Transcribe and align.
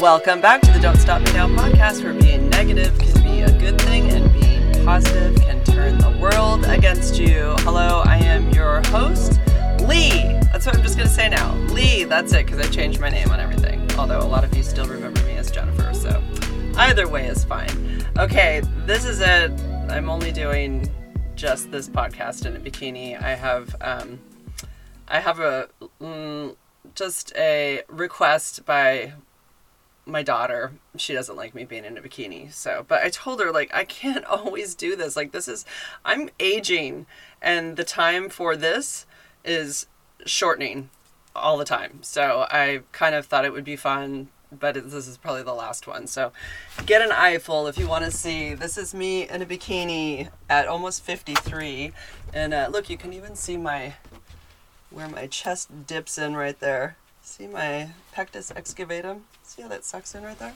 Welcome 0.00 0.40
back 0.40 0.60
to 0.60 0.70
the 0.70 0.78
Don't 0.78 0.96
Stop 0.96 1.22
Me 1.22 1.32
Now 1.32 1.48
podcast, 1.48 2.04
where 2.04 2.12
being 2.14 2.48
negative 2.50 2.96
can 3.00 3.20
be 3.20 3.40
a 3.40 3.50
good 3.58 3.80
thing 3.80 4.08
and 4.10 4.32
being 4.32 4.84
positive 4.84 5.34
can 5.42 5.64
turn 5.64 5.98
the 5.98 6.16
world 6.20 6.64
against 6.66 7.18
you. 7.18 7.56
Hello, 7.62 8.02
I 8.06 8.18
am 8.18 8.48
your 8.50 8.80
host, 8.86 9.40
Lee. 9.88 10.38
That's 10.52 10.66
what 10.66 10.76
I'm 10.76 10.84
just 10.84 10.96
going 10.96 11.08
to 11.08 11.12
say 11.12 11.28
now. 11.28 11.52
Lee, 11.72 12.04
that's 12.04 12.32
it, 12.32 12.46
because 12.46 12.64
I 12.64 12.70
changed 12.70 13.00
my 13.00 13.08
name 13.08 13.28
on 13.32 13.40
everything. 13.40 13.90
Although 13.98 14.20
a 14.20 14.22
lot 14.22 14.44
of 14.44 14.56
you 14.56 14.62
still 14.62 14.86
remember 14.86 15.20
me 15.24 15.32
as 15.32 15.50
Jennifer, 15.50 15.92
so 15.92 16.22
either 16.76 17.08
way 17.08 17.26
is 17.26 17.44
fine. 17.44 18.06
Okay, 18.20 18.62
this 18.86 19.04
is 19.04 19.18
it. 19.20 19.50
I'm 19.90 20.08
only 20.08 20.30
doing 20.30 20.88
just 21.34 21.72
this 21.72 21.88
podcast 21.88 22.46
in 22.46 22.54
a 22.54 22.60
bikini. 22.60 23.20
I 23.20 23.34
have, 23.34 23.74
um, 23.80 24.20
I 25.08 25.18
have 25.18 25.40
a, 25.40 25.68
mm, 26.00 26.54
just 26.94 27.32
a 27.36 27.82
request 27.88 28.64
by 28.64 29.14
my 30.08 30.22
daughter 30.22 30.72
she 30.96 31.12
doesn't 31.12 31.36
like 31.36 31.54
me 31.54 31.64
being 31.64 31.84
in 31.84 31.98
a 31.98 32.00
bikini 32.00 32.52
so 32.52 32.84
but 32.88 33.02
i 33.02 33.08
told 33.08 33.40
her 33.40 33.52
like 33.52 33.70
i 33.74 33.84
can't 33.84 34.24
always 34.26 34.74
do 34.74 34.96
this 34.96 35.16
like 35.16 35.32
this 35.32 35.48
is 35.48 35.64
i'm 36.04 36.30
aging 36.40 37.06
and 37.40 37.76
the 37.76 37.84
time 37.84 38.28
for 38.28 38.56
this 38.56 39.06
is 39.44 39.86
shortening 40.24 40.90
all 41.36 41.56
the 41.56 41.64
time 41.64 41.98
so 42.02 42.46
i 42.50 42.80
kind 42.92 43.14
of 43.14 43.26
thought 43.26 43.44
it 43.44 43.52
would 43.52 43.64
be 43.64 43.76
fun 43.76 44.28
but 44.50 44.76
it, 44.76 44.90
this 44.90 45.06
is 45.06 45.18
probably 45.18 45.42
the 45.42 45.52
last 45.52 45.86
one 45.86 46.06
so 46.06 46.32
get 46.86 47.02
an 47.02 47.12
eyeful 47.12 47.66
if 47.66 47.76
you 47.78 47.86
want 47.86 48.04
to 48.04 48.10
see. 48.10 48.54
This 48.54 48.78
is 48.78 48.94
me 48.94 49.28
in 49.28 49.42
a 49.42 49.46
bikini 49.46 50.30
at 50.48 50.66
almost 50.66 51.02
53 51.04 51.92
and 52.32 52.54
uh, 52.54 52.68
look 52.70 52.88
you 52.88 52.96
can 52.96 53.12
even 53.12 53.36
see 53.36 53.56
my 53.56 53.94
where 54.90 55.08
my 55.08 55.26
chest 55.26 55.86
dips 55.86 56.16
in 56.16 56.34
right 56.34 56.58
there. 56.60 56.96
See 57.20 57.46
my 57.46 57.90
pectus 58.12 58.50
excavatum 58.52 59.20
See 59.48 59.62
how 59.62 59.68
that 59.68 59.82
sucks 59.82 60.14
in 60.14 60.24
right 60.24 60.38
there? 60.38 60.52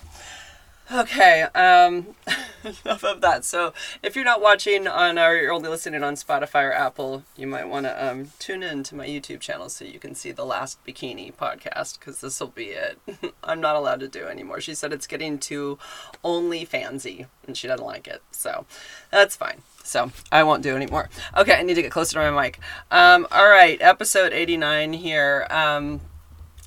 Okay, 0.92 1.42
um, 1.54 2.08
enough 2.84 3.02
of 3.04 3.22
that. 3.22 3.42
So, 3.46 3.72
if 4.02 4.14
you're 4.14 4.24
not 4.24 4.42
watching 4.42 4.86
on 4.86 5.18
or 5.18 5.34
you're 5.34 5.50
only 5.50 5.70
listening 5.70 6.04
on 6.04 6.14
Spotify 6.14 6.64
or 6.68 6.72
Apple, 6.74 7.22
you 7.34 7.46
might 7.46 7.68
want 7.68 7.86
to 7.86 8.06
um, 8.06 8.32
tune 8.38 8.62
in 8.62 8.82
to 8.82 8.94
my 8.94 9.06
YouTube 9.06 9.40
channel 9.40 9.70
so 9.70 9.86
you 9.86 9.98
can 9.98 10.14
see 10.14 10.30
the 10.30 10.44
last 10.44 10.84
bikini 10.84 11.32
podcast 11.32 11.98
because 11.98 12.20
this 12.20 12.38
will 12.38 12.48
be 12.48 12.66
it. 12.66 12.98
I'm 13.42 13.62
not 13.62 13.76
allowed 13.76 14.00
to 14.00 14.08
do 14.08 14.26
anymore. 14.26 14.60
She 14.60 14.74
said 14.74 14.92
it's 14.92 15.06
getting 15.06 15.38
too 15.38 15.78
only 16.22 16.66
fansy 16.66 17.28
and 17.46 17.56
she 17.56 17.68
doesn't 17.68 17.86
like 17.86 18.06
it. 18.06 18.20
So, 18.30 18.66
that's 19.10 19.36
fine. 19.36 19.62
So, 19.84 20.12
I 20.30 20.42
won't 20.42 20.62
do 20.62 20.76
anymore. 20.76 21.08
Okay, 21.34 21.54
I 21.54 21.62
need 21.62 21.74
to 21.74 21.82
get 21.82 21.92
closer 21.92 22.20
to 22.20 22.30
my 22.30 22.42
mic. 22.42 22.58
Um, 22.90 23.26
all 23.32 23.48
right, 23.48 23.80
episode 23.80 24.34
89 24.34 24.92
here. 24.92 25.46
Um, 25.48 26.02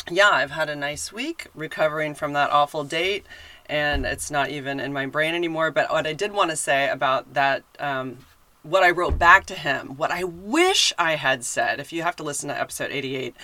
yeah, 0.10 0.30
I've 0.30 0.52
had 0.52 0.70
a 0.70 0.76
nice 0.76 1.12
week 1.12 1.48
recovering 1.56 2.14
from 2.16 2.34
that 2.34 2.52
awful 2.52 2.84
date, 2.84 3.26
and 3.68 4.06
it's 4.06 4.30
not 4.30 4.50
even 4.50 4.80
in 4.80 4.94
my 4.94 5.06
brain 5.06 5.34
anymore. 5.34 5.72
But 5.72 5.92
what 5.92 6.06
I 6.06 6.14
did 6.14 6.32
want 6.32 6.52
to 6.52 6.56
say 6.56 6.90
about 6.90 7.34
that, 7.34 7.64
um, 7.80 8.20
what 8.64 8.84
I 8.84 8.92
wrote 8.92 9.18
back 9.18 9.46
to 9.48 9.56
him, 9.56 9.98
what 9.98 10.12
I 10.12 10.24
wish 10.24 10.94
I 10.98 11.16
had 11.16 11.44
said, 11.44 11.80
if 11.80 11.92
you 11.92 12.04
have 12.04 12.16
to 12.18 12.24
listen 12.24 12.50
to 12.50 12.60
episode 12.60 12.92
88 12.92 13.36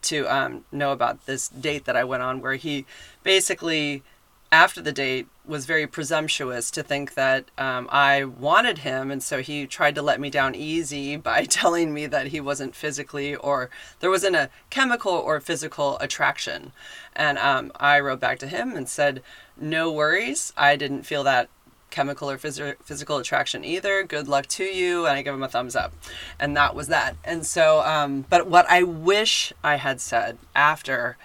to 0.00 0.26
um, 0.34 0.64
know 0.72 0.92
about 0.92 1.26
this 1.26 1.48
date 1.48 1.84
that 1.84 1.96
I 1.96 2.04
went 2.04 2.22
on, 2.22 2.40
where 2.40 2.54
he 2.54 2.86
basically 3.22 4.02
after 4.50 4.80
the 4.80 4.92
date 4.92 5.26
was 5.46 5.66
very 5.66 5.86
presumptuous 5.86 6.70
to 6.70 6.82
think 6.82 7.14
that 7.14 7.46
um, 7.56 7.88
I 7.90 8.24
wanted 8.24 8.78
him, 8.78 9.10
and 9.10 9.22
so 9.22 9.40
he 9.40 9.66
tried 9.66 9.94
to 9.94 10.02
let 10.02 10.20
me 10.20 10.30
down 10.30 10.54
easy 10.54 11.16
by 11.30 11.44
telling 11.44 11.92
me 11.92 12.06
that 12.06 12.28
he 12.28 12.40
wasn't 12.40 12.74
physically 12.74 13.34
or 13.34 13.70
there 14.00 14.10
wasn't 14.10 14.36
a 14.36 14.50
chemical 14.70 15.12
or 15.12 15.40
physical 15.40 15.98
attraction. 15.98 16.72
And 17.14 17.38
um, 17.38 17.72
I 17.76 18.00
wrote 18.00 18.20
back 18.20 18.38
to 18.40 18.48
him 18.48 18.74
and 18.76 18.88
said, 18.88 19.22
"No 19.56 19.90
worries, 19.90 20.52
I 20.56 20.76
didn't 20.76 21.02
feel 21.04 21.24
that." 21.24 21.48
chemical 21.90 22.30
or 22.30 22.36
phys- 22.36 22.76
physical 22.84 23.16
attraction 23.16 23.64
either 23.64 24.04
good 24.04 24.28
luck 24.28 24.46
to 24.46 24.62
you 24.62 25.06
and 25.06 25.16
i 25.16 25.22
give 25.22 25.32
him 25.32 25.42
a 25.42 25.48
thumbs 25.48 25.74
up 25.74 25.90
and 26.38 26.54
that 26.54 26.74
was 26.74 26.88
that 26.88 27.16
and 27.24 27.46
so 27.46 27.80
um, 27.80 28.26
but 28.28 28.46
what 28.46 28.66
i 28.68 28.82
wish 28.82 29.54
i 29.64 29.76
had 29.76 29.98
said 29.98 30.36
after 30.54 31.16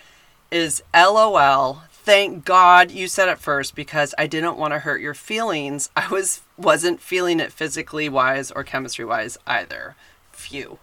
is 0.51 0.81
lol 0.93 1.81
thank 2.03 2.43
God 2.43 2.91
you 2.91 3.07
said 3.07 3.29
it 3.29 3.39
first 3.39 3.75
because 3.75 4.13
I 4.17 4.27
didn't 4.27 4.57
want 4.57 4.73
to 4.73 4.79
hurt 4.79 5.01
your 5.01 5.13
feelings. 5.13 5.89
I 5.95 6.07
was 6.09 6.41
wasn't 6.57 6.99
feeling 6.99 7.39
it 7.39 7.51
physically 7.51 8.09
wise 8.09 8.51
or 8.51 8.63
chemistry 8.63 9.05
wise 9.05 9.37
either. 9.47 9.95
Phew. 10.31 10.79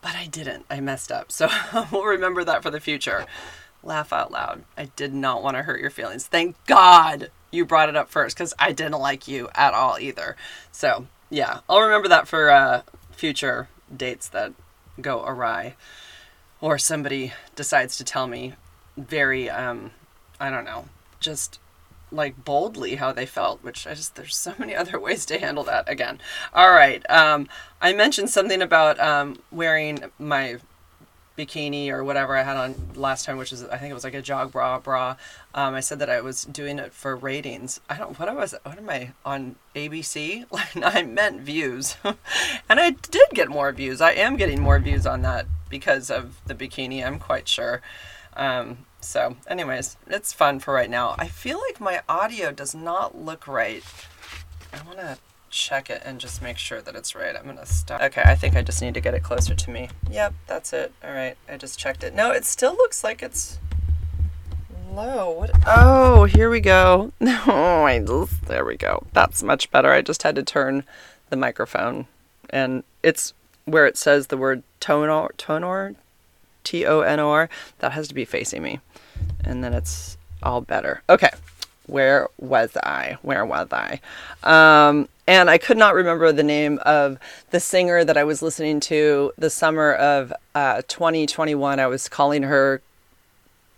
But 0.00 0.14
I 0.14 0.26
didn't. 0.26 0.64
I 0.70 0.80
messed 0.80 1.12
up. 1.12 1.30
So 1.30 1.48
we'll 1.92 2.04
remember 2.04 2.42
that 2.44 2.62
for 2.62 2.70
the 2.70 2.80
future. 2.80 3.26
Laugh 3.82 4.12
out 4.12 4.32
loud. 4.32 4.64
I 4.76 4.86
did 4.96 5.12
not 5.12 5.42
want 5.42 5.56
to 5.56 5.62
hurt 5.62 5.80
your 5.80 5.90
feelings. 5.90 6.26
Thank 6.26 6.56
God 6.66 7.30
you 7.50 7.64
brought 7.64 7.88
it 7.88 7.96
up 7.96 8.08
first 8.08 8.36
because 8.36 8.54
I 8.58 8.72
didn't 8.72 8.98
like 8.98 9.28
you 9.28 9.48
at 9.54 9.74
all 9.74 9.98
either. 9.98 10.36
So 10.72 11.06
yeah, 11.30 11.60
I'll 11.68 11.80
remember 11.80 12.08
that 12.08 12.26
for 12.26 12.50
uh, 12.50 12.82
future 13.12 13.68
dates 13.94 14.28
that 14.28 14.52
go 15.00 15.22
awry 15.24 15.74
or 16.60 16.78
somebody 16.78 17.32
decides 17.54 17.96
to 17.98 18.04
tell 18.04 18.26
me 18.26 18.54
very 18.96 19.48
um, 19.48 19.92
I 20.40 20.50
don't 20.50 20.64
know, 20.64 20.86
just 21.20 21.58
like 22.10 22.44
boldly 22.44 22.96
how 22.96 23.12
they 23.12 23.26
felt, 23.26 23.62
which 23.62 23.86
I 23.86 23.94
just 23.94 24.16
there's 24.16 24.36
so 24.36 24.54
many 24.58 24.74
other 24.74 24.98
ways 24.98 25.26
to 25.26 25.38
handle 25.38 25.64
that. 25.64 25.88
Again, 25.88 26.20
all 26.54 26.70
right. 26.70 27.08
Um, 27.10 27.48
I 27.80 27.92
mentioned 27.92 28.30
something 28.30 28.62
about 28.62 28.98
um, 29.00 29.38
wearing 29.50 30.04
my 30.18 30.58
bikini 31.38 31.88
or 31.88 32.02
whatever 32.02 32.36
I 32.36 32.42
had 32.42 32.56
on 32.56 32.74
last 32.96 33.24
time, 33.24 33.36
which 33.36 33.52
is 33.52 33.64
I 33.64 33.78
think 33.78 33.90
it 33.90 33.94
was 33.94 34.04
like 34.04 34.14
a 34.14 34.22
jog 34.22 34.52
bra 34.52 34.78
bra. 34.78 35.16
Um, 35.54 35.74
I 35.74 35.80
said 35.80 36.00
that 36.00 36.10
I 36.10 36.20
was 36.20 36.44
doing 36.44 36.78
it 36.78 36.92
for 36.92 37.14
ratings. 37.14 37.80
I 37.88 37.96
don't 37.96 38.18
what 38.18 38.28
I 38.28 38.34
was 38.34 38.54
what 38.64 38.76
am 38.76 38.90
I 38.90 39.12
on 39.24 39.56
ABC? 39.74 40.44
Like 40.50 40.76
I 40.76 41.02
meant 41.02 41.40
views, 41.40 41.96
and 42.68 42.80
I 42.80 42.90
did 42.90 43.28
get 43.32 43.48
more 43.48 43.70
views. 43.72 44.00
I 44.00 44.12
am 44.12 44.36
getting 44.36 44.60
more 44.60 44.78
views 44.78 45.06
on 45.06 45.22
that 45.22 45.46
because 45.70 46.10
of 46.10 46.40
the 46.46 46.54
bikini. 46.54 47.06
I'm 47.06 47.18
quite 47.18 47.48
sure. 47.48 47.80
Um, 48.36 48.78
so, 49.00 49.36
anyways, 49.46 49.96
it's 50.06 50.32
fun 50.32 50.60
for 50.60 50.74
right 50.74 50.90
now. 50.90 51.14
I 51.18 51.28
feel 51.28 51.60
like 51.60 51.80
my 51.80 52.02
audio 52.08 52.50
does 52.52 52.74
not 52.74 53.16
look 53.16 53.46
right. 53.46 53.82
I 54.72 54.82
want 54.86 54.98
to 54.98 55.18
check 55.50 55.88
it 55.88 56.02
and 56.04 56.20
just 56.20 56.42
make 56.42 56.58
sure 56.58 56.82
that 56.82 56.94
it's 56.94 57.14
right. 57.14 57.34
I'm 57.34 57.44
going 57.44 57.56
to 57.56 57.66
stop. 57.66 58.02
Okay, 58.02 58.22
I 58.24 58.34
think 58.34 58.56
I 58.56 58.62
just 58.62 58.82
need 58.82 58.94
to 58.94 59.00
get 59.00 59.14
it 59.14 59.22
closer 59.22 59.54
to 59.54 59.70
me. 59.70 59.88
Yep, 60.10 60.34
that's 60.46 60.72
it. 60.72 60.92
All 61.02 61.12
right, 61.12 61.36
I 61.48 61.56
just 61.56 61.78
checked 61.78 62.04
it. 62.04 62.14
No, 62.14 62.32
it 62.32 62.44
still 62.44 62.72
looks 62.72 63.02
like 63.02 63.22
it's 63.22 63.58
low. 64.92 65.30
What? 65.30 65.50
Oh, 65.66 66.24
here 66.24 66.50
we 66.50 66.60
go. 66.60 67.12
No, 67.20 67.86
I 67.86 68.00
just, 68.00 68.46
there 68.46 68.64
we 68.64 68.76
go. 68.76 69.04
That's 69.12 69.42
much 69.42 69.70
better. 69.70 69.90
I 69.90 70.02
just 70.02 70.22
had 70.22 70.34
to 70.36 70.42
turn 70.42 70.84
the 71.30 71.36
microphone 71.36 72.06
and 72.50 72.82
it's 73.02 73.34
where 73.64 73.86
it 73.86 73.96
says 73.96 74.26
the 74.26 74.36
word 74.36 74.62
tonor, 74.80 75.28
tonor, 75.36 75.94
T 76.64 76.84
O 76.86 77.00
N 77.00 77.20
O 77.20 77.30
R, 77.30 77.48
that 77.78 77.92
has 77.92 78.08
to 78.08 78.14
be 78.14 78.24
facing 78.24 78.62
me. 78.62 78.80
And 79.44 79.62
then 79.62 79.74
it's 79.74 80.16
all 80.42 80.60
better. 80.60 81.02
Okay. 81.08 81.30
Where 81.86 82.28
was 82.38 82.76
I? 82.76 83.16
Where 83.22 83.46
was 83.46 83.68
I? 83.72 84.00
Um, 84.42 85.08
and 85.26 85.48
I 85.48 85.56
could 85.56 85.78
not 85.78 85.94
remember 85.94 86.32
the 86.32 86.42
name 86.42 86.78
of 86.84 87.18
the 87.50 87.60
singer 87.60 88.04
that 88.04 88.16
I 88.16 88.24
was 88.24 88.42
listening 88.42 88.80
to 88.80 89.32
the 89.38 89.48
summer 89.48 89.94
of 89.94 90.32
uh, 90.54 90.82
2021. 90.86 91.80
I 91.80 91.86
was 91.86 92.08
calling 92.08 92.42
her 92.42 92.82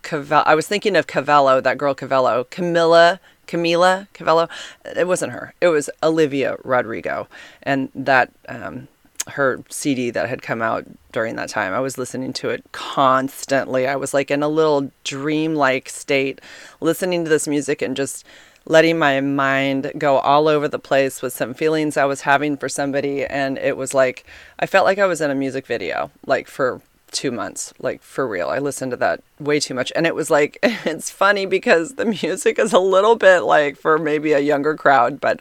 Cavello. 0.03 0.43
I 0.45 0.55
was 0.55 0.67
thinking 0.67 0.97
of 0.97 1.07
Cavello, 1.07 1.61
that 1.61 1.79
girl 1.79 1.95
Cavello, 1.95 2.49
Camilla, 2.51 3.21
Camila 3.47 4.09
Cavello. 4.15 4.49
It 4.97 5.07
wasn't 5.07 5.33
her. 5.33 5.55
It 5.61 5.69
was 5.69 5.91
Olivia 6.03 6.57
Rodrigo, 6.65 7.29
and 7.63 7.91
that 7.95 8.31
um, 8.49 8.89
her 9.31 9.63
CD 9.69 10.11
that 10.11 10.29
had 10.29 10.43
come 10.43 10.63
out 10.63 10.85
during 11.13 11.37
that 11.37 11.49
time. 11.49 11.73
I 11.73 11.81
was 11.81 11.99
listening 11.99 12.33
to 12.35 12.51
it 12.51 12.65
constantly. 12.73 13.87
I 13.87 13.97
was 13.97 14.15
like 14.15 14.31
in 14.31 14.43
a 14.43 14.49
little 14.49 14.91
dream-like 15.05 15.89
state 15.89 16.41
listening 16.81 17.25
to 17.25 17.31
this 17.31 17.49
music 17.49 17.83
and 17.83 17.97
just 17.97 18.25
letting 18.67 18.99
my 18.99 19.21
mind 19.21 19.93
go 19.99 20.19
all 20.19 20.47
over 20.47 20.69
the 20.69 20.79
place 20.79 21.23
with 21.23 21.33
some 21.33 21.55
feelings 21.55 21.97
I 21.97 22.05
was 22.05 22.23
having 22.23 22.57
for 22.57 22.69
somebody 22.69 23.25
and 23.25 23.59
it 23.59 23.77
was 23.77 23.95
like 23.95 24.25
I 24.59 24.67
felt 24.67 24.85
like 24.85 24.99
I 24.99 25.07
was 25.07 25.21
in 25.21 25.31
a 25.31 25.35
music 25.35 25.67
video 25.67 26.11
like 26.27 26.47
for 26.47 26.81
2 27.11 27.33
months 27.33 27.73
like 27.81 28.03
for 28.03 28.29
real. 28.29 28.49
I 28.49 28.59
listened 28.59 28.93
to 28.93 28.97
that 28.99 29.23
way 29.39 29.59
too 29.61 29.75
much 29.75 29.93
and 29.97 30.07
it 30.07 30.15
was 30.15 30.31
like 30.31 30.59
it's 30.63 31.11
funny 31.11 31.47
because 31.47 31.95
the 31.95 32.05
music 32.23 32.59
is 32.59 32.73
a 32.73 32.79
little 32.79 33.17
bit 33.17 33.41
like 33.41 33.77
for 33.77 33.99
maybe 33.99 34.33
a 34.33 34.41
younger 34.41 34.77
crowd 34.77 35.21
but 35.21 35.41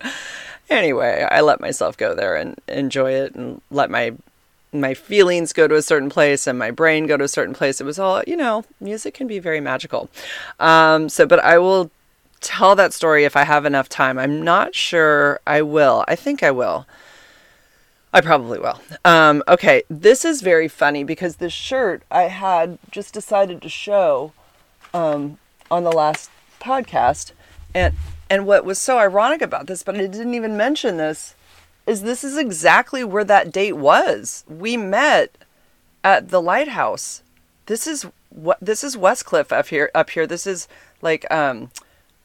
anyway, 0.69 1.27
I 1.29 1.41
let 1.41 1.59
myself 1.59 1.97
go 1.97 2.15
there 2.15 2.35
and 2.35 2.59
enjoy 2.67 3.11
it 3.11 3.35
and 3.35 3.61
let 3.71 3.89
my 3.89 4.13
my 4.71 4.93
feelings 4.93 5.51
go 5.51 5.67
to 5.67 5.75
a 5.75 5.81
certain 5.81 6.09
place 6.09 6.45
and 6.45 6.59
my 6.59 6.69
brain 6.69 7.07
go 7.07 7.17
to 7.17 7.23
a 7.23 7.27
certain 7.29 7.55
place. 7.55 7.81
It 7.81 7.85
was 7.85 7.97
all, 7.97 8.21
you 8.27 8.37
know, 8.37 8.63
music 8.79 9.15
can 9.15 9.25
be 9.25 9.39
very 9.39 9.59
magical. 9.59 10.09
Um, 10.59 11.09
so, 11.09 11.25
but 11.25 11.39
I 11.39 11.57
will 11.57 11.89
tell 12.39 12.75
that 12.75 12.93
story 12.93 13.25
if 13.25 13.35
I 13.35 13.43
have 13.45 13.65
enough 13.65 13.89
time. 13.89 14.19
I'm 14.19 14.43
not 14.43 14.75
sure 14.75 15.39
I 15.47 15.61
will. 15.61 16.05
I 16.07 16.15
think 16.15 16.43
I 16.43 16.51
will. 16.51 16.85
I 18.13 18.21
probably 18.21 18.59
will. 18.59 18.79
Um, 19.05 19.43
okay, 19.47 19.83
this 19.89 20.25
is 20.25 20.41
very 20.41 20.67
funny 20.67 21.03
because 21.03 21.35
this 21.35 21.53
shirt 21.53 22.03
I 22.09 22.23
had 22.23 22.79
just 22.91 23.13
decided 23.13 23.61
to 23.61 23.69
show 23.69 24.33
um, 24.93 25.37
on 25.69 25.83
the 25.83 25.91
last 25.91 26.31
podcast. 26.59 27.31
And 27.73 27.93
and 28.29 28.45
what 28.45 28.65
was 28.65 28.79
so 28.79 28.99
ironic 28.99 29.41
about 29.41 29.67
this, 29.67 29.83
but 29.83 29.95
I 29.95 30.05
didn't 30.07 30.35
even 30.35 30.55
mention 30.55 30.97
this, 30.97 31.33
is 31.87 32.03
this 32.03 32.23
is 32.23 32.37
exactly 32.37 33.03
where 33.03 33.23
that 33.23 33.51
date 33.51 33.73
was. 33.73 34.43
We 34.47 34.77
met 34.77 35.35
at 36.03 36.29
the 36.29 36.41
lighthouse. 36.41 37.23
This 37.65 37.87
is 37.87 38.05
what 38.29 38.59
this 38.61 38.83
is 38.83 38.95
Westcliff 38.95 39.51
up 39.51 39.67
here 39.67 39.89
up 39.95 40.11
here. 40.11 40.27
This 40.27 40.45
is 40.45 40.67
like 41.01 41.29
um 41.31 41.71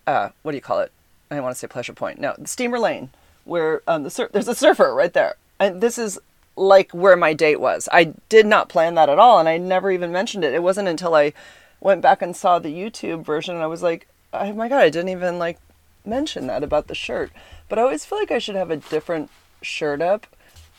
uh 0.07 0.31
what 0.43 0.53
do 0.53 0.57
you 0.57 0.63
call 0.63 0.81
it? 0.81 0.93
I 1.31 1.41
want 1.41 1.55
to 1.55 1.59
say 1.59 1.67
Pleasure 1.67 1.95
Point. 1.95 2.21
No, 2.21 2.35
Steamer 2.45 2.79
Lane, 2.79 3.11
where 3.45 3.83
um 3.87 4.03
the 4.03 4.11
sur- 4.11 4.31
there's 4.33 4.49
a 4.49 4.55
surfer 4.55 4.95
right 4.95 5.13
there. 5.13 5.35
And 5.59 5.81
this 5.81 5.97
is 5.97 6.19
like 6.57 6.93
where 6.93 7.17
my 7.17 7.33
date 7.33 7.61
was. 7.61 7.89
I 7.91 8.15
did 8.29 8.47
not 8.47 8.69
plan 8.69 8.95
that 8.95 9.09
at 9.09 9.19
all 9.19 9.39
and 9.39 9.49
I 9.49 9.57
never 9.57 9.91
even 9.91 10.13
mentioned 10.13 10.45
it. 10.45 10.55
It 10.55 10.63
wasn't 10.63 10.89
until 10.89 11.15
I 11.15 11.33
went 11.81 12.03
back 12.03 12.23
and 12.23 12.37
saw 12.37 12.59
the 12.59 12.75
YouTube 12.75 13.25
version 13.25 13.55
and 13.55 13.65
I 13.65 13.67
was 13.67 13.83
like, 13.83 14.07
"Oh 14.33 14.53
my 14.53 14.69
god, 14.69 14.83
I 14.83 14.91
didn't 14.91 15.09
even 15.09 15.39
like 15.39 15.59
mention 16.05 16.47
that 16.47 16.63
about 16.63 16.89
the 16.89 16.95
shirt." 16.95 17.31
But 17.69 17.79
I 17.79 17.83
always 17.83 18.05
feel 18.05 18.19
like 18.19 18.31
I 18.31 18.39
should 18.39 18.57
have 18.57 18.71
a 18.71 18.77
different 18.77 19.31
shirt 19.63 20.01
up 20.03 20.27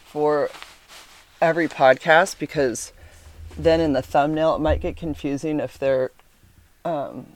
for 0.06 0.50
every 1.42 1.68
podcast 1.68 2.40
because 2.40 2.94
then 3.58 3.80
in 3.80 3.94
the 3.94 4.02
thumbnail 4.02 4.56
it 4.56 4.60
might 4.60 4.82
get 4.82 4.96
confusing 4.96 5.60
if 5.60 5.78
they're 5.78 6.12
um, 6.84 7.36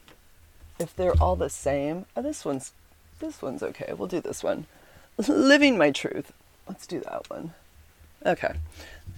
if 0.78 0.94
they're 0.94 1.20
all 1.20 1.36
the 1.36 1.50
same. 1.50 2.06
Oh, 2.16 2.22
this 2.22 2.44
one's 2.44 2.72
this 3.18 3.42
one's 3.42 3.62
okay. 3.62 3.92
We'll 3.96 4.08
do 4.08 4.20
this 4.20 4.42
one. 4.42 4.66
Living 5.28 5.76
my 5.76 5.90
truth. 5.90 6.32
Let's 6.68 6.86
do 6.86 7.00
that 7.00 7.28
one. 7.28 7.52
Okay. 8.24 8.54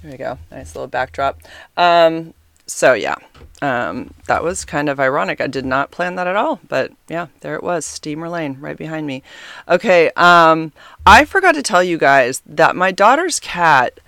There 0.03 0.11
we 0.11 0.17
go. 0.17 0.39
Nice 0.51 0.75
little 0.75 0.89
backdrop. 0.89 1.41
Um, 1.77 2.35
so 2.67 2.93
yeah, 2.93 3.17
um, 3.61 4.13
that 4.27 4.43
was 4.43 4.65
kind 4.65 4.89
of 4.89 4.99
ironic. 4.99 5.41
I 5.41 5.47
did 5.47 5.65
not 5.65 5.91
plan 5.91 6.17
that 6.17 6.27
at 6.27 6.37
all, 6.37 6.61
but 6.69 6.93
yeah, 7.09 7.29
there 7.41 7.55
it 7.55 7.63
was, 7.63 7.85
Steamer 7.85 8.29
Lane, 8.29 8.57
right 8.61 8.77
behind 8.77 9.07
me. 9.07 9.23
Okay, 9.69 10.11
um, 10.17 10.73
I 11.07 11.25
forgot 11.25 11.55
to 11.55 11.63
tell 11.63 11.83
you 11.83 11.99
guys 11.99 12.43
that 12.47 12.77
my 12.77 12.91
daughter's 12.91 13.41
cat. 13.41 13.99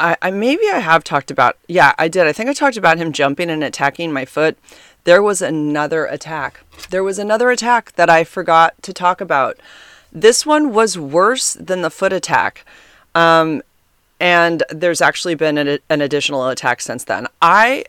I, 0.00 0.16
I 0.20 0.30
maybe 0.32 0.64
I 0.72 0.80
have 0.80 1.04
talked 1.04 1.30
about. 1.30 1.56
Yeah, 1.68 1.94
I 1.98 2.08
did. 2.08 2.26
I 2.26 2.32
think 2.32 2.50
I 2.50 2.52
talked 2.52 2.76
about 2.76 2.98
him 2.98 3.12
jumping 3.12 3.50
and 3.50 3.62
attacking 3.62 4.12
my 4.12 4.24
foot. 4.24 4.58
There 5.04 5.22
was 5.22 5.40
another 5.40 6.06
attack. 6.06 6.60
There 6.90 7.04
was 7.04 7.18
another 7.18 7.50
attack 7.50 7.92
that 7.92 8.10
I 8.10 8.24
forgot 8.24 8.74
to 8.82 8.92
talk 8.92 9.20
about. 9.20 9.58
This 10.10 10.46
one 10.46 10.72
was 10.72 10.98
worse 10.98 11.54
than 11.54 11.82
the 11.82 11.90
foot 11.90 12.12
attack. 12.12 12.64
Um, 13.14 13.62
and 14.24 14.62
there's 14.70 15.02
actually 15.02 15.34
been 15.34 15.58
an, 15.58 15.78
an 15.90 16.00
additional 16.00 16.48
attack 16.48 16.80
since 16.80 17.04
then. 17.04 17.28
I 17.42 17.84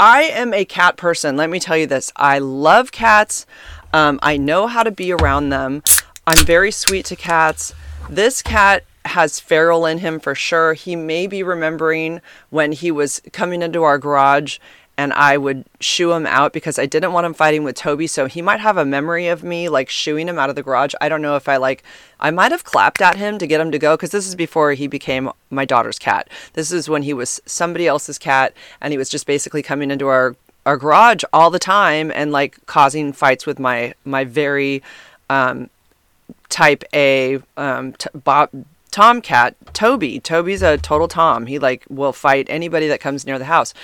I 0.00 0.22
am 0.22 0.54
a 0.54 0.64
cat 0.64 0.96
person. 0.96 1.36
Let 1.36 1.50
me 1.50 1.60
tell 1.60 1.76
you 1.76 1.86
this. 1.86 2.10
I 2.16 2.38
love 2.38 2.90
cats. 2.90 3.44
Um, 3.92 4.18
I 4.22 4.38
know 4.38 4.66
how 4.66 4.82
to 4.82 4.90
be 4.90 5.12
around 5.12 5.50
them. 5.50 5.82
I'm 6.26 6.42
very 6.46 6.70
sweet 6.70 7.04
to 7.06 7.16
cats. 7.16 7.74
This 8.08 8.40
cat 8.40 8.84
has 9.04 9.38
feral 9.38 9.84
in 9.84 9.98
him 9.98 10.20
for 10.20 10.34
sure. 10.34 10.72
He 10.72 10.96
may 10.96 11.26
be 11.26 11.42
remembering 11.42 12.22
when 12.48 12.72
he 12.72 12.90
was 12.90 13.20
coming 13.32 13.60
into 13.60 13.82
our 13.82 13.98
garage 13.98 14.58
and 14.96 15.12
I 15.12 15.36
would 15.36 15.64
shoo 15.80 16.12
him 16.12 16.26
out 16.26 16.52
because 16.52 16.78
I 16.78 16.86
didn't 16.86 17.12
want 17.12 17.26
him 17.26 17.34
fighting 17.34 17.64
with 17.64 17.74
Toby. 17.74 18.06
So 18.06 18.26
he 18.26 18.40
might 18.42 18.60
have 18.60 18.76
a 18.76 18.84
memory 18.84 19.26
of 19.28 19.42
me 19.42 19.68
like 19.68 19.88
shooing 19.88 20.28
him 20.28 20.38
out 20.38 20.50
of 20.50 20.56
the 20.56 20.62
garage. 20.62 20.94
I 21.00 21.08
don't 21.08 21.22
know 21.22 21.36
if 21.36 21.48
I 21.48 21.56
like, 21.56 21.82
I 22.20 22.30
might 22.30 22.52
have 22.52 22.64
clapped 22.64 23.02
at 23.02 23.16
him 23.16 23.38
to 23.38 23.46
get 23.46 23.60
him 23.60 23.72
to 23.72 23.78
go 23.78 23.96
because 23.96 24.10
this 24.10 24.26
is 24.26 24.34
before 24.34 24.72
he 24.72 24.86
became 24.86 25.30
my 25.50 25.64
daughter's 25.64 25.98
cat. 25.98 26.28
This 26.52 26.70
is 26.70 26.88
when 26.88 27.02
he 27.02 27.12
was 27.12 27.40
somebody 27.44 27.86
else's 27.86 28.18
cat 28.18 28.54
and 28.80 28.92
he 28.92 28.98
was 28.98 29.08
just 29.08 29.26
basically 29.26 29.62
coming 29.62 29.90
into 29.90 30.06
our 30.06 30.36
our 30.66 30.76
garage 30.78 31.22
all 31.32 31.50
the 31.50 31.58
time 31.58 32.10
and 32.14 32.32
like 32.32 32.64
causing 32.66 33.12
fights 33.12 33.46
with 33.46 33.58
my 33.58 33.94
my 34.04 34.24
very 34.24 34.82
um, 35.28 35.68
type 36.48 36.84
A 36.94 37.40
um, 37.56 37.92
t- 37.94 38.08
Bob 38.14 38.48
Tomcat, 38.94 39.56
Toby. 39.74 40.20
Toby's 40.20 40.62
a 40.62 40.78
total 40.78 41.08
Tom. 41.08 41.46
He 41.46 41.58
like 41.58 41.84
will 41.90 42.12
fight 42.12 42.46
anybody 42.48 42.86
that 42.86 43.00
comes 43.00 43.26
near 43.26 43.40
the 43.40 43.44
house. 43.44 43.74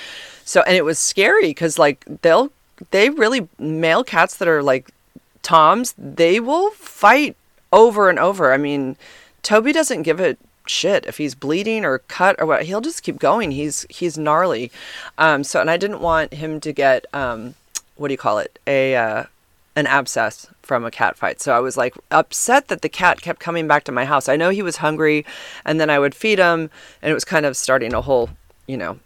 So 0.45 0.62
and 0.62 0.77
it 0.77 0.85
was 0.85 1.01
scary 1.01 1.49
because 1.49 1.81
like 1.81 2.05
they'll 2.23 2.53
they 2.93 3.11
really 3.11 3.49
male 3.59 4.05
cats 4.05 4.37
that 4.37 4.47
are 4.47 4.62
like 4.62 4.89
Toms, 5.43 5.97
they 5.99 6.39
will 6.39 6.71
fight 6.71 7.37
over 7.73 8.09
and 8.09 8.21
over. 8.21 8.53
I 8.53 8.57
mean, 8.57 8.95
Toby 9.43 9.73
doesn't 9.73 10.03
give 10.03 10.21
a 10.21 10.37
shit 10.65 11.05
if 11.07 11.17
he's 11.17 11.35
bleeding 11.35 11.85
or 11.85 11.99
cut 11.99 12.37
or 12.39 12.47
what. 12.47 12.63
He'll 12.63 12.81
just 12.81 13.03
keep 13.03 13.19
going. 13.19 13.51
He's 13.51 13.87
he's 13.91 14.17
gnarly. 14.17 14.71
Um, 15.19 15.43
so 15.43 15.61
and 15.61 15.69
I 15.69 15.77
didn't 15.77 16.01
want 16.03 16.35
him 16.35 16.61
to 16.61 16.73
get 16.73 17.05
um, 17.13 17.56
what 17.97 18.06
do 18.06 18.15
you 18.15 18.19
call 18.19 18.39
it? 18.39 18.61
A 18.65 18.95
uh, 18.95 19.25
an 19.75 19.89
abscess 19.89 20.47
from 20.70 20.84
a 20.84 20.90
cat 20.93 21.17
fight. 21.17 21.40
So 21.40 21.52
I 21.52 21.58
was 21.58 21.76
like 21.76 21.96
upset 22.12 22.69
that 22.69 22.81
the 22.81 22.88
cat 22.88 23.20
kept 23.20 23.40
coming 23.40 23.67
back 23.67 23.82
to 23.84 23.90
my 23.90 24.05
house. 24.05 24.28
I 24.28 24.37
know 24.37 24.50
he 24.50 24.62
was 24.62 24.76
hungry 24.76 25.26
and 25.64 25.81
then 25.81 25.90
I 25.90 25.99
would 25.99 26.14
feed 26.14 26.38
him 26.38 26.70
and 27.02 27.11
it 27.11 27.12
was 27.12 27.25
kind 27.25 27.44
of 27.44 27.56
starting 27.56 27.93
a 27.93 28.00
whole, 28.00 28.31
you 28.69 28.76
know, 28.76 29.00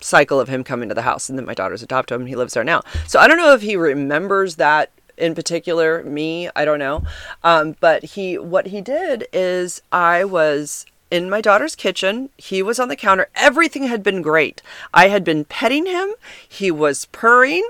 cycle 0.00 0.40
of 0.40 0.48
him 0.48 0.64
coming 0.64 0.88
to 0.88 0.94
the 0.94 1.02
house 1.02 1.28
and 1.28 1.38
then 1.38 1.44
my 1.44 1.52
daughters 1.52 1.82
adopted 1.82 2.14
him 2.14 2.22
and 2.22 2.28
he 2.30 2.36
lives 2.36 2.54
there 2.54 2.64
now. 2.64 2.80
So 3.06 3.20
I 3.20 3.28
don't 3.28 3.36
know 3.36 3.52
if 3.52 3.60
he 3.60 3.76
remembers 3.76 4.56
that 4.56 4.90
in 5.18 5.34
particular 5.34 6.02
me, 6.04 6.48
I 6.56 6.64
don't 6.64 6.78
know. 6.78 7.02
Um, 7.44 7.76
but 7.80 8.02
he 8.02 8.38
what 8.38 8.68
he 8.68 8.80
did 8.80 9.26
is 9.30 9.82
I 9.92 10.24
was 10.24 10.86
in 11.10 11.28
my 11.28 11.42
daughter's 11.42 11.76
kitchen. 11.76 12.30
He 12.38 12.62
was 12.62 12.80
on 12.80 12.88
the 12.88 12.96
counter. 12.96 13.28
Everything 13.34 13.82
had 13.82 14.02
been 14.02 14.22
great. 14.22 14.62
I 14.94 15.08
had 15.08 15.22
been 15.22 15.44
petting 15.44 15.84
him. 15.84 16.14
He 16.48 16.70
was 16.70 17.04
purring 17.12 17.68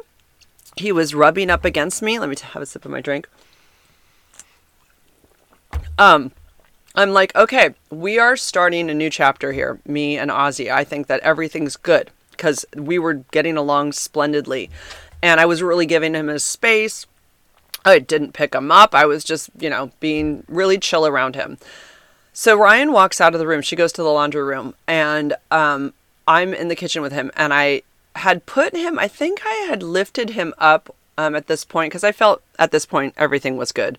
he 0.76 0.92
was 0.92 1.14
rubbing 1.14 1.50
up 1.50 1.64
against 1.64 2.02
me. 2.02 2.18
Let 2.18 2.28
me 2.28 2.36
have 2.52 2.62
a 2.62 2.66
sip 2.66 2.84
of 2.84 2.90
my 2.90 3.00
drink. 3.00 3.28
Um, 5.98 6.32
I'm 6.94 7.10
like, 7.10 7.34
okay, 7.36 7.74
we 7.90 8.18
are 8.18 8.36
starting 8.36 8.88
a 8.88 8.94
new 8.94 9.10
chapter 9.10 9.52
here, 9.52 9.80
me 9.86 10.16
and 10.18 10.30
Ozzy. 10.30 10.70
I 10.70 10.84
think 10.84 11.06
that 11.08 11.20
everything's 11.20 11.76
good 11.76 12.10
because 12.30 12.64
we 12.76 12.98
were 12.98 13.14
getting 13.14 13.56
along 13.56 13.92
splendidly. 13.92 14.70
And 15.22 15.40
I 15.40 15.46
was 15.46 15.62
really 15.62 15.86
giving 15.86 16.14
him 16.14 16.28
his 16.28 16.44
space. 16.44 17.06
I 17.84 17.98
didn't 17.98 18.32
pick 18.32 18.54
him 18.54 18.70
up. 18.70 18.94
I 18.94 19.06
was 19.06 19.24
just, 19.24 19.50
you 19.58 19.68
know, 19.70 19.90
being 19.98 20.44
really 20.48 20.78
chill 20.78 21.06
around 21.06 21.34
him. 21.34 21.58
So 22.32 22.56
Ryan 22.56 22.92
walks 22.92 23.20
out 23.20 23.34
of 23.34 23.40
the 23.40 23.46
room. 23.46 23.62
She 23.62 23.74
goes 23.74 23.92
to 23.94 24.02
the 24.02 24.10
laundry 24.10 24.42
room, 24.42 24.74
and 24.86 25.34
um, 25.50 25.92
I'm 26.28 26.54
in 26.54 26.68
the 26.68 26.76
kitchen 26.76 27.02
with 27.02 27.12
him. 27.12 27.32
And 27.36 27.52
I 27.52 27.82
had 28.18 28.46
put 28.46 28.76
him, 28.76 28.98
I 28.98 29.08
think 29.08 29.40
I 29.44 29.66
had 29.68 29.82
lifted 29.82 30.30
him 30.30 30.54
up 30.58 30.94
um, 31.16 31.34
at 31.34 31.48
this 31.48 31.64
point 31.64 31.90
because 31.90 32.04
I 32.04 32.12
felt 32.12 32.42
at 32.58 32.70
this 32.70 32.86
point 32.86 33.14
everything 33.16 33.56
was 33.56 33.72
good. 33.72 33.98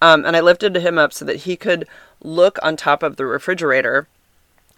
Um, 0.00 0.24
and 0.24 0.36
I 0.36 0.40
lifted 0.40 0.76
him 0.76 0.98
up 0.98 1.12
so 1.12 1.24
that 1.24 1.38
he 1.38 1.56
could 1.56 1.86
look 2.22 2.58
on 2.62 2.76
top 2.76 3.02
of 3.02 3.16
the 3.16 3.26
refrigerator 3.26 4.06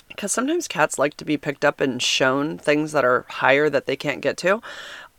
because 0.08 0.32
sometimes 0.32 0.68
cats 0.68 0.98
like 0.98 1.16
to 1.16 1.24
be 1.24 1.36
picked 1.36 1.64
up 1.64 1.80
and 1.80 2.02
shown 2.02 2.58
things 2.58 2.92
that 2.92 3.04
are 3.04 3.24
higher 3.28 3.68
that 3.70 3.86
they 3.86 3.96
can't 3.96 4.20
get 4.20 4.36
to. 4.38 4.62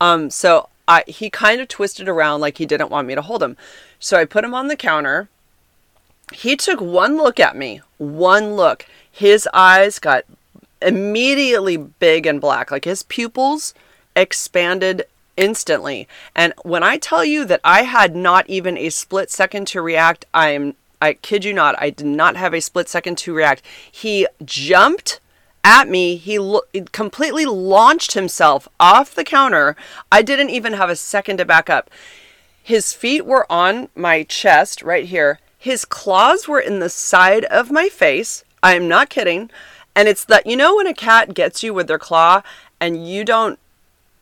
Um, 0.00 0.30
so 0.30 0.68
I, 0.86 1.04
he 1.06 1.30
kind 1.30 1.60
of 1.60 1.68
twisted 1.68 2.08
around 2.08 2.40
like 2.40 2.58
he 2.58 2.66
didn't 2.66 2.90
want 2.90 3.06
me 3.08 3.14
to 3.14 3.22
hold 3.22 3.42
him. 3.42 3.56
So 3.98 4.16
I 4.16 4.24
put 4.24 4.44
him 4.44 4.54
on 4.54 4.68
the 4.68 4.76
counter. 4.76 5.28
He 6.32 6.56
took 6.56 6.80
one 6.80 7.16
look 7.16 7.38
at 7.38 7.56
me, 7.56 7.80
one 7.98 8.54
look. 8.54 8.86
His 9.10 9.48
eyes 9.52 9.98
got 9.98 10.24
immediately 10.82 11.76
big 11.76 12.26
and 12.26 12.40
black. 12.40 12.70
Like 12.70 12.84
his 12.84 13.02
pupils 13.02 13.74
expanded 14.16 15.06
instantly. 15.36 16.08
And 16.34 16.52
when 16.62 16.82
I 16.82 16.98
tell 16.98 17.24
you 17.24 17.44
that 17.46 17.60
I 17.64 17.82
had 17.82 18.14
not 18.14 18.48
even 18.48 18.78
a 18.78 18.90
split 18.90 19.30
second 19.30 19.66
to 19.68 19.82
react, 19.82 20.24
I'm 20.32 20.76
I 21.00 21.14
kid 21.14 21.44
you 21.44 21.52
not, 21.52 21.74
I 21.78 21.90
did 21.90 22.06
not 22.06 22.36
have 22.36 22.54
a 22.54 22.60
split 22.60 22.88
second 22.88 23.18
to 23.18 23.34
react. 23.34 23.62
He 23.90 24.26
jumped 24.42 25.20
at 25.62 25.88
me. 25.88 26.16
He 26.16 26.38
lo- 26.38 26.62
completely 26.92 27.44
launched 27.44 28.12
himself 28.12 28.68
off 28.80 29.14
the 29.14 29.24
counter. 29.24 29.76
I 30.10 30.22
didn't 30.22 30.50
even 30.50 30.74
have 30.74 30.88
a 30.88 30.96
second 30.96 31.38
to 31.38 31.44
back 31.44 31.68
up. 31.68 31.90
His 32.62 32.94
feet 32.94 33.26
were 33.26 33.50
on 33.52 33.88
my 33.94 34.22
chest 34.22 34.82
right 34.82 35.04
here. 35.04 35.40
His 35.58 35.84
claws 35.84 36.48
were 36.48 36.60
in 36.60 36.78
the 36.78 36.88
side 36.88 37.44
of 37.46 37.70
my 37.70 37.88
face. 37.88 38.44
I 38.62 38.74
am 38.74 38.88
not 38.88 39.10
kidding. 39.10 39.50
And 39.96 40.08
it's 40.08 40.24
that 40.24 40.46
you 40.46 40.56
know 40.56 40.76
when 40.76 40.86
a 40.86 40.94
cat 40.94 41.34
gets 41.34 41.62
you 41.62 41.72
with 41.72 41.86
their 41.86 41.98
claw 41.98 42.42
and 42.80 43.06
you 43.08 43.24
don't 43.24 43.58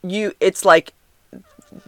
you 0.02 0.35
it's 0.41 0.64
like 0.64 0.93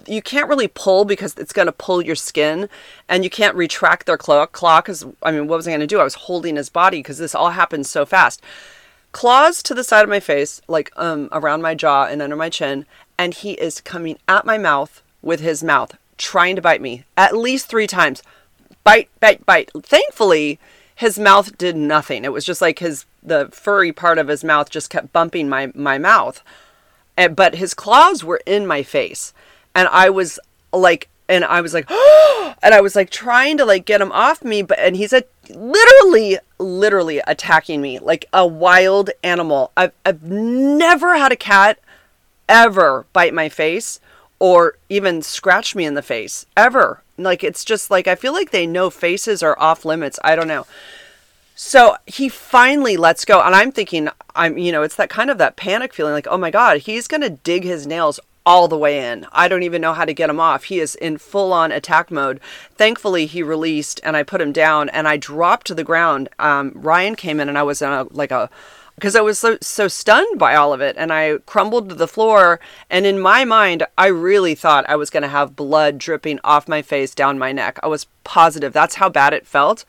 you 0.07 0.23
can't 0.23 0.49
really 0.49 0.69
pull 0.69 1.05
because 1.05 1.37
it's 1.37 1.53
going 1.53 1.67
to 1.67 1.73
pull 1.73 2.01
your 2.01 2.15
skin 2.15 2.69
and 3.09 3.23
you 3.23 3.31
can't 3.31 3.55
retract 3.55 4.07
their 4.07 4.17
claw 4.17 4.47
claw 4.47 4.81
cuz 4.81 5.05
I 5.23 5.31
mean 5.31 5.47
what 5.47 5.57
was 5.57 5.69
I 5.69 5.73
going 5.73 5.81
to 5.81 5.87
do? 5.87 6.01
I 6.01 6.05
was 6.05 6.15
holding 6.15 6.57
his 6.57 6.71
body 6.71 7.03
cuz 7.03 7.19
this 7.19 7.35
all 7.35 7.51
happened 7.51 7.87
so 7.87 8.07
fast. 8.07 8.41
Claws 9.13 9.63
to 9.63 9.75
the 9.75 9.85
side 9.85 10.03
of 10.03 10.09
my 10.09 10.21
face, 10.21 10.61
like 10.67 10.91
um 10.97 11.29
around 11.31 11.63
my 11.63 11.75
jaw 11.75 12.05
and 12.05 12.23
under 12.23 12.37
my 12.37 12.49
chin, 12.49 12.87
and 13.19 13.35
he 13.35 13.53
is 13.53 13.81
coming 13.81 14.19
at 14.27 14.47
my 14.47 14.59
mouth 14.59 15.03
with 15.23 15.41
his 15.41 15.63
mouth 15.63 15.97
trying 16.17 16.57
to 16.57 16.63
bite 16.63 16.81
me 16.81 17.05
at 17.17 17.37
least 17.37 17.67
3 17.67 17.87
times. 17.87 18.23
Bite, 18.83 19.09
bite, 19.21 19.45
bite. 19.47 19.71
Thankfully, 19.83 20.59
his 20.95 21.19
mouth 21.19 21.57
did 21.59 21.77
nothing. 21.77 22.25
It 22.25 22.33
was 22.33 22.45
just 22.45 22.61
like 22.61 22.79
his 22.79 23.05
the 23.23 23.49
furry 23.53 23.93
part 23.93 24.19
of 24.19 24.29
his 24.29 24.45
mouth 24.45 24.71
just 24.71 24.91
kept 24.91 25.13
bumping 25.13 25.49
my 25.49 25.73
my 25.75 25.99
mouth. 25.99 26.43
And, 27.17 27.37
but 27.37 27.57
his 27.57 27.75
claws 27.75 28.25
were 28.25 28.41
in 28.45 28.67
my 28.67 28.83
face. 28.83 29.33
And 29.75 29.89
I 29.89 30.11
was 30.11 30.39
like 30.73 31.09
and 31.29 31.45
I 31.45 31.61
was 31.61 31.73
like, 31.73 31.91
and 32.63 32.75
I 32.75 32.81
was 32.81 32.95
like 32.95 33.11
trying 33.11 33.57
to 33.59 33.65
like 33.65 33.87
get 33.87 34.01
him 34.01 34.13
off 34.13 34.45
me, 34.45 34.63
but 34.63 34.79
and 34.79 34.97
he's 34.97 35.13
a 35.13 35.25
literally, 35.51 36.39
literally 36.59 37.21
attacking 37.27 37.81
me 37.81 37.99
like 37.99 38.27
a 38.33 38.47
wild 38.47 39.11
animal. 39.23 39.73
I've 39.77 39.93
I've 40.05 40.23
never 40.23 41.17
had 41.17 41.33
a 41.33 41.37
cat 41.37 41.79
ever 42.49 43.07
bite 43.13 43.35
my 43.35 43.49
face 43.49 44.01
or 44.45 44.77
even 44.91 45.23
scratch 45.23 45.75
me 45.75 45.87
in 45.87 45.95
the 45.95 46.03
face 46.03 46.45
ever. 46.55 47.03
Like 47.17 47.43
it's 47.43 47.65
just 47.65 47.91
like 47.91 48.07
I 48.07 48.15
feel 48.15 48.35
like 48.35 48.51
they 48.51 48.67
know 48.67 48.91
faces 48.91 49.43
are 49.43 49.59
off 49.59 49.87
limits. 49.87 50.19
I 50.23 50.37
don't 50.37 50.49
know. 50.49 50.67
So 51.55 51.97
he 52.07 52.29
finally 52.29 52.99
lets 52.99 53.25
go, 53.25 53.41
and 53.41 53.55
I'm 53.55 53.73
thinking, 53.73 54.11
I'm, 54.37 54.59
you 54.59 54.71
know, 54.71 54.83
it's 54.83 54.97
that 54.97 55.09
kind 55.09 55.31
of 55.31 55.39
that 55.39 55.57
panic 55.57 55.95
feeling, 55.95 56.13
like, 56.13 56.27
oh 56.29 56.37
my 56.37 56.51
god, 56.51 56.81
he's 56.81 57.09
gonna 57.09 57.31
dig 57.31 57.65
his 57.65 57.87
nails 57.87 58.21
all 58.45 58.69
the 58.69 58.77
way 58.77 59.11
in. 59.11 59.27
I 59.33 59.49
don't 59.49 59.63
even 59.63 59.81
know 59.81 59.95
how 59.95 60.05
to 60.05 60.13
get 60.13 60.29
him 60.29 60.41
off. 60.41 60.65
He 60.65 60.79
is 60.79 60.95
in 60.95 61.17
full 61.17 61.55
on 61.55 61.73
attack 61.73 62.11
mode. 62.11 62.39
Thankfully, 62.75 63.25
he 63.25 63.43
released 63.43 63.99
and 64.05 64.15
I 64.15 64.25
put 64.25 64.43
him 64.43 64.53
down 64.53 64.91
and 64.91 65.09
I 65.09 65.17
dropped 65.17 65.67
to 65.69 65.75
the 65.75 65.85
ground. 65.85 66.29
Um, 66.39 66.71
Ryan 66.75 67.15
came 67.15 67.41
in 67.41 67.49
and 67.49 67.57
I 67.57 67.63
was 67.63 67.81
in 67.81 67.89
a, 67.89 68.03
like 68.11 68.31
a, 68.31 68.51
because 68.95 69.17
I 69.17 69.21
was 69.21 69.39
so, 69.39 69.59
so 69.61 69.89
stunned 69.89 70.39
by 70.39 70.55
all 70.55 70.73
of 70.73 70.81
it 70.81 70.97
and 70.97 71.13
I 71.13 71.39
crumbled 71.47 71.89
to 71.89 71.95
the 71.95 72.09
floor. 72.09 72.61
And 72.89 73.07
in 73.07 73.19
my 73.19 73.45
mind, 73.45 73.85
I 73.99 74.07
really 74.07 74.55
thought 74.55 74.89
I 74.89 74.97
was 74.97 75.11
going 75.11 75.23
to 75.23 75.29
have 75.29 75.57
blood 75.57 75.99
dripping 75.99 76.41
off 76.45 76.69
my 76.69 76.83
face 76.83 77.15
down 77.15 77.39
my 77.39 77.53
neck. 77.53 77.79
I 77.83 77.89
was 77.89 78.07
positive. 78.23 78.73
That's 78.73 78.97
how 78.97 79.09
bad 79.09 79.33
it 79.33 79.47
felt. 79.47 79.85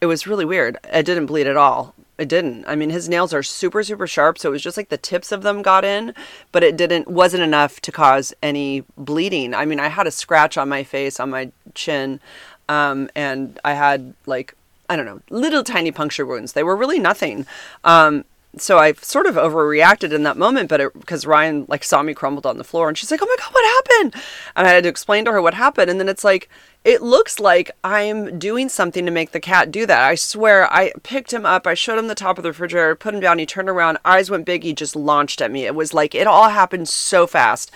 It 0.00 0.06
was 0.06 0.26
really 0.26 0.44
weird. 0.44 0.78
It 0.92 1.04
didn't 1.04 1.26
bleed 1.26 1.46
at 1.46 1.56
all. 1.56 1.94
It 2.16 2.28
didn't. 2.28 2.66
I 2.66 2.76
mean, 2.76 2.90
his 2.90 3.08
nails 3.08 3.32
are 3.32 3.42
super, 3.42 3.82
super 3.82 4.06
sharp, 4.06 4.38
so 4.38 4.50
it 4.50 4.52
was 4.52 4.62
just 4.62 4.76
like 4.76 4.90
the 4.90 4.98
tips 4.98 5.32
of 5.32 5.42
them 5.42 5.62
got 5.62 5.86
in, 5.86 6.14
but 6.52 6.62
it 6.62 6.76
didn't 6.76 7.08
wasn't 7.08 7.42
enough 7.42 7.80
to 7.80 7.92
cause 7.92 8.34
any 8.42 8.84
bleeding. 8.98 9.54
I 9.54 9.64
mean, 9.64 9.80
I 9.80 9.88
had 9.88 10.06
a 10.06 10.10
scratch 10.10 10.58
on 10.58 10.68
my 10.68 10.82
face, 10.84 11.18
on 11.18 11.30
my 11.30 11.50
chin, 11.74 12.20
um, 12.68 13.08
and 13.14 13.58
I 13.64 13.72
had 13.72 14.12
like 14.26 14.54
I 14.90 14.96
don't 14.96 15.06
know, 15.06 15.20
little 15.30 15.62
tiny 15.62 15.92
puncture 15.92 16.26
wounds. 16.26 16.52
They 16.52 16.64
were 16.64 16.74
really 16.74 16.98
nothing. 16.98 17.46
Um, 17.84 18.24
so 18.56 18.78
I 18.78 18.92
sort 18.94 19.26
of 19.26 19.36
overreacted 19.36 20.12
in 20.12 20.24
that 20.24 20.36
moment, 20.36 20.68
but 20.68 20.92
because 20.94 21.24
Ryan 21.26 21.66
like 21.68 21.84
saw 21.84 22.02
me 22.02 22.14
crumbled 22.14 22.46
on 22.46 22.58
the 22.58 22.64
floor, 22.64 22.88
and 22.88 22.98
she's 22.98 23.10
like, 23.10 23.20
"Oh 23.22 23.26
my 23.26 23.36
god, 23.38 23.54
what 23.54 23.64
happened?" 23.64 24.22
And 24.56 24.66
I 24.66 24.70
had 24.70 24.82
to 24.84 24.88
explain 24.88 25.24
to 25.24 25.32
her 25.32 25.40
what 25.40 25.54
happened, 25.54 25.90
and 25.90 26.00
then 26.00 26.08
it's 26.08 26.24
like 26.24 26.48
it 26.84 27.02
looks 27.02 27.38
like 27.38 27.70
I'm 27.84 28.38
doing 28.38 28.68
something 28.68 29.04
to 29.04 29.12
make 29.12 29.30
the 29.32 29.40
cat 29.40 29.70
do 29.70 29.86
that. 29.86 30.02
I 30.02 30.14
swear, 30.14 30.72
I 30.72 30.92
picked 31.02 31.32
him 31.32 31.46
up, 31.46 31.66
I 31.66 31.74
showed 31.74 31.98
him 31.98 32.08
the 32.08 32.14
top 32.14 32.38
of 32.38 32.42
the 32.42 32.50
refrigerator, 32.50 32.96
put 32.96 33.14
him 33.14 33.20
down, 33.20 33.38
he 33.38 33.46
turned 33.46 33.68
around, 33.68 33.98
eyes 34.04 34.30
went 34.30 34.46
big, 34.46 34.64
he 34.64 34.72
just 34.72 34.96
launched 34.96 35.40
at 35.40 35.50
me. 35.50 35.66
It 35.66 35.74
was 35.74 35.94
like 35.94 36.14
it 36.14 36.26
all 36.26 36.48
happened 36.48 36.88
so 36.88 37.26
fast. 37.26 37.70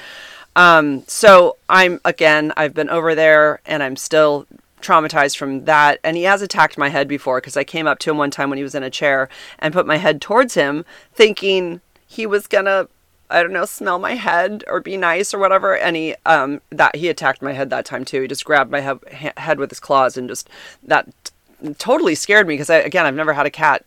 Um, 0.56 1.04
so 1.06 1.56
I'm 1.68 2.00
again, 2.04 2.52
I've 2.56 2.74
been 2.74 2.90
over 2.90 3.14
there, 3.14 3.60
and 3.66 3.82
I'm 3.82 3.96
still 3.96 4.46
traumatized 4.84 5.36
from 5.36 5.64
that. 5.64 5.98
And 6.04 6.16
he 6.16 6.24
has 6.24 6.42
attacked 6.42 6.78
my 6.78 6.88
head 6.88 7.08
before 7.08 7.40
because 7.40 7.56
I 7.56 7.64
came 7.64 7.86
up 7.86 7.98
to 8.00 8.10
him 8.10 8.18
one 8.18 8.30
time 8.30 8.50
when 8.50 8.58
he 8.58 8.62
was 8.62 8.74
in 8.74 8.82
a 8.82 8.90
chair 8.90 9.28
and 9.58 9.74
put 9.74 9.86
my 9.86 9.96
head 9.96 10.20
towards 10.20 10.54
him, 10.54 10.84
thinking 11.14 11.80
he 12.06 12.26
was 12.26 12.46
gonna 12.46 12.88
I 13.30 13.42
don't 13.42 13.52
know, 13.52 13.64
smell 13.64 13.98
my 13.98 14.14
head 14.14 14.64
or 14.68 14.80
be 14.80 14.96
nice 14.96 15.32
or 15.32 15.38
whatever. 15.38 15.76
And 15.76 15.96
he, 15.96 16.14
um, 16.26 16.60
that 16.70 16.94
he 16.94 17.08
attacked 17.08 17.40
my 17.42 17.52
head 17.52 17.70
that 17.70 17.86
time 17.86 18.04
too. 18.04 18.20
He 18.20 18.28
just 18.28 18.44
grabbed 18.44 18.70
my 18.70 18.98
he- 19.10 19.30
head 19.38 19.58
with 19.58 19.70
his 19.70 19.80
claws 19.80 20.16
and 20.16 20.28
just 20.28 20.48
that 20.82 21.08
t- 21.24 21.74
totally 21.78 22.14
scared 22.14 22.46
me 22.46 22.54
because 22.54 22.70
I, 22.70 22.76
again, 22.76 23.06
I've 23.06 23.14
never 23.14 23.32
had 23.32 23.46
a 23.46 23.50
cat 23.50 23.84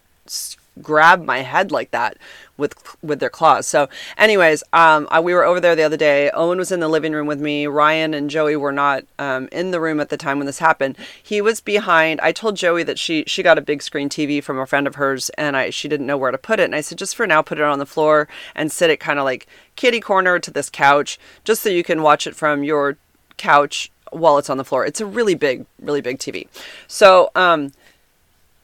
grab 0.81 1.23
my 1.23 1.39
head 1.39 1.71
like 1.71 1.91
that 1.91 2.17
with 2.57 2.75
with 3.03 3.19
their 3.19 3.29
claws. 3.29 3.67
So, 3.67 3.87
anyways, 4.17 4.63
um, 4.73 5.07
I, 5.11 5.19
we 5.19 5.33
were 5.33 5.43
over 5.43 5.59
there 5.59 5.75
the 5.75 5.83
other 5.83 5.97
day. 5.97 6.29
Owen 6.31 6.57
was 6.57 6.71
in 6.71 6.79
the 6.79 6.87
living 6.87 7.13
room 7.13 7.27
with 7.27 7.39
me. 7.39 7.67
Ryan 7.67 8.13
and 8.13 8.29
Joey 8.29 8.55
were 8.55 8.71
not 8.71 9.03
um, 9.19 9.47
in 9.51 9.71
the 9.71 9.79
room 9.79 9.99
at 9.99 10.09
the 10.09 10.17
time 10.17 10.39
when 10.39 10.47
this 10.47 10.59
happened. 10.59 10.97
He 11.21 11.41
was 11.41 11.61
behind. 11.61 12.19
I 12.21 12.31
told 12.31 12.55
Joey 12.55 12.83
that 12.83 12.99
she 12.99 13.23
she 13.27 13.43
got 13.43 13.57
a 13.57 13.61
big 13.61 13.81
screen 13.81 14.09
TV 14.09 14.43
from 14.43 14.57
a 14.57 14.65
friend 14.65 14.87
of 14.87 14.95
hers, 14.95 15.29
and 15.31 15.55
I 15.55 15.69
she 15.69 15.87
didn't 15.87 16.07
know 16.07 16.17
where 16.17 16.31
to 16.31 16.37
put 16.37 16.59
it. 16.59 16.65
And 16.65 16.75
I 16.75 16.81
said, 16.81 16.97
just 16.97 17.15
for 17.15 17.27
now, 17.27 17.41
put 17.41 17.59
it 17.59 17.63
on 17.63 17.79
the 17.79 17.85
floor 17.85 18.27
and 18.55 18.71
sit 18.71 18.89
it 18.89 18.99
kind 18.99 19.19
of 19.19 19.25
like 19.25 19.47
kitty 19.75 19.99
corner 19.99 20.39
to 20.39 20.51
this 20.51 20.69
couch, 20.69 21.19
just 21.43 21.61
so 21.61 21.69
you 21.69 21.83
can 21.83 22.01
watch 22.01 22.27
it 22.27 22.35
from 22.35 22.63
your 22.63 22.97
couch 23.37 23.91
while 24.11 24.37
it's 24.37 24.49
on 24.49 24.57
the 24.57 24.65
floor. 24.65 24.85
It's 24.85 25.01
a 25.01 25.05
really 25.05 25.35
big, 25.35 25.65
really 25.79 26.01
big 26.01 26.17
TV. 26.17 26.47
So, 26.87 27.29
um, 27.35 27.71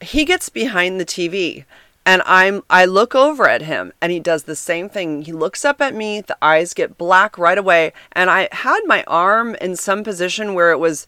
he 0.01 0.25
gets 0.25 0.49
behind 0.49 0.99
the 0.99 1.05
TV 1.05 1.65
and 2.05 2.21
I'm 2.25 2.63
I 2.69 2.85
look 2.85 3.15
over 3.15 3.47
at 3.47 3.61
him 3.61 3.93
and 4.01 4.11
he 4.11 4.19
does 4.19 4.43
the 4.43 4.55
same 4.55 4.89
thing. 4.89 5.23
He 5.23 5.31
looks 5.31 5.63
up 5.63 5.81
at 5.81 5.95
me, 5.95 6.21
the 6.21 6.37
eyes 6.41 6.73
get 6.73 6.97
black 6.97 7.37
right 7.37 7.57
away, 7.57 7.93
and 8.11 8.29
I 8.29 8.49
had 8.51 8.81
my 8.85 9.03
arm 9.05 9.55
in 9.55 9.75
some 9.75 10.03
position 10.03 10.53
where 10.53 10.71
it 10.71 10.79
was 10.79 11.07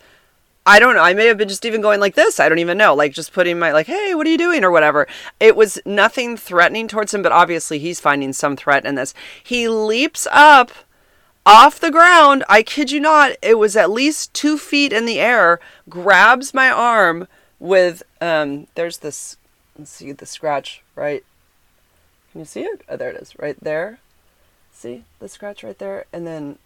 I 0.68 0.80
don't 0.80 0.96
know. 0.96 1.04
I 1.04 1.14
may 1.14 1.28
have 1.28 1.38
been 1.38 1.48
just 1.48 1.66
even 1.66 1.82
going 1.82 2.00
like 2.00 2.16
this. 2.16 2.40
I 2.40 2.50
don't 2.50 2.58
even 2.58 2.78
know. 2.78 2.96
Like 2.96 3.14
just 3.14 3.34
putting 3.34 3.60
my 3.60 3.72
like, 3.72 3.86
"Hey, 3.86 4.16
what 4.16 4.25
are 4.25 4.32
you 4.32 4.38
doing?" 4.38 4.64
or 4.64 4.72
whatever. 4.72 5.08
It 5.40 5.56
was 5.56 5.80
nothing 5.86 6.38
threatening 6.38 6.88
towards 6.88 7.14
him, 7.14 7.22
but 7.22 7.32
obviously 7.32 7.78
he's 7.78 8.00
finding 8.00 8.34
some 8.34 8.56
threat 8.56 8.84
in 8.84 8.96
this. 8.96 9.14
He 9.44 9.70
leaps 9.70 10.28
up 10.32 10.72
off 11.46 11.80
the 11.80 11.92
ground. 11.92 12.44
I 12.50 12.64
kid 12.64 12.90
you 12.90 13.00
not. 13.00 13.34
It 13.44 13.60
was 13.60 13.75
at 13.75 13.92
least 13.92 14.34
two 14.34 14.58
feet 14.58 14.92
in 14.92 15.06
the 15.06 15.20
air. 15.20 15.60
Grabs 15.88 16.52
my 16.52 16.72
arm 16.72 17.28
with 17.60 18.02
um. 18.20 18.66
There's 18.74 18.98
this 19.00 19.38
Let's 19.77 19.91
see 19.91 20.12
the 20.12 20.25
scratch 20.25 20.84
right. 20.96 21.24
Can 22.32 22.39
you 22.39 22.46
see 22.46 22.62
it? 22.62 22.82
Oh, 22.88 22.98
there 22.98 23.12
it 23.12 23.22
is, 23.22 23.34
right 23.39 23.58
there. 23.62 24.00
See 24.72 25.03
the 25.20 25.29
scratch 25.29 25.63
right 25.63 25.77
there, 25.77 26.05
and 26.12 26.25
then 26.27 26.58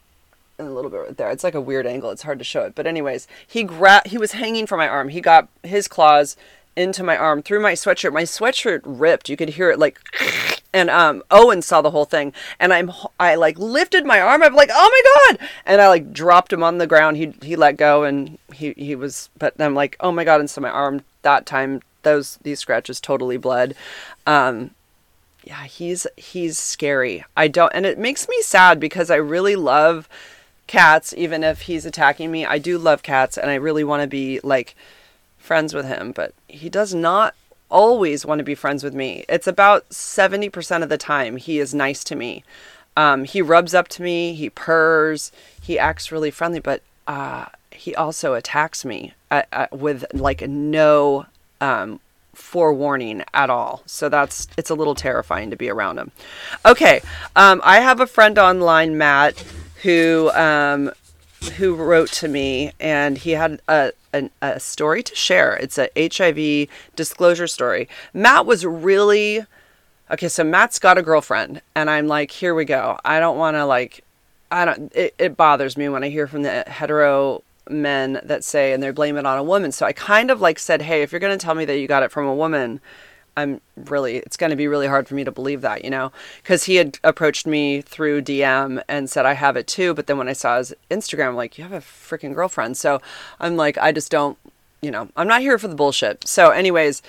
and 0.58 0.68
a 0.68 0.72
little 0.72 0.92
bit 0.92 0.98
right 0.98 1.18
there. 1.18 1.32
It's 1.32 1.44
like 1.44 1.56
a 1.56 1.62
weird 1.62 1.88
angle. 1.88 2.12
It's 2.12 2.24
hard 2.24 2.40
to 2.40 2.46
show 2.46 2.64
it, 2.64 2.76
but 2.76 2.86
anyways, 2.86 3.28
he 3.48 3.64
gra- 3.64 4.02
He 4.06 4.18
was 4.18 4.34
hanging 4.34 4.68
from 4.68 4.80
my 4.80 4.88
arm. 4.88 5.10
He 5.10 5.22
got 5.22 5.48
his 5.64 5.88
claws 5.88 6.36
into 6.76 7.04
my 7.04 7.18
arm 7.18 7.42
through 7.42 7.62
my 7.62 7.74
sweatshirt. 7.74 8.14
My 8.14 8.24
sweatshirt 8.24 8.82
ripped. 8.84 9.30
You 9.30 9.38
could 9.38 9.50
hear 9.50 9.72
it 9.72 9.80
like. 9.80 10.00
And 10.72 10.92
um, 10.92 11.24
Owen 11.32 11.64
saw 11.64 11.82
the 11.82 11.90
whole 11.90 12.06
thing, 12.06 12.32
and 12.60 12.72
I'm 12.72 12.92
I 13.20 13.34
like 13.34 13.58
lifted 13.58 14.06
my 14.06 14.22
arm. 14.22 14.44
I'm 14.44 14.54
like, 14.54 14.70
oh 14.72 15.28
my 15.28 15.38
god! 15.40 15.50
And 15.66 15.82
I 15.82 15.88
like 15.88 16.14
dropped 16.14 16.54
him 16.54 16.62
on 16.62 16.78
the 16.78 16.86
ground. 16.86 17.18
He 17.18 17.34
he 17.42 17.56
let 17.56 17.76
go, 17.76 18.04
and 18.04 18.38
he 18.54 18.74
he 18.78 18.94
was. 18.94 19.32
But 19.36 19.60
I'm 19.60 19.74
like, 19.74 19.98
oh 20.00 20.12
my 20.12 20.24
god! 20.24 20.42
And 20.42 20.48
so 20.48 20.62
my 20.62 20.70
arm 20.70 21.02
that 21.24 21.48
time 21.48 21.82
those 22.04 22.38
these 22.42 22.60
scratches 22.60 23.00
totally 23.00 23.38
bled. 23.38 23.76
Um, 24.26 24.72
yeah, 25.44 25.64
he's 25.64 26.06
he's 26.18 26.60
scary. 26.60 27.24
I 27.36 27.48
don't, 27.48 27.72
and 27.74 27.86
it 27.86 27.98
makes 27.98 28.28
me 28.28 28.42
sad 28.42 28.80
because 28.80 29.10
I 29.10 29.16
really 29.16 29.56
love 29.56 30.10
cats. 30.68 31.14
Even 31.18 31.44
if 31.44 31.62
he's 31.62 31.86
attacking 31.86 32.32
me, 32.32 32.46
I 32.46 32.58
do 32.58 32.78
love 32.78 33.04
cats, 33.04 33.38
and 33.38 33.50
I 33.50 33.56
really 33.56 33.84
want 33.84 34.02
to 34.02 34.08
be 34.08 34.40
like 34.44 34.76
friends 35.38 35.74
with 35.74 35.86
him. 35.86 36.12
But 36.12 36.34
he 36.48 36.70
does 36.70 36.94
not 36.94 37.36
always 37.70 38.26
want 38.26 38.40
to 38.40 38.44
be 38.44 38.56
friends 38.56 38.84
with 38.84 38.94
me. 38.94 39.26
It's 39.30 39.48
about 39.48 39.94
seventy 39.94 40.50
percent 40.50 40.84
of 40.84 40.90
the 40.90 40.98
time 40.98 41.38
he 41.38 41.60
is 41.60 41.74
nice 41.74 42.04
to 42.06 42.16
me. 42.16 42.44
Um, 42.98 43.24
he 43.24 43.42
rubs 43.42 43.74
up 43.74 43.88
to 43.90 44.02
me, 44.02 44.34
he 44.34 44.50
purrs, 44.50 45.32
he 45.62 45.80
acts 45.80 46.12
really 46.12 46.32
friendly, 46.32 46.60
but 46.60 46.82
uh, 47.08 47.46
he 47.72 47.96
also 47.96 48.34
attacks 48.34 48.84
me 48.84 49.14
uh, 49.32 49.44
uh, 49.54 49.68
with 49.72 50.04
like 50.14 50.42
no 50.48 51.26
um, 51.62 52.00
forewarning 52.34 53.24
at 53.34 53.50
all. 53.50 53.84
So 53.86 54.10
that's 54.10 54.48
it's 54.58 54.70
a 54.70 54.76
little 54.76 54.96
terrifying 54.96 55.50
to 55.50 55.56
be 55.56 55.70
around 55.70 55.98
him. 55.98 56.12
Okay, 56.66 57.02
um, 57.36 57.62
I 57.64 57.80
have 57.80 58.00
a 58.00 58.08
friend 58.08 58.38
online, 58.40 58.98
Matt, 58.98 59.44
who 59.84 60.32
um, 60.32 60.92
who 61.58 61.76
wrote 61.76 62.12
to 62.14 62.28
me, 62.28 62.72
and 62.80 63.18
he 63.18 63.32
had 63.32 63.62
a, 63.68 63.92
a, 64.14 64.30
a 64.42 64.60
story 64.60 65.04
to 65.04 65.16
share. 65.16 65.56
It's 65.56 65.78
a 65.78 65.90
HIV 65.96 66.70
disclosure 66.96 67.48
story. 67.48 67.88
Matt 68.14 68.46
was 68.46 68.66
really 68.66 69.46
okay. 70.12 70.28
So 70.28 70.44
Matt's 70.44 70.80
got 70.80 70.98
a 70.98 71.02
girlfriend, 71.02 71.62
and 71.76 71.90
I'm 71.90 72.08
like, 72.08 72.32
here 72.32 72.56
we 72.56 72.66
go. 72.66 73.00
I 73.06 73.20
don't 73.20 73.38
want 73.38 73.56
to 73.56 73.66
like. 73.66 74.04
I 74.52 74.66
don't. 74.66 74.92
It, 74.96 75.14
it 75.18 75.38
bothers 75.38 75.78
me 75.78 75.90
when 75.90 76.04
I 76.04 76.10
hear 76.10 76.28
from 76.28 76.42
the 76.42 76.64
hetero 76.68 77.44
men 77.70 78.20
that 78.24 78.44
say 78.44 78.74
and 78.74 78.82
they 78.82 78.92
blame 78.92 79.18
it 79.18 79.26
on 79.26 79.38
a 79.38 79.44
woman. 79.44 79.72
So 79.72 79.86
I 79.86 79.94
kind 79.94 80.32
of 80.32 80.42
like 80.42 80.60
said, 80.60 80.82
"Hey, 80.84 81.02
if 81.02 81.12
you're 81.12 81.20
going 81.20 81.38
to 81.38 81.44
tell 81.44 81.56
me 81.56 81.66
that 81.66 81.78
you 81.80 81.88
got 81.88 82.04
it 82.04 82.12
from 82.12 82.26
a 82.26 82.36
woman, 82.36 82.82
I'm 83.38 83.62
really 83.76 84.18
it's 84.18 84.38
going 84.38 84.50
to 84.50 84.56
be 84.56 84.68
really 84.68 84.88
hard 84.88 85.08
for 85.08 85.16
me 85.16 85.24
to 85.24 85.32
believe 85.32 85.62
that, 85.62 85.84
you 85.84 85.90
know, 85.90 86.12
cuz 86.44 86.66
he 86.66 86.76
had 86.76 87.00
approached 87.04 87.48
me 87.48 87.82
through 87.82 88.22
DM 88.24 88.82
and 88.88 89.10
said 89.10 89.26
I 89.26 89.34
have 89.34 89.56
it 89.56 89.68
too, 89.68 89.94
but 89.94 90.08
then 90.08 90.18
when 90.18 90.28
I 90.28 90.34
saw 90.34 90.58
his 90.58 90.74
Instagram, 90.92 91.30
I'm 91.30 91.36
like, 91.36 91.58
"You 91.58 91.64
have 91.64 91.74
a 91.74 91.80
freaking 91.80 92.34
girlfriend." 92.36 92.78
So 92.78 93.02
I'm 93.40 93.56
like, 93.56 93.78
I 93.78 93.92
just 93.92 94.12
don't, 94.12 94.38
you 94.82 94.92
know, 94.92 95.10
I'm 95.16 95.28
not 95.28 95.42
here 95.42 95.58
for 95.58 95.68
the 95.68 95.76
bullshit. 95.76 96.28
So 96.28 96.50
anyways, 96.50 97.02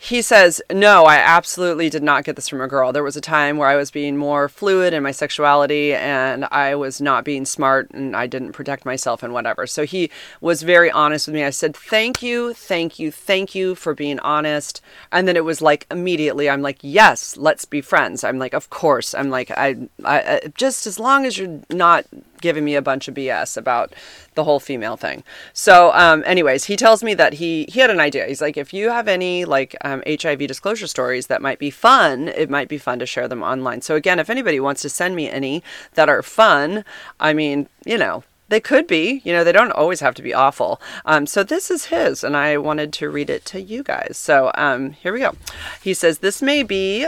he 0.00 0.22
says, 0.22 0.62
No, 0.70 1.04
I 1.06 1.16
absolutely 1.16 1.90
did 1.90 2.04
not 2.04 2.22
get 2.22 2.36
this 2.36 2.48
from 2.48 2.60
a 2.60 2.68
girl. 2.68 2.92
There 2.92 3.02
was 3.02 3.16
a 3.16 3.20
time 3.20 3.56
where 3.56 3.68
I 3.68 3.74
was 3.74 3.90
being 3.90 4.16
more 4.16 4.48
fluid 4.48 4.94
in 4.94 5.02
my 5.02 5.10
sexuality 5.10 5.92
and 5.92 6.44
I 6.52 6.76
was 6.76 7.00
not 7.00 7.24
being 7.24 7.44
smart 7.44 7.90
and 7.90 8.14
I 8.14 8.28
didn't 8.28 8.52
protect 8.52 8.86
myself 8.86 9.24
and 9.24 9.32
whatever. 9.32 9.66
So 9.66 9.84
he 9.84 10.08
was 10.40 10.62
very 10.62 10.88
honest 10.88 11.26
with 11.26 11.34
me. 11.34 11.42
I 11.42 11.50
said, 11.50 11.76
Thank 11.76 12.22
you, 12.22 12.54
thank 12.54 13.00
you, 13.00 13.10
thank 13.10 13.56
you 13.56 13.74
for 13.74 13.92
being 13.92 14.20
honest. 14.20 14.80
And 15.10 15.26
then 15.26 15.36
it 15.36 15.44
was 15.44 15.60
like 15.60 15.84
immediately, 15.90 16.48
I'm 16.48 16.62
like, 16.62 16.78
Yes, 16.80 17.36
let's 17.36 17.64
be 17.64 17.80
friends. 17.80 18.22
I'm 18.22 18.38
like, 18.38 18.54
Of 18.54 18.70
course. 18.70 19.16
I'm 19.16 19.30
like, 19.30 19.50
I, 19.50 19.88
I 20.04 20.42
just 20.54 20.86
as 20.86 21.00
long 21.00 21.26
as 21.26 21.38
you're 21.38 21.60
not 21.70 22.06
giving 22.40 22.64
me 22.64 22.74
a 22.74 22.82
bunch 22.82 23.08
of 23.08 23.14
BS 23.14 23.56
about 23.56 23.94
the 24.34 24.44
whole 24.44 24.60
female 24.60 24.96
thing. 24.96 25.24
So, 25.52 25.92
um, 25.92 26.22
anyways, 26.26 26.64
he 26.64 26.76
tells 26.76 27.02
me 27.02 27.14
that 27.14 27.34
he 27.34 27.66
he 27.68 27.80
had 27.80 27.90
an 27.90 28.00
idea. 28.00 28.26
He's 28.26 28.40
like, 28.40 28.56
if 28.56 28.72
you 28.72 28.90
have 28.90 29.08
any 29.08 29.44
like 29.44 29.76
um, 29.82 30.02
HIV 30.06 30.40
disclosure 30.40 30.86
stories 30.86 31.26
that 31.26 31.42
might 31.42 31.58
be 31.58 31.70
fun, 31.70 32.28
it 32.28 32.50
might 32.50 32.68
be 32.68 32.78
fun 32.78 32.98
to 33.00 33.06
share 33.06 33.28
them 33.28 33.42
online. 33.42 33.82
So 33.82 33.94
again, 33.94 34.18
if 34.18 34.30
anybody 34.30 34.60
wants 34.60 34.82
to 34.82 34.88
send 34.88 35.16
me 35.16 35.28
any 35.30 35.62
that 35.94 36.08
are 36.08 36.22
fun, 36.22 36.84
I 37.18 37.32
mean, 37.32 37.68
you 37.84 37.98
know, 37.98 38.24
they 38.48 38.60
could 38.60 38.86
be, 38.86 39.20
you 39.24 39.32
know, 39.32 39.44
they 39.44 39.52
don't 39.52 39.72
always 39.72 40.00
have 40.00 40.14
to 40.14 40.22
be 40.22 40.32
awful. 40.32 40.80
Um, 41.04 41.26
so 41.26 41.44
this 41.44 41.70
is 41.70 41.86
his, 41.86 42.24
and 42.24 42.36
I 42.36 42.56
wanted 42.56 42.92
to 42.94 43.10
read 43.10 43.30
it 43.30 43.44
to 43.46 43.60
you 43.60 43.82
guys. 43.82 44.16
So 44.16 44.50
um, 44.54 44.92
here 44.92 45.12
we 45.12 45.20
go. 45.20 45.34
He 45.82 45.94
says, 45.94 46.18
This 46.18 46.40
may 46.40 46.62
be 46.62 47.06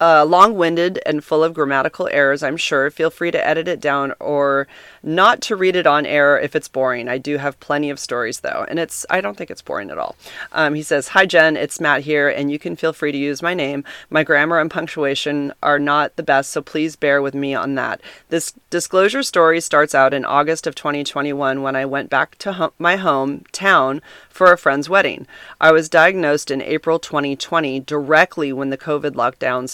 uh, 0.00 0.24
long 0.24 0.54
winded 0.56 1.00
and 1.06 1.24
full 1.24 1.42
of 1.42 1.54
grammatical 1.54 2.08
errors, 2.12 2.42
I'm 2.42 2.56
sure. 2.56 2.90
Feel 2.90 3.10
free 3.10 3.30
to 3.30 3.46
edit 3.46 3.66
it 3.66 3.80
down 3.80 4.12
or 4.20 4.66
not 5.02 5.40
to 5.42 5.56
read 5.56 5.76
it 5.76 5.86
on 5.86 6.04
air 6.04 6.38
if 6.38 6.54
it's 6.54 6.68
boring. 6.68 7.08
I 7.08 7.18
do 7.18 7.38
have 7.38 7.58
plenty 7.60 7.90
of 7.90 7.98
stories 7.98 8.40
though, 8.40 8.66
and 8.68 8.78
it's 8.78 9.06
I 9.08 9.20
don't 9.20 9.36
think 9.36 9.50
it's 9.50 9.62
boring 9.62 9.90
at 9.90 9.98
all. 9.98 10.16
Um, 10.52 10.74
he 10.74 10.82
says, 10.82 11.08
"Hi 11.08 11.24
Jen, 11.24 11.56
it's 11.56 11.80
Matt 11.80 12.02
here, 12.02 12.28
and 12.28 12.50
you 12.50 12.58
can 12.58 12.76
feel 12.76 12.92
free 12.92 13.12
to 13.12 13.18
use 13.18 13.42
my 13.42 13.54
name. 13.54 13.84
My 14.10 14.22
grammar 14.22 14.58
and 14.58 14.70
punctuation 14.70 15.52
are 15.62 15.78
not 15.78 16.16
the 16.16 16.22
best, 16.22 16.50
so 16.50 16.60
please 16.60 16.96
bear 16.96 17.22
with 17.22 17.34
me 17.34 17.54
on 17.54 17.74
that. 17.76 18.00
This 18.28 18.52
disclosure 18.68 19.22
story 19.22 19.60
starts 19.60 19.94
out 19.94 20.12
in 20.12 20.24
August 20.24 20.66
of 20.66 20.74
2021 20.74 21.62
when 21.62 21.76
I 21.76 21.86
went 21.86 22.10
back 22.10 22.36
to 22.38 22.72
my 22.78 22.96
hometown 22.96 24.00
for 24.28 24.52
a 24.52 24.58
friend's 24.58 24.88
wedding. 24.88 25.26
I 25.60 25.72
was 25.72 25.88
diagnosed 25.88 26.50
in 26.50 26.60
April 26.60 26.98
2020, 26.98 27.80
directly 27.80 28.52
when 28.52 28.70
the 28.70 28.76
COVID 28.76 29.12
lockdowns. 29.12 29.70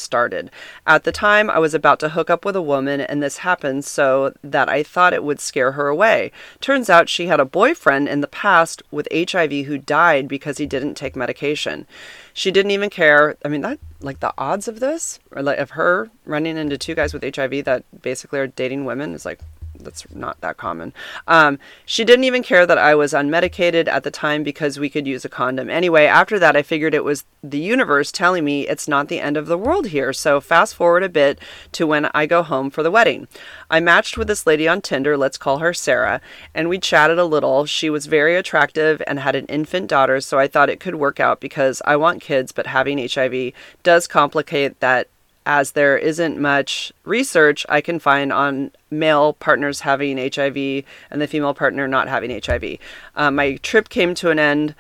At 0.87 1.05
the 1.05 1.13
time, 1.13 1.51
I 1.51 1.59
was 1.59 1.75
about 1.75 1.99
to 2.01 2.11
hook 2.11 2.31
up 2.31 2.45
with 2.45 2.55
a 2.55 2.63
woman, 2.63 3.01
and 3.01 3.23
this 3.23 3.39
happened 3.39 3.85
so 3.85 4.35
that 4.45 4.69
I 4.69 4.83
thought 4.83 5.13
it 5.13 5.25
would 5.25 5.41
scare 5.41 5.73
her 5.73 5.89
away. 5.89 6.31
Turns 6.61 6.91
out 6.91 7.09
she 7.09 7.27
had 7.27 7.41
a 7.41 7.45
boyfriend 7.45 8.09
in 8.09 8.21
the 8.21 8.27
past 8.27 8.83
with 8.91 9.09
HIV 9.13 9.67
who 9.67 9.79
died 9.79 10.29
because 10.29 10.59
he 10.59 10.67
didn't 10.67 10.95
take 10.95 11.17
medication. 11.17 11.87
She 12.35 12.51
didn't 12.51 12.71
even 12.73 12.91
care. 12.91 13.37
I 13.45 13.49
mean, 13.49 13.63
that 13.63 13.79
like 14.01 14.21
the 14.21 14.35
odds 14.37 14.69
of 14.69 14.81
this, 14.81 15.19
or 15.31 15.43
like 15.43 15.59
of 15.59 15.71
her 15.71 16.11
running 16.25 16.57
into 16.57 16.79
two 16.79 16.95
guys 16.95 17.15
with 17.15 17.25
HIV 17.35 17.65
that 17.65 17.85
basically 18.03 18.41
are 18.41 18.47
dating 18.47 18.85
women 18.85 19.15
is 19.15 19.25
like 19.25 19.41
that's 19.83 20.07
not 20.15 20.41
that 20.41 20.57
common. 20.57 20.93
Um, 21.27 21.59
she 21.85 22.05
didn't 22.05 22.25
even 22.25 22.43
care 22.43 22.67
that 22.67 22.79
I 22.79 22.95
was 22.95 23.13
unmedicated 23.13 23.89
at 23.89 24.05
the 24.05 24.11
time 24.11 24.43
because 24.43 24.79
we 24.79 24.89
could 24.89 25.07
use 25.07 25.25
a 25.25 25.29
condom. 25.29 25.69
Anyway, 25.69 26.07
after 26.07 26.39
that, 26.39 26.57
I 26.57 26.63
figured 26.63 26.95
it 26.95 27.05
was 27.05 27.25
the 27.43 27.59
universe 27.59 28.13
telling 28.13 28.45
me 28.45 28.69
it's 28.69 28.87
not 28.87 29.09
the 29.09 29.21
end 29.21 29.37
of 29.37 29.47
the 29.47 29.59
world 29.59 29.89
here. 29.89 30.13
So 30.13 30.41
fast 30.41 30.75
forward 30.75 31.03
a 31.03 31.09
bit 31.09 31.41
to 31.73 31.87
when 31.87 32.07
I 32.15 32.27
go 32.27 32.43
home 32.43 32.71
for 32.71 32.83
the 32.83 32.91
wedding. 32.91 33.27
I 33.71 33.81
matched 33.81 34.17
with 34.17 34.29
this 34.29 34.47
lady 34.47 34.69
on 34.69 34.81
Tinder, 34.81 35.17
let's 35.17 35.39
call 35.39 35.59
her 35.59 35.75
Sarah, 35.75 36.21
and 36.55 36.69
we 36.69 36.79
chatted 36.79 37.19
a 37.19 37.25
little. 37.25 37.67
She 37.67 37.91
was 37.91 38.07
very 38.07 38.37
attractive 38.37 39.03
and 39.07 39.19
had 39.19 39.35
an 39.35 39.47
infant 39.47 39.89
daughter, 39.89 40.21
so 40.21 40.39
I 40.39 40.47
thought 40.47 40.71
it 40.71 40.81
could 40.81 40.95
work 40.95 41.21
out 41.21 41.41
because 41.41 41.83
I 41.85 41.97
want 41.97 42.23
kids, 42.23 42.53
but 42.53 42.67
having 42.67 42.99
HIV 42.99 43.53
does 43.83 44.07
complicate 44.07 44.79
that 44.81 45.09
as 45.45 45.73
there 45.73 45.99
isn't 45.99 46.39
much 46.39 46.93
research 47.05 47.67
I 47.69 47.81
can 47.81 47.99
find 47.99 48.33
on 48.33 48.71
male 48.91 49.33
partners 49.35 49.81
having 49.81 50.19
HIV 50.19 50.85
and 51.11 51.21
the 51.21 51.27
female 51.27 51.55
partner 51.55 51.89
not 51.89 52.09
having 52.09 52.41
HIV. 52.43 52.79
Uh, 53.17 53.31
my 53.31 53.57
trip 53.57 53.89
came 53.89 54.15
to 54.17 54.31
an 54.31 54.39
end 54.39 54.75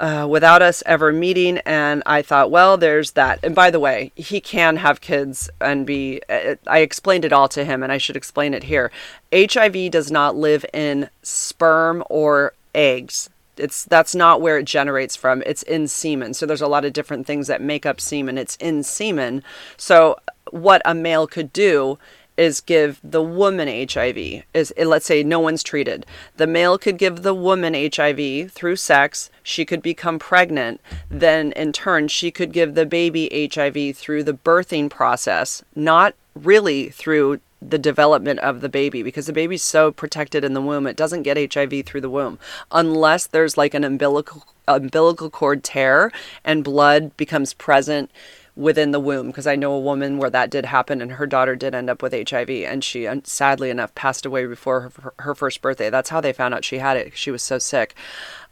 uh, 0.00 0.26
without 0.28 0.62
us 0.62 0.82
ever 0.86 1.12
meeting, 1.12 1.58
and 1.58 2.02
I 2.06 2.22
thought, 2.22 2.50
well, 2.50 2.76
there's 2.76 3.12
that. 3.12 3.40
And 3.42 3.54
by 3.54 3.70
the 3.70 3.80
way, 3.80 4.12
he 4.14 4.40
can 4.40 4.76
have 4.76 5.00
kids 5.00 5.50
and 5.60 5.84
be. 5.86 6.20
Uh, 6.28 6.54
I 6.66 6.78
explained 6.80 7.24
it 7.24 7.32
all 7.32 7.48
to 7.48 7.64
him, 7.64 7.82
and 7.82 7.90
I 7.90 7.98
should 7.98 8.16
explain 8.16 8.54
it 8.54 8.64
here. 8.64 8.92
HIV 9.32 9.90
does 9.90 10.10
not 10.10 10.36
live 10.36 10.64
in 10.72 11.10
sperm 11.22 12.04
or 12.08 12.52
eggs 12.74 13.28
it's 13.58 13.84
that's 13.84 14.14
not 14.14 14.40
where 14.40 14.58
it 14.58 14.64
generates 14.64 15.16
from 15.16 15.42
it's 15.46 15.62
in 15.64 15.86
semen 15.88 16.34
so 16.34 16.46
there's 16.46 16.62
a 16.62 16.68
lot 16.68 16.84
of 16.84 16.92
different 16.92 17.26
things 17.26 17.46
that 17.46 17.60
make 17.60 17.84
up 17.86 18.00
semen 18.00 18.38
it's 18.38 18.56
in 18.56 18.82
semen 18.82 19.42
so 19.76 20.16
what 20.50 20.82
a 20.84 20.94
male 20.94 21.26
could 21.26 21.52
do 21.52 21.98
is 22.38 22.60
give 22.60 23.00
the 23.02 23.22
woman 23.22 23.66
HIV. 23.68 24.44
Is 24.54 24.72
eh, 24.76 24.84
let's 24.84 25.04
say 25.04 25.22
no 25.22 25.40
one's 25.40 25.64
treated. 25.64 26.06
The 26.36 26.46
male 26.46 26.78
could 26.78 26.96
give 26.96 27.22
the 27.22 27.34
woman 27.34 27.74
HIV 27.74 28.52
through 28.52 28.76
sex. 28.76 29.28
She 29.42 29.64
could 29.64 29.82
become 29.82 30.20
pregnant. 30.20 30.80
Then 31.10 31.52
in 31.52 31.72
turn, 31.72 32.06
she 32.08 32.30
could 32.30 32.52
give 32.52 32.74
the 32.74 32.86
baby 32.86 33.50
HIV 33.52 33.96
through 33.96 34.22
the 34.22 34.34
birthing 34.34 34.88
process, 34.88 35.64
not 35.74 36.14
really 36.34 36.90
through 36.90 37.40
the 37.60 37.78
development 37.78 38.38
of 38.40 38.60
the 38.60 38.68
baby 38.68 39.02
because 39.02 39.26
the 39.26 39.32
baby's 39.32 39.62
so 39.62 39.90
protected 39.90 40.44
in 40.44 40.54
the 40.54 40.62
womb 40.62 40.86
it 40.86 40.96
doesn't 40.96 41.22
get 41.22 41.52
HIV 41.52 41.84
through 41.84 42.00
the 42.00 42.10
womb 42.10 42.38
unless 42.70 43.26
there's 43.26 43.56
like 43.56 43.74
an 43.74 43.84
umbilical 43.84 44.44
umbilical 44.68 45.28
cord 45.28 45.64
tear 45.64 46.12
and 46.44 46.62
blood 46.62 47.16
becomes 47.16 47.54
present 47.54 48.10
within 48.58 48.90
the 48.90 48.98
womb 48.98 49.28
because 49.28 49.46
I 49.46 49.54
know 49.54 49.72
a 49.72 49.78
woman 49.78 50.18
where 50.18 50.30
that 50.30 50.50
did 50.50 50.66
happen 50.66 51.00
and 51.00 51.12
her 51.12 51.26
daughter 51.26 51.54
did 51.54 51.76
end 51.76 51.88
up 51.88 52.02
with 52.02 52.12
HIV 52.12 52.50
and 52.50 52.82
she 52.82 53.08
sadly 53.22 53.70
enough 53.70 53.94
passed 53.94 54.26
away 54.26 54.46
before 54.46 54.80
her, 54.80 55.14
her 55.20 55.34
first 55.36 55.62
birthday. 55.62 55.90
That's 55.90 56.10
how 56.10 56.20
they 56.20 56.32
found 56.32 56.54
out 56.54 56.64
she 56.64 56.78
had 56.78 56.96
it. 56.96 57.16
She 57.16 57.30
was 57.30 57.40
so 57.40 57.60
sick. 57.60 57.94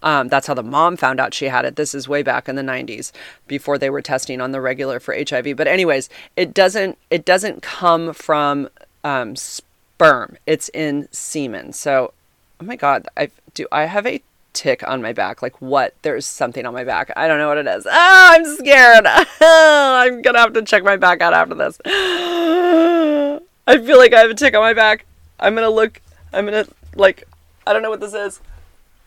Um, 0.04 0.28
that's 0.28 0.46
how 0.46 0.54
the 0.54 0.62
mom 0.62 0.96
found 0.96 1.18
out 1.18 1.34
she 1.34 1.46
had 1.46 1.64
it. 1.64 1.74
This 1.74 1.92
is 1.92 2.08
way 2.08 2.22
back 2.22 2.48
in 2.48 2.54
the 2.54 2.62
90s 2.62 3.10
before 3.48 3.78
they 3.78 3.90
were 3.90 4.00
testing 4.00 4.40
on 4.40 4.52
the 4.52 4.60
regular 4.60 5.00
for 5.00 5.12
HIV. 5.12 5.56
But 5.56 5.66
anyways, 5.66 6.08
it 6.36 6.54
doesn't 6.54 6.98
it 7.10 7.24
doesn't 7.24 7.62
come 7.62 8.14
from 8.14 8.68
um, 9.04 9.36
sperm. 9.36 10.36
It's 10.46 10.68
in 10.70 11.08
semen. 11.12 11.72
So, 11.72 12.12
oh 12.60 12.64
my 12.64 12.76
God, 12.76 13.08
I 13.16 13.30
do. 13.54 13.66
I 13.72 13.84
have 13.84 14.06
a 14.06 14.22
tick 14.56 14.82
on 14.88 15.02
my 15.02 15.12
back. 15.12 15.42
Like 15.42 15.60
what? 15.60 15.94
There's 16.02 16.26
something 16.26 16.64
on 16.66 16.72
my 16.72 16.84
back. 16.84 17.12
I 17.16 17.28
don't 17.28 17.38
know 17.38 17.48
what 17.48 17.58
it 17.58 17.66
is. 17.66 17.86
Oh, 17.86 17.90
I'm 17.92 18.44
scared. 18.56 19.06
I'm 19.40 20.22
gonna 20.22 20.38
have 20.38 20.54
to 20.54 20.62
check 20.62 20.82
my 20.82 20.96
back 20.96 21.20
out 21.20 21.34
after 21.34 21.54
this. 21.54 21.78
I 21.84 23.78
feel 23.78 23.98
like 23.98 24.14
I 24.14 24.20
have 24.20 24.30
a 24.30 24.34
tick 24.34 24.54
on 24.54 24.62
my 24.62 24.74
back. 24.74 25.04
I'm 25.38 25.54
gonna 25.54 25.70
look. 25.70 26.00
I'm 26.32 26.46
gonna 26.46 26.66
like. 26.94 27.28
I 27.66 27.72
don't 27.72 27.82
know 27.82 27.90
what 27.90 28.00
this 28.00 28.14
is. 28.14 28.40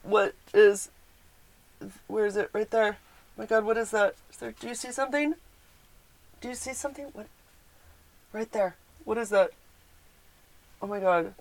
What 0.04 0.36
is? 0.54 0.90
Where 2.08 2.26
is 2.26 2.38
it? 2.38 2.50
Right 2.54 2.70
there. 2.70 2.98
Oh 3.00 3.42
my 3.42 3.46
God, 3.46 3.66
what 3.66 3.78
is 3.78 3.92
that? 3.92 4.16
Is 4.30 4.38
there? 4.38 4.54
Do 4.60 4.68
you 4.68 4.76
see 4.76 4.92
something? 4.92 5.34
Do 6.42 6.50
you 6.50 6.56
see 6.56 6.74
something? 6.74 7.06
What? 7.14 7.28
Right 8.32 8.52
there. 8.52 8.76
What 9.04 9.18
is 9.18 9.30
that? 9.30 9.52
Oh 10.82 10.88
my 10.88 11.00
god. 11.00 11.34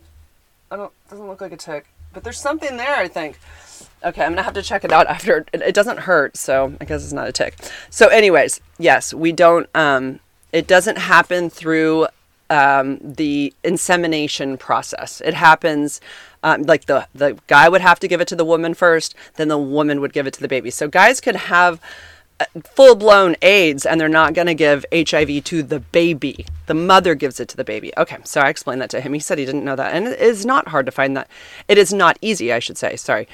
I 0.70 0.76
don't 0.76 0.92
doesn't 1.10 1.26
look 1.26 1.40
like 1.40 1.52
a 1.52 1.56
tick. 1.56 1.86
But 2.12 2.24
there's 2.24 2.40
something 2.40 2.76
there, 2.76 2.96
I 2.96 3.08
think. 3.08 3.38
Okay, 4.04 4.24
I'm 4.24 4.32
gonna 4.32 4.42
have 4.42 4.54
to 4.54 4.62
check 4.62 4.84
it 4.84 4.92
out 4.92 5.06
after. 5.06 5.44
It, 5.52 5.62
it 5.62 5.74
doesn't 5.74 6.00
hurt, 6.00 6.36
so 6.36 6.74
I 6.80 6.84
guess 6.84 7.04
it's 7.04 7.12
not 7.12 7.28
a 7.28 7.32
tick. 7.32 7.56
So, 7.90 8.08
anyways, 8.08 8.60
yes, 8.78 9.12
we 9.12 9.32
don't. 9.32 9.68
Um, 9.74 10.20
it 10.52 10.66
doesn't 10.66 10.98
happen 10.98 11.50
through 11.50 12.06
um, 12.50 12.98
the 13.02 13.52
insemination 13.62 14.56
process. 14.56 15.20
It 15.20 15.34
happens 15.34 16.00
um, 16.42 16.62
like 16.62 16.86
the 16.86 17.06
the 17.14 17.38
guy 17.46 17.68
would 17.68 17.80
have 17.80 18.00
to 18.00 18.08
give 18.08 18.20
it 18.20 18.28
to 18.28 18.36
the 18.36 18.44
woman 18.44 18.74
first, 18.74 19.14
then 19.36 19.48
the 19.48 19.58
woman 19.58 20.00
would 20.00 20.12
give 20.12 20.26
it 20.26 20.34
to 20.34 20.40
the 20.40 20.48
baby. 20.48 20.70
So 20.70 20.88
guys 20.88 21.20
could 21.20 21.36
have 21.36 21.80
full 22.64 22.94
blown 22.94 23.36
AIDS 23.42 23.84
and 23.84 24.00
they're 24.00 24.08
not 24.08 24.34
going 24.34 24.46
to 24.46 24.54
give 24.54 24.84
HIV 24.92 25.44
to 25.44 25.62
the 25.62 25.80
baby. 25.80 26.46
The 26.66 26.74
mother 26.74 27.14
gives 27.14 27.40
it 27.40 27.48
to 27.48 27.56
the 27.56 27.64
baby. 27.64 27.92
Okay, 27.96 28.18
so 28.24 28.40
I 28.40 28.48
explained 28.48 28.80
that 28.82 28.90
to 28.90 29.00
him. 29.00 29.12
He 29.12 29.20
said 29.20 29.38
he 29.38 29.44
didn't 29.44 29.64
know 29.64 29.76
that. 29.76 29.94
And 29.94 30.06
it 30.06 30.20
is 30.20 30.46
not 30.46 30.68
hard 30.68 30.86
to 30.86 30.92
find 30.92 31.16
that. 31.16 31.28
It 31.66 31.78
is 31.78 31.92
not 31.92 32.18
easy, 32.20 32.52
I 32.52 32.58
should 32.58 32.78
say. 32.78 32.96
Sorry 32.96 33.28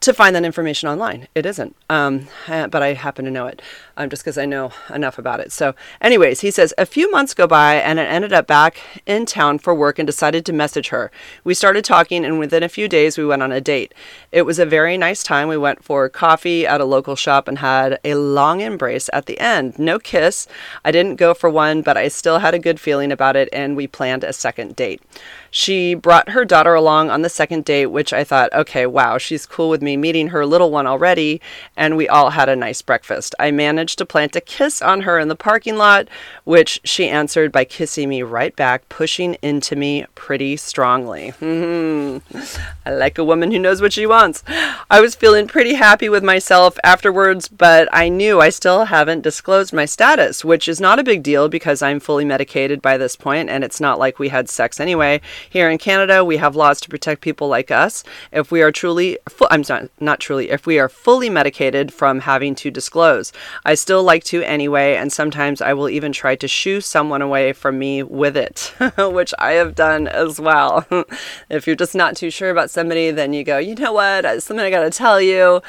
to 0.00 0.14
find 0.14 0.34
that 0.36 0.44
information 0.44 0.88
online. 0.88 1.26
It 1.34 1.44
isn't, 1.44 1.74
um, 1.90 2.28
uh, 2.46 2.68
but 2.68 2.82
I 2.82 2.94
happen 2.94 3.24
to 3.24 3.30
know 3.30 3.46
it 3.46 3.60
um, 3.98 4.08
just 4.08 4.22
because 4.22 4.38
I 4.38 4.46
know 4.46 4.72
enough 4.94 5.18
about 5.18 5.40
it. 5.40 5.52
So, 5.52 5.74
anyways, 6.00 6.40
he 6.40 6.50
says 6.50 6.72
a 6.78 6.86
few 6.86 7.10
months 7.10 7.34
go 7.34 7.46
by 7.46 7.74
and 7.74 7.98
I 7.98 8.04
ended 8.04 8.32
up 8.32 8.46
back 8.46 8.80
in 9.04 9.26
town 9.26 9.58
for 9.58 9.74
work 9.74 9.98
and 9.98 10.06
decided 10.06 10.46
to 10.46 10.52
message 10.52 10.88
her. 10.88 11.10
We 11.44 11.54
started 11.54 11.84
talking, 11.84 12.24
and 12.24 12.38
within 12.38 12.62
a 12.62 12.68
few 12.68 12.88
days, 12.88 13.18
we 13.18 13.26
went 13.26 13.42
on 13.42 13.50
a 13.50 13.60
date. 13.60 13.92
It 14.30 14.42
was 14.42 14.60
a 14.60 14.66
very 14.66 14.96
nice 14.96 15.22
time. 15.22 15.48
We 15.48 15.56
went 15.56 15.82
for 15.82 16.08
coffee 16.08 16.66
at 16.66 16.80
a 16.80 16.84
local 16.84 17.16
shop 17.16 17.48
and 17.48 17.58
had 17.58 17.98
a 18.04 18.14
long 18.14 18.60
embrace 18.60 19.10
at 19.12 19.26
the 19.26 19.40
end. 19.40 19.78
No 19.78 19.98
kiss. 19.98 20.46
I 20.84 20.92
didn't 20.92 21.16
go 21.16 21.34
for 21.34 21.50
one, 21.50 21.82
but 21.82 21.96
I 21.96 22.06
still 22.06 22.38
had 22.38 22.54
a 22.54 22.58
good 22.58 22.78
feeling 22.78 23.10
about 23.10 23.34
it, 23.34 23.48
and 23.52 23.76
we 23.76 23.88
planned 23.88 24.22
a 24.22 24.32
second 24.32 24.76
date. 24.76 25.02
She 25.50 25.94
brought 25.94 26.30
her 26.30 26.44
daughter 26.44 26.74
along 26.74 27.10
on 27.10 27.22
the 27.22 27.28
second 27.28 27.64
date, 27.64 27.86
which 27.86 28.12
I 28.12 28.22
thought, 28.22 28.52
okay, 28.52 28.86
wow, 28.86 29.18
she's 29.18 29.46
cool 29.46 29.70
with 29.70 29.82
me 29.82 29.88
me 29.88 29.96
meeting 29.96 30.28
her 30.28 30.44
little 30.44 30.70
one 30.70 30.86
already, 30.86 31.40
and 31.74 31.96
we 31.96 32.06
all 32.06 32.30
had 32.30 32.48
a 32.48 32.56
nice 32.56 32.82
breakfast. 32.82 33.34
I 33.38 33.50
managed 33.50 33.87
to 33.96 34.06
plant 34.06 34.36
a 34.36 34.40
kiss 34.40 34.80
on 34.82 35.02
her 35.02 35.18
in 35.18 35.28
the 35.28 35.36
parking 35.36 35.76
lot, 35.76 36.08
which 36.44 36.80
she 36.84 37.08
answered 37.08 37.52
by 37.52 37.64
kissing 37.64 38.08
me 38.08 38.22
right 38.22 38.54
back, 38.56 38.88
pushing 38.88 39.34
into 39.42 39.76
me 39.76 40.06
pretty 40.14 40.56
strongly. 40.56 41.32
I 41.42 42.90
like 42.90 43.18
a 43.18 43.24
woman 43.24 43.50
who 43.52 43.58
knows 43.58 43.80
what 43.80 43.92
she 43.92 44.06
wants. 44.06 44.42
I 44.90 45.00
was 45.00 45.14
feeling 45.14 45.46
pretty 45.46 45.74
happy 45.74 46.08
with 46.08 46.24
myself 46.24 46.78
afterwards, 46.82 47.48
but 47.48 47.88
I 47.92 48.08
knew 48.08 48.40
I 48.40 48.50
still 48.50 48.86
haven't 48.86 49.22
disclosed 49.22 49.72
my 49.72 49.84
status, 49.84 50.44
which 50.44 50.68
is 50.68 50.80
not 50.80 50.98
a 50.98 51.04
big 51.04 51.22
deal 51.22 51.48
because 51.48 51.82
I'm 51.82 52.00
fully 52.00 52.24
medicated 52.24 52.82
by 52.82 52.96
this 52.96 53.16
point, 53.16 53.50
and 53.50 53.64
it's 53.64 53.80
not 53.80 53.98
like 53.98 54.18
we 54.18 54.28
had 54.28 54.48
sex 54.48 54.80
anyway. 54.80 55.20
Here 55.48 55.70
in 55.70 55.78
Canada, 55.78 56.24
we 56.24 56.36
have 56.38 56.56
laws 56.56 56.80
to 56.82 56.88
protect 56.88 57.20
people 57.20 57.48
like 57.48 57.70
us. 57.70 58.04
If 58.32 58.50
we 58.50 58.62
are 58.62 58.72
truly, 58.72 59.18
fu- 59.28 59.46
I'm 59.50 59.64
sorry, 59.64 59.88
not 60.00 60.20
truly, 60.20 60.50
if 60.50 60.66
we 60.66 60.78
are 60.78 60.88
fully 60.88 61.30
medicated 61.30 61.92
from 61.92 62.20
having 62.20 62.54
to 62.56 62.70
disclose, 62.70 63.32
I 63.64 63.74
still 63.80 64.02
like 64.02 64.24
to 64.24 64.42
anyway, 64.42 64.96
and 64.96 65.12
sometimes 65.12 65.60
I 65.60 65.72
will 65.72 65.88
even 65.88 66.12
try 66.12 66.36
to 66.36 66.48
shoo 66.48 66.80
someone 66.80 67.22
away 67.22 67.52
from 67.52 67.78
me 67.78 68.02
with 68.02 68.36
it, 68.36 68.72
which 68.98 69.32
I 69.38 69.52
have 69.52 69.74
done 69.74 70.08
as 70.08 70.40
well. 70.40 70.86
if 71.48 71.66
you're 71.66 71.76
just 71.76 71.94
not 71.94 72.16
too 72.16 72.30
sure 72.30 72.50
about 72.50 72.70
somebody, 72.70 73.10
then 73.10 73.32
you 73.32 73.44
go, 73.44 73.58
you 73.58 73.74
know 73.74 73.92
what, 73.92 74.24
something 74.42 74.64
I 74.64 74.70
gotta 74.70 74.90
tell 74.90 75.20
you. 75.20 75.62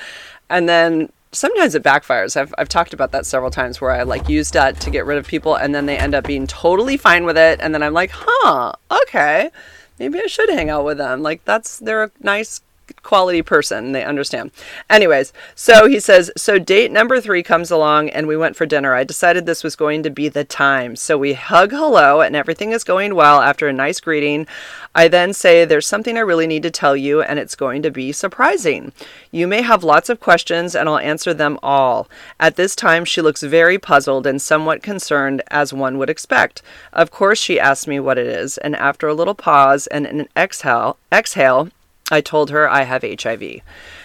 And 0.50 0.68
then 0.68 1.10
sometimes 1.32 1.76
it 1.76 1.84
backfires. 1.84 2.36
I've, 2.36 2.54
I've 2.58 2.70
talked 2.70 2.94
about 2.94 3.12
that 3.12 3.26
several 3.26 3.52
times 3.52 3.80
where 3.80 3.92
I 3.92 4.04
like 4.04 4.30
used 4.30 4.54
that 4.54 4.80
to 4.82 4.90
get 4.90 5.06
rid 5.06 5.18
of 5.18 5.28
people 5.28 5.56
and 5.56 5.74
then 5.74 5.86
they 5.86 5.98
end 5.98 6.16
up 6.16 6.26
being 6.26 6.48
totally 6.48 6.98
fine 6.98 7.26
with 7.26 7.38
it. 7.38 7.60
And 7.62 7.74
then 7.74 7.84
I'm 7.84 7.94
like, 7.94 8.12
huh, 8.14 8.74
okay, 9.04 9.52
maybe 10.00 10.20
I 10.20 10.26
should 10.26 10.50
hang 10.50 10.70
out 10.70 10.86
with 10.86 10.98
them. 10.98 11.22
Like 11.22 11.46
that's, 11.46 11.80
they're 11.80 12.04
a 12.04 12.12
nice 12.22 12.62
quality 13.04 13.42
person. 13.42 13.92
They 13.92 14.04
understand. 14.04 14.52
Anyways, 14.90 15.34
so 15.56 15.88
he 15.88 16.00
says, 16.00 16.32
so 16.38 16.60
date 16.60 16.92
number 16.92 17.20
three 17.22 17.44
comes 17.44 17.72
along 17.72 18.10
and 18.10 18.28
we 18.28 18.38
went 18.38 18.56
for 18.56 18.66
dinner. 18.66 18.94
I 18.94 19.04
decided 19.04 19.46
this 19.46 19.64
was 19.64 19.76
going 19.76 20.04
to 20.04 20.10
be 20.10 20.30
the 20.30 20.44
time. 20.44 20.96
So 20.96 21.18
we 21.18 21.34
hug 21.34 21.72
hello 21.72 22.22
and 22.22 22.36
everything 22.36 22.72
is 22.72 22.84
going 22.84 23.16
well 23.16 23.42
after 23.42 23.68
a 23.68 23.74
nice 23.74 24.00
greeting. 24.00 24.48
I 24.96 25.08
then 25.08 25.34
say, 25.34 25.66
there's 25.66 25.88
something 25.88 26.18
I 26.18 26.22
really 26.22 26.48
need 26.48 26.64
to 26.64 26.72
tell 26.72 26.96
you 26.96 27.22
and 27.22 27.40
it's 27.40 27.56
going 27.56 27.82
to 27.84 27.92
be 27.92 28.12
surprising. 28.12 28.92
You 29.32 29.48
may 29.48 29.62
have 29.62 29.84
lots 29.84 30.10
of 30.10 30.20
questions 30.20 30.76
and 30.76 30.90
I'll 30.90 30.98
answer 30.98 31.34
them 31.34 31.60
all. 31.62 32.08
At 32.40 32.56
this 32.56 32.76
time, 32.76 33.06
she 33.06 33.22
looks 33.22 33.44
very 33.44 33.78
puzzled 33.78 34.26
and 34.26 34.42
somewhat 34.42 34.84
concerned 34.84 35.42
as 35.50 35.74
one 35.74 35.98
would 35.98 36.10
expect. 36.10 36.62
Of 36.92 37.12
course, 37.12 37.40
she 37.40 37.60
asks 37.60 37.88
me 37.88 38.00
what 38.00 38.18
it 38.18 38.28
is. 38.28 38.58
And 38.58 38.76
after 38.76 39.08
a 39.08 39.14
little 39.14 39.36
pause 39.36 39.88
and 39.88 40.06
an 40.06 40.28
exhale, 40.36 40.98
exhale, 41.12 41.70
I 42.12 42.22
told 42.22 42.50
her 42.50 42.70
I 42.70 42.84
have 42.84 43.04
HIV. 43.04 43.62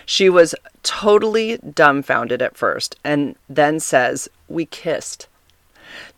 She 0.07 0.29
was 0.29 0.55
totally 0.83 1.59
dumbfounded 1.59 2.43
at 2.43 2.57
first 2.57 2.97
and 3.05 3.37
then 3.49 3.81
says, 3.81 4.29
We 4.49 4.67
kissed. 4.67 5.29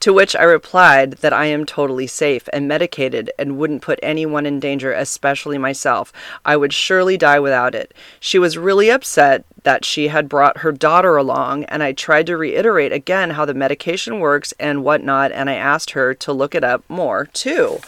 To 0.01 0.13
which 0.13 0.35
I 0.35 0.43
replied 0.43 1.13
that 1.19 1.33
I 1.33 1.47
am 1.47 1.67
totally 1.67 2.07
safe 2.07 2.49
and 2.53 2.69
medicated 2.69 3.31
and 3.39 3.59
wouldn't 3.59 3.83
put 3.83 3.99
anyone 4.03 4.47
in 4.47 4.61
danger, 4.61 4.93
especially 4.93 5.59
myself. 5.59 6.13
I 6.45 6.57
would 6.57 6.73
surely 6.73 7.17
die 7.17 7.41
without 7.41 7.75
it. 7.75 7.93
She 8.21 8.39
was 8.39 8.59
really 8.59 8.91
upset 8.91 9.45
that 9.65 9.85
she 9.85 10.09
had 10.09 10.29
brought 10.29 10.59
her 10.59 10.73
daughter 10.73 11.17
along, 11.17 11.65
and 11.65 11.83
I 11.83 11.93
tried 11.93 12.27
to 12.27 12.37
reiterate 12.37 12.93
again 12.93 13.31
how 13.31 13.45
the 13.45 13.55
medication 13.55 14.21
works 14.21 14.55
and 14.59 14.85
whatnot, 14.85 15.33
and 15.33 15.51
I 15.51 15.55
asked 15.55 15.91
her 15.91 16.15
to 16.15 16.33
look 16.33 16.55
it 16.55 16.65
up 16.65 16.85
more 16.89 17.27
too. 17.27 17.81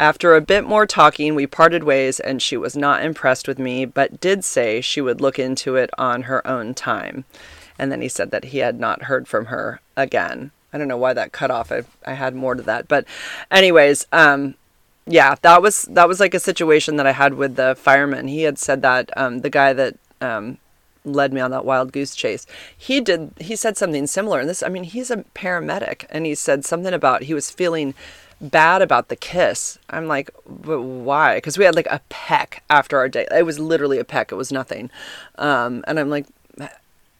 After 0.00 0.34
a 0.34 0.40
bit 0.40 0.64
more 0.64 0.86
talking, 0.86 1.34
we 1.34 1.46
parted 1.46 1.84
ways, 1.84 2.20
and 2.20 2.40
she 2.40 2.56
was 2.56 2.74
not 2.74 3.04
impressed 3.04 3.46
with 3.46 3.58
me, 3.58 3.84
but 3.84 4.18
did 4.18 4.46
say 4.46 4.80
she 4.80 5.02
would 5.02 5.20
look 5.20 5.38
into 5.38 5.76
it 5.76 5.90
on 5.98 6.22
her 6.22 6.44
own 6.46 6.72
time. 6.72 7.26
And 7.78 7.92
then 7.92 8.00
he 8.00 8.08
said 8.08 8.30
that 8.30 8.46
he 8.46 8.58
had 8.58 8.80
not 8.80 9.02
heard 9.02 9.28
from 9.28 9.46
her 9.46 9.82
again. 9.98 10.52
I 10.72 10.78
don't 10.78 10.88
know 10.88 10.96
why 10.96 11.12
that 11.12 11.32
cut 11.32 11.50
off. 11.50 11.70
I, 11.70 11.82
I 12.06 12.14
had 12.14 12.34
more 12.34 12.54
to 12.54 12.62
that, 12.62 12.88
but, 12.88 13.04
anyways, 13.50 14.06
um, 14.10 14.54
yeah, 15.04 15.34
that 15.42 15.60
was 15.60 15.82
that 15.82 16.08
was 16.08 16.18
like 16.18 16.32
a 16.32 16.40
situation 16.40 16.96
that 16.96 17.06
I 17.06 17.12
had 17.12 17.34
with 17.34 17.56
the 17.56 17.76
fireman. 17.78 18.26
He 18.28 18.44
had 18.44 18.58
said 18.58 18.80
that 18.80 19.10
um, 19.18 19.40
the 19.40 19.50
guy 19.50 19.74
that 19.74 19.96
um, 20.22 20.56
led 21.04 21.34
me 21.34 21.42
on 21.42 21.50
that 21.50 21.66
wild 21.66 21.92
goose 21.92 22.14
chase. 22.14 22.46
He 22.74 23.02
did. 23.02 23.32
He 23.38 23.54
said 23.54 23.76
something 23.76 24.06
similar. 24.06 24.40
And 24.40 24.48
this, 24.48 24.62
I 24.62 24.70
mean, 24.70 24.84
he's 24.84 25.10
a 25.10 25.24
paramedic, 25.34 26.06
and 26.08 26.24
he 26.24 26.34
said 26.34 26.64
something 26.64 26.94
about 26.94 27.24
he 27.24 27.34
was 27.34 27.50
feeling 27.50 27.94
bad 28.40 28.82
about 28.82 29.08
the 29.08 29.16
kiss. 29.16 29.78
I'm 29.90 30.06
like, 30.06 30.30
but 30.46 30.82
why? 30.82 31.36
Because 31.36 31.58
we 31.58 31.64
had 31.64 31.74
like 31.74 31.86
a 31.86 32.00
peck 32.08 32.62
after 32.70 32.98
our 32.98 33.08
date. 33.08 33.28
It 33.30 33.44
was 33.44 33.58
literally 33.58 33.98
a 33.98 34.04
peck. 34.04 34.32
It 34.32 34.36
was 34.36 34.52
nothing. 34.52 34.90
Um, 35.36 35.84
and 35.86 35.98
I'm 35.98 36.10
like, 36.10 36.26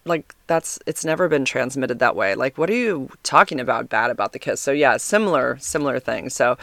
like 0.06 0.34
that's 0.46 0.78
it's 0.86 1.04
never 1.04 1.28
been 1.28 1.44
transmitted 1.44 1.98
that 1.98 2.16
way. 2.16 2.34
Like, 2.34 2.56
what 2.56 2.70
are 2.70 2.74
you 2.74 3.10
talking 3.22 3.60
about 3.60 3.88
bad 3.88 4.10
about 4.10 4.32
the 4.32 4.38
kiss? 4.38 4.60
So 4.60 4.72
yeah, 4.72 4.96
similar 4.96 5.58
similar 5.60 5.98
thing. 5.98 6.30
So 6.30 6.56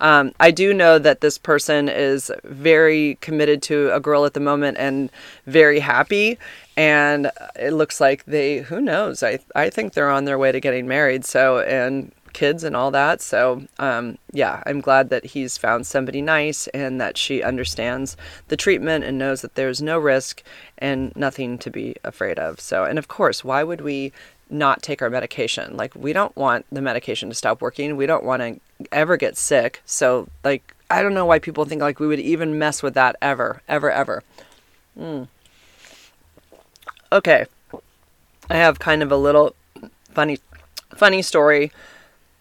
um, 0.00 0.32
I 0.40 0.50
do 0.50 0.72
know 0.72 0.98
that 0.98 1.20
this 1.20 1.36
person 1.36 1.88
is 1.88 2.30
very 2.44 3.18
committed 3.20 3.62
to 3.64 3.90
a 3.92 4.00
girl 4.00 4.24
at 4.24 4.34
the 4.34 4.40
moment 4.40 4.78
and 4.78 5.10
very 5.46 5.80
happy. 5.80 6.38
And 6.76 7.30
it 7.56 7.72
looks 7.72 8.00
like 8.00 8.24
they, 8.24 8.58
who 8.58 8.80
knows? 8.80 9.22
I 9.22 9.40
I 9.54 9.70
think 9.70 9.92
they're 9.92 10.10
on 10.10 10.24
their 10.24 10.38
way 10.38 10.52
to 10.52 10.60
getting 10.60 10.86
married. 10.86 11.24
So 11.24 11.60
and 11.60 12.12
kids 12.34 12.64
and 12.64 12.76
all 12.76 12.90
that. 12.90 13.22
So, 13.22 13.62
um, 13.78 14.18
yeah, 14.32 14.62
I'm 14.66 14.80
glad 14.80 15.08
that 15.08 15.24
he's 15.24 15.56
found 15.56 15.86
somebody 15.86 16.20
nice 16.20 16.66
and 16.68 17.00
that 17.00 17.16
she 17.16 17.42
understands 17.42 18.16
the 18.48 18.56
treatment 18.56 19.04
and 19.04 19.16
knows 19.16 19.40
that 19.40 19.54
there's 19.54 19.80
no 19.80 19.98
risk 19.98 20.42
and 20.76 21.14
nothing 21.16 21.56
to 21.58 21.70
be 21.70 21.96
afraid 22.04 22.38
of. 22.38 22.60
So, 22.60 22.84
and 22.84 22.98
of 22.98 23.08
course, 23.08 23.42
why 23.42 23.62
would 23.62 23.80
we 23.80 24.12
not 24.50 24.82
take 24.82 25.00
our 25.00 25.08
medication? 25.08 25.76
Like, 25.76 25.94
we 25.94 26.12
don't 26.12 26.36
want 26.36 26.66
the 26.70 26.82
medication 26.82 27.30
to 27.30 27.34
stop 27.34 27.62
working. 27.62 27.96
We 27.96 28.06
don't 28.06 28.24
want 28.24 28.42
to 28.42 28.60
ever 28.92 29.16
get 29.16 29.38
sick. 29.38 29.80
So, 29.86 30.28
like, 30.42 30.74
I 30.90 31.02
don't 31.02 31.14
know 31.14 31.24
why 31.24 31.38
people 31.38 31.64
think 31.64 31.80
like 31.80 31.98
we 31.98 32.06
would 32.06 32.20
even 32.20 32.58
mess 32.58 32.82
with 32.82 32.94
that 32.94 33.16
ever, 33.22 33.62
ever, 33.68 33.90
ever. 33.90 34.22
Mm. 34.98 35.28
Okay. 37.10 37.46
I 38.50 38.56
have 38.56 38.78
kind 38.78 39.02
of 39.02 39.10
a 39.10 39.16
little 39.16 39.54
funny 40.12 40.38
funny 40.94 41.22
story 41.22 41.72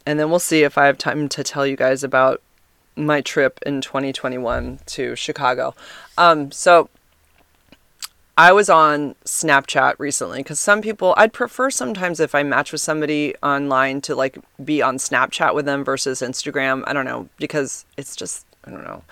and 0.05 0.19
then 0.19 0.29
we'll 0.29 0.39
see 0.39 0.63
if 0.63 0.77
I 0.77 0.85
have 0.85 0.97
time 0.97 1.29
to 1.29 1.43
tell 1.43 1.65
you 1.65 1.75
guys 1.75 2.03
about 2.03 2.41
my 2.95 3.21
trip 3.21 3.59
in 3.65 3.81
2021 3.81 4.79
to 4.85 5.15
Chicago. 5.15 5.73
Um, 6.17 6.51
so 6.51 6.89
I 8.37 8.51
was 8.51 8.69
on 8.69 9.15
Snapchat 9.25 9.95
recently 9.99 10.39
because 10.39 10.59
some 10.59 10.81
people 10.81 11.13
I'd 11.17 11.33
prefer 11.33 11.69
sometimes 11.69 12.19
if 12.19 12.33
I 12.33 12.43
match 12.43 12.71
with 12.71 12.81
somebody 12.81 13.35
online 13.43 14.01
to 14.01 14.15
like 14.15 14.37
be 14.63 14.81
on 14.81 14.97
Snapchat 14.97 15.53
with 15.53 15.65
them 15.65 15.83
versus 15.83 16.21
Instagram. 16.21 16.83
I 16.87 16.93
don't 16.93 17.05
know 17.05 17.29
because 17.37 17.85
it's 17.95 18.15
just 18.15 18.45
I 18.65 18.71
don't 18.71 18.83
know. 18.83 19.03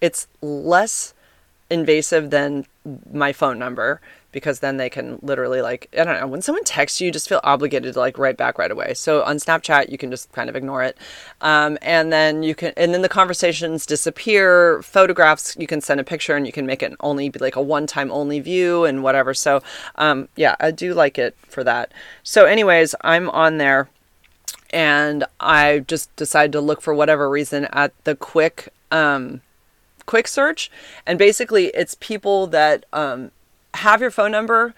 It's 0.00 0.26
less 0.40 1.14
invasive 1.70 2.30
than 2.30 2.66
my 3.10 3.32
phone 3.32 3.58
number 3.58 4.00
because 4.34 4.58
then 4.58 4.76
they 4.76 4.90
can 4.90 5.18
literally 5.22 5.62
like 5.62 5.88
I 5.96 6.04
don't 6.04 6.20
know 6.20 6.26
when 6.26 6.42
someone 6.42 6.64
texts 6.64 7.00
you, 7.00 7.06
you 7.06 7.12
just 7.12 7.28
feel 7.28 7.40
obligated 7.44 7.94
to 7.94 8.00
like 8.00 8.18
write 8.18 8.36
back 8.36 8.58
right 8.58 8.70
away. 8.70 8.92
So 8.92 9.22
on 9.22 9.36
Snapchat, 9.36 9.90
you 9.90 9.96
can 9.96 10.10
just 10.10 10.30
kind 10.32 10.50
of 10.50 10.56
ignore 10.56 10.82
it, 10.82 10.98
um, 11.40 11.78
and 11.80 12.12
then 12.12 12.42
you 12.42 12.54
can 12.54 12.74
and 12.76 12.92
then 12.92 13.00
the 13.00 13.08
conversations 13.08 13.86
disappear. 13.86 14.82
Photographs, 14.82 15.56
you 15.56 15.66
can 15.66 15.80
send 15.80 16.00
a 16.00 16.04
picture 16.04 16.36
and 16.36 16.46
you 16.46 16.52
can 16.52 16.66
make 16.66 16.82
it 16.82 16.92
only 17.00 17.30
be 17.30 17.38
like 17.38 17.56
a 17.56 17.62
one-time 17.62 18.10
only 18.10 18.40
view 18.40 18.84
and 18.84 19.02
whatever. 19.02 19.32
So 19.32 19.62
um, 19.94 20.28
yeah, 20.36 20.56
I 20.60 20.72
do 20.72 20.92
like 20.92 21.16
it 21.16 21.36
for 21.48 21.64
that. 21.64 21.92
So 22.24 22.44
anyways, 22.44 22.94
I'm 23.00 23.30
on 23.30 23.56
there. 23.56 23.88
And 24.70 25.24
I 25.38 25.84
just 25.86 26.14
decided 26.16 26.50
to 26.50 26.60
look 26.60 26.82
for 26.82 26.92
whatever 26.92 27.30
reason 27.30 27.66
at 27.66 27.92
the 28.02 28.16
quick 28.16 28.70
um, 28.90 29.40
quick 30.04 30.26
search 30.26 30.68
and 31.06 31.16
basically 31.16 31.66
it's 31.66 31.94
people 32.00 32.48
that 32.48 32.84
um, 32.92 33.30
have 33.74 34.00
your 34.00 34.10
phone 34.10 34.32
number 34.32 34.74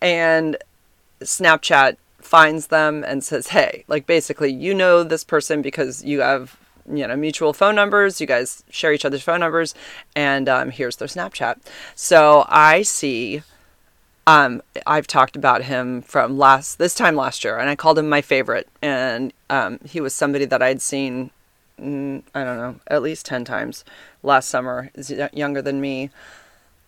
and 0.00 0.56
Snapchat 1.20 1.96
finds 2.20 2.68
them 2.68 3.04
and 3.04 3.24
says, 3.24 3.48
hey, 3.48 3.84
like 3.88 4.06
basically, 4.06 4.52
you 4.52 4.74
know 4.74 5.02
this 5.02 5.24
person 5.24 5.62
because 5.62 6.04
you 6.04 6.20
have, 6.20 6.56
you 6.90 7.06
know, 7.06 7.16
mutual 7.16 7.52
phone 7.52 7.74
numbers. 7.74 8.20
You 8.20 8.26
guys 8.26 8.64
share 8.70 8.92
each 8.92 9.04
other's 9.04 9.22
phone 9.22 9.40
numbers, 9.40 9.74
and 10.14 10.48
um, 10.48 10.70
here's 10.70 10.96
their 10.96 11.08
Snapchat. 11.08 11.58
So 11.94 12.44
I 12.48 12.82
see. 12.82 13.42
Um, 14.26 14.62
I've 14.86 15.06
talked 15.06 15.36
about 15.36 15.62
him 15.64 16.02
from 16.02 16.36
last 16.36 16.78
this 16.78 16.94
time 16.94 17.16
last 17.16 17.44
year, 17.44 17.56
and 17.58 17.70
I 17.70 17.76
called 17.76 17.98
him 17.98 18.10
my 18.10 18.20
favorite. 18.20 18.68
And 18.82 19.32
um, 19.48 19.80
he 19.86 20.00
was 20.02 20.14
somebody 20.14 20.44
that 20.44 20.62
I'd 20.62 20.82
seen, 20.82 21.30
mm, 21.80 22.22
I 22.34 22.44
don't 22.44 22.58
know, 22.58 22.76
at 22.88 23.00
least 23.00 23.24
ten 23.24 23.46
times 23.46 23.84
last 24.22 24.48
summer. 24.48 24.90
Younger 25.32 25.62
than 25.62 25.80
me, 25.80 26.10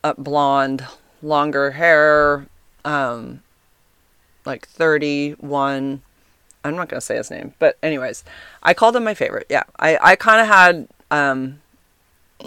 uh, 0.05 0.13
blonde, 0.19 0.85
longer 1.23 1.73
hair, 1.73 2.47
um, 2.85 3.43
like 4.45 4.67
31. 4.69 6.03
I'm 6.63 6.77
not 6.77 6.89
going 6.89 6.99
to 6.99 7.05
say 7.05 7.17
his 7.17 7.31
name, 7.31 7.55
but 7.59 7.79
anyways, 7.83 8.25
I 8.63 8.75
called 8.75 8.97
him 8.97 9.05
my 9.05 9.15
favorite. 9.15 9.47
Yeah. 9.49 9.65
I, 9.79 9.99
I 10.01 10.17
kind 10.17 10.41
of 10.41 10.47
had, 10.47 10.89
um, 11.11 11.61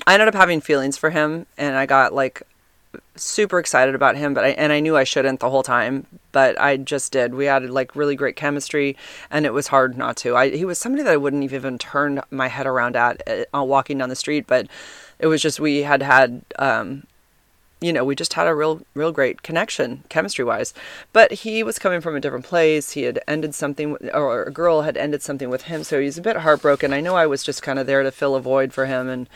I 0.05 0.13
ended 0.13 0.27
up 0.27 0.35
having 0.35 0.61
feelings 0.61 0.97
for 0.97 1.09
him 1.09 1.45
and 1.57 1.75
I 1.75 1.85
got 1.85 2.13
like 2.13 2.43
super 3.15 3.59
excited 3.59 3.95
about 3.95 4.17
him, 4.17 4.33
but 4.33 4.43
I 4.43 4.49
and 4.49 4.71
I 4.71 4.79
knew 4.79 4.97
I 4.97 5.03
shouldn't 5.03 5.39
the 5.39 5.49
whole 5.49 5.63
time, 5.63 6.05
but 6.31 6.59
I 6.59 6.77
just 6.77 7.11
did. 7.11 7.33
We 7.33 7.45
had 7.45 7.69
like 7.69 7.95
really 7.95 8.15
great 8.15 8.35
chemistry, 8.35 8.97
and 9.31 9.45
it 9.45 9.53
was 9.53 9.67
hard 9.67 9.97
not 9.97 10.17
to. 10.17 10.35
I 10.35 10.49
he 10.49 10.65
was 10.65 10.77
somebody 10.77 11.03
that 11.03 11.13
I 11.13 11.17
wouldn't 11.17 11.43
even 11.43 11.77
turn 11.77 12.21
my 12.31 12.47
head 12.47 12.67
around 12.67 12.95
at 12.95 13.21
uh, 13.53 13.63
walking 13.63 13.97
down 13.97 14.09
the 14.09 14.15
street, 14.15 14.47
but 14.47 14.67
it 15.19 15.27
was 15.27 15.41
just 15.41 15.59
we 15.59 15.79
had 15.83 16.01
had 16.01 16.41
um, 16.59 17.03
you 17.83 17.91
know, 17.91 18.05
we 18.05 18.15
just 18.15 18.33
had 18.33 18.47
a 18.47 18.55
real, 18.55 18.81
real 18.93 19.11
great 19.11 19.43
connection 19.43 20.03
chemistry 20.07 20.45
wise. 20.45 20.73
But 21.11 21.31
he 21.31 21.63
was 21.63 21.77
coming 21.77 21.99
from 21.99 22.15
a 22.15 22.21
different 22.21 22.45
place. 22.45 22.91
He 22.91 23.03
had 23.03 23.19
ended 23.27 23.53
something, 23.53 23.97
or 24.13 24.43
a 24.43 24.51
girl 24.51 24.83
had 24.83 24.95
ended 24.95 25.21
something 25.21 25.49
with 25.49 25.63
him. 25.63 25.83
So 25.83 25.99
he's 25.99 26.17
a 26.17 26.21
bit 26.21 26.37
heartbroken. 26.37 26.93
I 26.93 27.01
know 27.01 27.15
I 27.15 27.27
was 27.27 27.43
just 27.43 27.61
kind 27.61 27.77
of 27.77 27.85
there 27.85 28.01
to 28.01 28.11
fill 28.11 28.35
a 28.35 28.41
void 28.41 28.71
for 28.71 28.85
him. 28.85 29.09
And, 29.09 29.27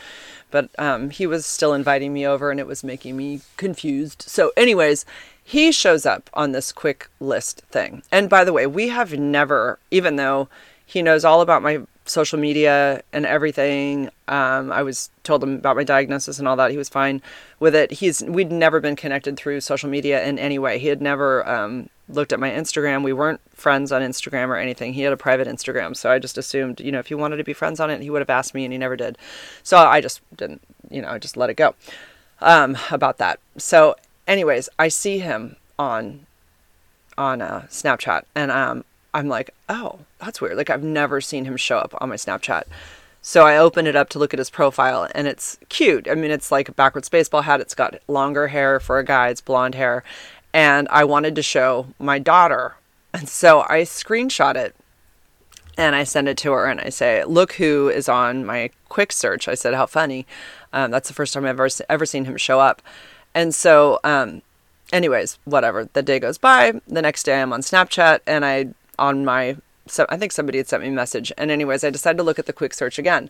but 0.49 0.69
um, 0.79 1.09
he 1.09 1.27
was 1.27 1.45
still 1.45 1.73
inviting 1.73 2.13
me 2.13 2.25
over 2.25 2.49
and 2.49 2.59
it 2.59 2.67
was 2.67 2.85
making 2.85 3.17
me 3.17 3.41
confused. 3.57 4.23
So, 4.27 4.53
anyways, 4.55 5.05
he 5.43 5.73
shows 5.73 6.05
up 6.05 6.29
on 6.33 6.53
this 6.53 6.71
quick 6.71 7.09
list 7.19 7.63
thing. 7.69 8.01
And 8.13 8.29
by 8.29 8.45
the 8.45 8.53
way, 8.53 8.65
we 8.65 8.87
have 8.87 9.17
never, 9.17 9.77
even 9.91 10.15
though 10.15 10.47
he 10.85 11.01
knows 11.01 11.25
all 11.25 11.41
about 11.41 11.61
my 11.61 11.81
social 12.07 12.39
media 12.39 13.01
and 13.13 13.25
everything. 13.25 14.09
Um, 14.27 14.71
I 14.71 14.83
was 14.83 15.09
told 15.23 15.43
him 15.43 15.55
about 15.55 15.75
my 15.75 15.83
diagnosis 15.83 16.39
and 16.39 16.47
all 16.47 16.55
that. 16.57 16.71
He 16.71 16.77
was 16.77 16.89
fine 16.89 17.21
with 17.59 17.75
it. 17.75 17.91
He's 17.91 18.23
we'd 18.23 18.51
never 18.51 18.79
been 18.79 18.95
connected 18.95 19.37
through 19.37 19.61
social 19.61 19.89
media 19.89 20.23
in 20.25 20.39
any 20.39 20.59
way. 20.59 20.79
He 20.79 20.87
had 20.87 21.01
never 21.01 21.47
um, 21.47 21.89
looked 22.09 22.33
at 22.33 22.39
my 22.39 22.49
Instagram. 22.49 23.03
We 23.03 23.13
weren't 23.13 23.41
friends 23.53 23.91
on 23.91 24.01
Instagram 24.01 24.47
or 24.47 24.57
anything. 24.57 24.93
He 24.93 25.01
had 25.01 25.13
a 25.13 25.17
private 25.17 25.47
Instagram, 25.47 25.95
so 25.95 26.11
I 26.11 26.19
just 26.19 26.37
assumed, 26.37 26.79
you 26.79 26.91
know, 26.91 26.99
if 26.99 27.07
he 27.07 27.15
wanted 27.15 27.37
to 27.37 27.43
be 27.43 27.53
friends 27.53 27.79
on 27.79 27.89
it, 27.89 28.01
he 28.01 28.09
would 28.09 28.21
have 28.21 28.29
asked 28.29 28.53
me, 28.53 28.63
and 28.63 28.71
he 28.71 28.77
never 28.77 28.95
did. 28.95 29.17
So 29.63 29.77
I 29.77 30.01
just 30.01 30.21
didn't, 30.35 30.61
you 30.89 31.01
know, 31.01 31.09
I 31.09 31.17
just 31.17 31.37
let 31.37 31.49
it 31.49 31.55
go 31.55 31.75
um, 32.41 32.77
about 32.91 33.17
that. 33.17 33.39
So, 33.57 33.95
anyways, 34.27 34.69
I 34.79 34.87
see 34.87 35.19
him 35.19 35.55
on 35.77 36.25
on 37.17 37.41
uh, 37.41 37.65
Snapchat, 37.69 38.23
and 38.35 38.51
um, 38.51 38.83
I'm 39.13 39.27
like, 39.27 39.51
oh, 39.69 39.99
that's 40.19 40.41
weird. 40.41 40.57
Like 40.57 40.69
I've 40.69 40.83
never 40.83 41.21
seen 41.21 41.45
him 41.45 41.57
show 41.57 41.77
up 41.77 41.93
on 41.99 42.09
my 42.09 42.15
Snapchat. 42.15 42.63
So 43.21 43.45
I 43.45 43.57
open 43.57 43.87
it 43.87 43.95
up 43.95 44.09
to 44.09 44.19
look 44.19 44.33
at 44.33 44.39
his 44.39 44.49
profile 44.49 45.07
and 45.13 45.27
it's 45.27 45.57
cute. 45.69 46.07
I 46.09 46.15
mean, 46.15 46.31
it's 46.31 46.51
like 46.51 46.69
a 46.69 46.71
backwards 46.71 47.09
baseball 47.09 47.41
hat. 47.41 47.59
It's 47.59 47.75
got 47.75 47.99
longer 48.07 48.47
hair 48.47 48.79
for 48.79 48.99
a 48.99 49.03
guy, 49.03 49.29
it's 49.29 49.41
blonde 49.41 49.75
hair. 49.75 50.03
And 50.53 50.87
I 50.89 51.03
wanted 51.03 51.35
to 51.35 51.43
show 51.43 51.87
my 51.99 52.19
daughter. 52.19 52.75
And 53.13 53.27
so 53.27 53.61
I 53.67 53.81
screenshot 53.81 54.55
it 54.55 54.75
and 55.77 55.95
I 55.95 56.03
send 56.03 56.27
it 56.27 56.37
to 56.37 56.51
her 56.53 56.65
and 56.65 56.79
I 56.79 56.89
say, 56.89 57.23
look 57.25 57.53
who 57.53 57.89
is 57.89 58.07
on 58.09 58.45
my 58.45 58.69
quick 58.89 59.11
search. 59.11 59.47
I 59.47 59.55
said, 59.55 59.73
how 59.73 59.85
funny. 59.85 60.25
Um, 60.73 60.91
that's 60.91 61.07
the 61.07 61.13
first 61.13 61.33
time 61.33 61.45
I've 61.45 61.59
ever, 61.59 61.69
ever 61.89 62.05
seen 62.05 62.25
him 62.25 62.37
show 62.37 62.59
up. 62.59 62.81
And 63.35 63.53
so, 63.53 63.99
um, 64.03 64.41
anyways, 64.91 65.37
whatever. 65.45 65.87
The 65.93 66.01
day 66.01 66.19
goes 66.19 66.37
by. 66.37 66.79
The 66.87 67.01
next 67.01 67.23
day 67.23 67.41
I'm 67.41 67.53
on 67.53 67.61
Snapchat 67.61 68.19
and 68.25 68.45
I 68.45 68.69
on 68.99 69.25
my 69.25 69.57
so 69.89 70.05
I 70.09 70.17
think 70.17 70.31
somebody 70.31 70.57
had 70.57 70.67
sent 70.67 70.83
me 70.83 70.89
a 70.89 70.91
message. 70.91 71.31
And 71.37 71.49
anyways, 71.49 71.83
I 71.83 71.89
decided 71.89 72.17
to 72.17 72.23
look 72.23 72.39
at 72.39 72.45
the 72.45 72.53
quick 72.53 72.73
search 72.73 72.99
again. 72.99 73.29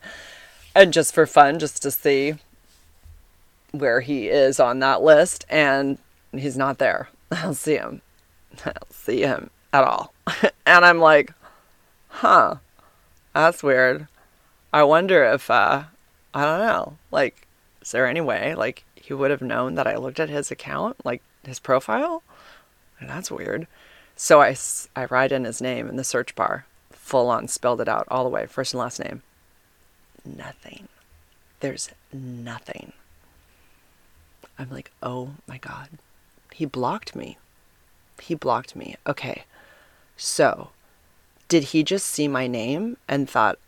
And 0.76 0.94
just 0.94 1.14
for 1.14 1.26
fun, 1.26 1.60
just 1.60 1.82
to 1.84 1.92
see 1.92 2.36
where 3.72 4.02
he 4.02 4.28
is 4.28 4.60
on 4.60 4.80
that 4.80 5.02
list 5.02 5.46
and 5.50 5.98
he's 6.32 6.58
not 6.58 6.78
there. 6.78 7.10
I 7.32 7.42
don't 7.42 7.54
see 7.54 7.76
him. 7.76 8.02
I 8.66 8.72
don't 8.72 8.94
see 8.94 9.22
him 9.22 9.50
at 9.74 9.84
all. 9.84 10.14
and 10.66 10.86
I'm 10.86 11.00
like, 11.00 11.34
huh, 12.10 12.56
that's 13.34 13.64
weird. 13.64 14.08
I 14.74 14.84
wonder 14.84 15.24
if, 15.24 15.50
uh, 15.50 15.84
I 16.34 16.46
don't 16.46 16.60
know, 16.60 16.98
like, 17.12 17.48
is 17.82 17.92
there 17.92 18.06
any 18.06 18.22
way, 18.22 18.54
like, 18.54 18.84
he 18.96 19.14
would 19.14 19.32
have 19.32 19.42
known 19.42 19.76
that 19.76 19.88
I 19.88 19.96
looked 19.96 20.20
at 20.20 20.30
his 20.30 20.52
account, 20.52 20.98
like 21.06 21.22
his 21.46 21.60
profile? 21.60 22.22
And 23.00 23.10
that's 23.10 23.32
weird. 23.32 23.68
So 24.20 24.42
I, 24.42 24.58
I 24.96 25.06
write 25.06 25.32
in 25.32 25.46
his 25.46 25.62
name 25.62 25.88
in 25.88 25.96
the 25.96 26.04
search 26.04 26.34
bar, 26.34 26.66
full 26.90 27.30
on 27.30 27.48
spelled 27.48 27.80
it 27.80 27.88
out 27.88 28.08
all 28.10 28.24
the 28.24 28.30
way, 28.32 28.48
first 28.48 28.74
and 28.74 28.80
last 28.80 29.00
name. 29.00 29.22
Nothing. 30.26 30.88
There's 31.60 31.92
nothing. 32.12 32.94
I'm 34.58 34.72
like, 34.72 34.92
oh 35.04 35.36
my 35.48 35.60
God. 35.60 35.90
He 36.52 36.66
blocked 36.66 37.16
me. 37.16 37.38
He 38.20 38.34
blocked 38.34 38.76
me. 38.76 38.96
Okay. 39.06 39.44
So, 40.18 40.72
did 41.48 41.66
he 41.66 41.84
just 41.84 42.08
see 42.08 42.28
my 42.28 42.48
name 42.48 42.98
and 43.08 43.30
thought, 43.30 43.60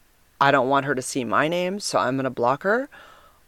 I 0.42 0.50
don't 0.50 0.70
want 0.70 0.88
her 0.88 0.96
to 0.96 1.02
see 1.04 1.24
my 1.24 1.48
name, 1.48 1.80
so 1.80 2.00
I'm 2.00 2.16
going 2.16 2.24
to 2.24 2.32
block 2.32 2.64
her? 2.64 2.90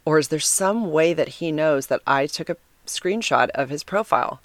Or 0.06 0.20
is 0.20 0.28
there 0.28 0.40
some 0.40 0.92
way 0.92 1.14
that 1.14 1.30
he 1.30 1.52
knows 1.52 1.88
that 1.88 2.02
I 2.06 2.28
took 2.28 2.50
a 2.50 2.58
screenshot 2.86 3.50
of 3.56 3.70
his 3.70 3.84
profile? 3.84 4.40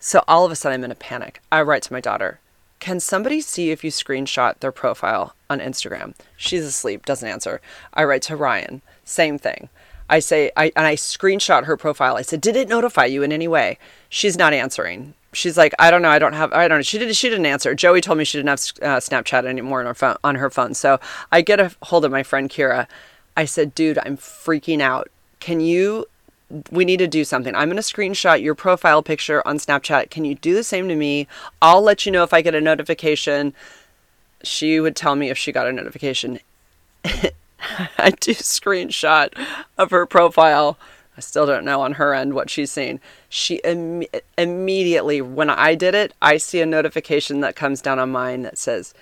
So 0.00 0.22
all 0.28 0.44
of 0.44 0.52
a 0.52 0.56
sudden, 0.56 0.80
I'm 0.80 0.84
in 0.84 0.90
a 0.90 0.96
panic. 0.96 1.40
I 1.50 1.62
write 1.62 1.82
to 1.84 1.92
my 1.92 2.00
daughter, 2.00 2.40
Can 2.78 3.00
somebody 3.00 3.40
see 3.40 3.70
if 3.70 3.82
you 3.82 3.90
screenshot 3.90 4.58
their 4.60 4.72
profile 4.72 5.34
on 5.50 5.60
Instagram? 5.60 6.14
She's 6.36 6.64
asleep, 6.64 7.04
doesn't 7.04 7.28
answer. 7.28 7.60
I 7.94 8.04
write 8.04 8.22
to 8.22 8.36
Ryan, 8.36 8.82
same 9.04 9.38
thing. 9.38 9.68
I 10.10 10.20
say, 10.20 10.50
I, 10.56 10.72
and 10.74 10.86
I 10.86 10.94
screenshot 10.94 11.64
her 11.64 11.76
profile. 11.76 12.16
I 12.16 12.22
said, 12.22 12.40
Did 12.40 12.56
it 12.56 12.68
notify 12.68 13.06
you 13.06 13.22
in 13.22 13.32
any 13.32 13.48
way? 13.48 13.78
She's 14.08 14.38
not 14.38 14.52
answering. 14.52 15.14
She's 15.32 15.58
like, 15.58 15.74
I 15.78 15.90
don't 15.90 16.00
know. 16.00 16.08
I 16.08 16.18
don't 16.18 16.32
have. 16.32 16.52
I 16.52 16.68
don't 16.68 16.78
know. 16.78 16.82
She 16.82 16.98
did. 16.98 17.14
She 17.14 17.28
didn't 17.28 17.46
answer. 17.46 17.74
Joey 17.74 18.00
told 18.00 18.16
me 18.16 18.24
she 18.24 18.38
didn't 18.38 18.48
have 18.48 18.60
uh, 18.82 18.98
Snapchat 18.98 19.44
anymore 19.44 19.80
on 19.80 19.86
her 19.86 19.94
phone. 19.94 20.16
On 20.24 20.36
her 20.36 20.48
phone. 20.48 20.74
So 20.74 20.98
I 21.30 21.42
get 21.42 21.60
a 21.60 21.70
hold 21.82 22.04
of 22.04 22.10
my 22.10 22.22
friend 22.22 22.48
Kira. 22.48 22.86
I 23.36 23.44
said, 23.44 23.74
dude, 23.74 23.98
I'm 23.98 24.16
freaking 24.16 24.80
out. 24.80 25.10
Can 25.38 25.60
you 25.60 26.06
we 26.70 26.84
need 26.84 26.98
to 26.98 27.06
do 27.06 27.24
something. 27.24 27.54
I'm 27.54 27.68
going 27.68 27.76
to 27.76 27.82
screenshot 27.82 28.42
your 28.42 28.54
profile 28.54 29.02
picture 29.02 29.46
on 29.46 29.58
Snapchat. 29.58 30.10
Can 30.10 30.24
you 30.24 30.34
do 30.34 30.54
the 30.54 30.64
same 30.64 30.88
to 30.88 30.96
me? 30.96 31.26
I'll 31.60 31.82
let 31.82 32.06
you 32.06 32.12
know 32.12 32.22
if 32.22 32.32
I 32.32 32.42
get 32.42 32.54
a 32.54 32.60
notification. 32.60 33.54
She 34.42 34.80
would 34.80 34.96
tell 34.96 35.14
me 35.14 35.30
if 35.30 35.36
she 35.36 35.52
got 35.52 35.66
a 35.66 35.72
notification. 35.72 36.40
I 37.04 38.10
do 38.10 38.32
screenshot 38.32 39.32
of 39.76 39.90
her 39.90 40.06
profile. 40.06 40.78
I 41.16 41.20
still 41.20 41.46
don't 41.46 41.64
know 41.64 41.82
on 41.82 41.94
her 41.94 42.14
end 42.14 42.34
what 42.34 42.48
she's 42.48 42.70
seen. 42.70 43.00
She 43.28 43.56
Im- 43.64 44.04
immediately, 44.38 45.20
when 45.20 45.50
I 45.50 45.74
did 45.74 45.94
it, 45.94 46.14
I 46.22 46.36
see 46.36 46.60
a 46.60 46.66
notification 46.66 47.40
that 47.40 47.56
comes 47.56 47.82
down 47.82 47.98
on 47.98 48.10
mine 48.10 48.42
that 48.42 48.56
says, 48.56 48.94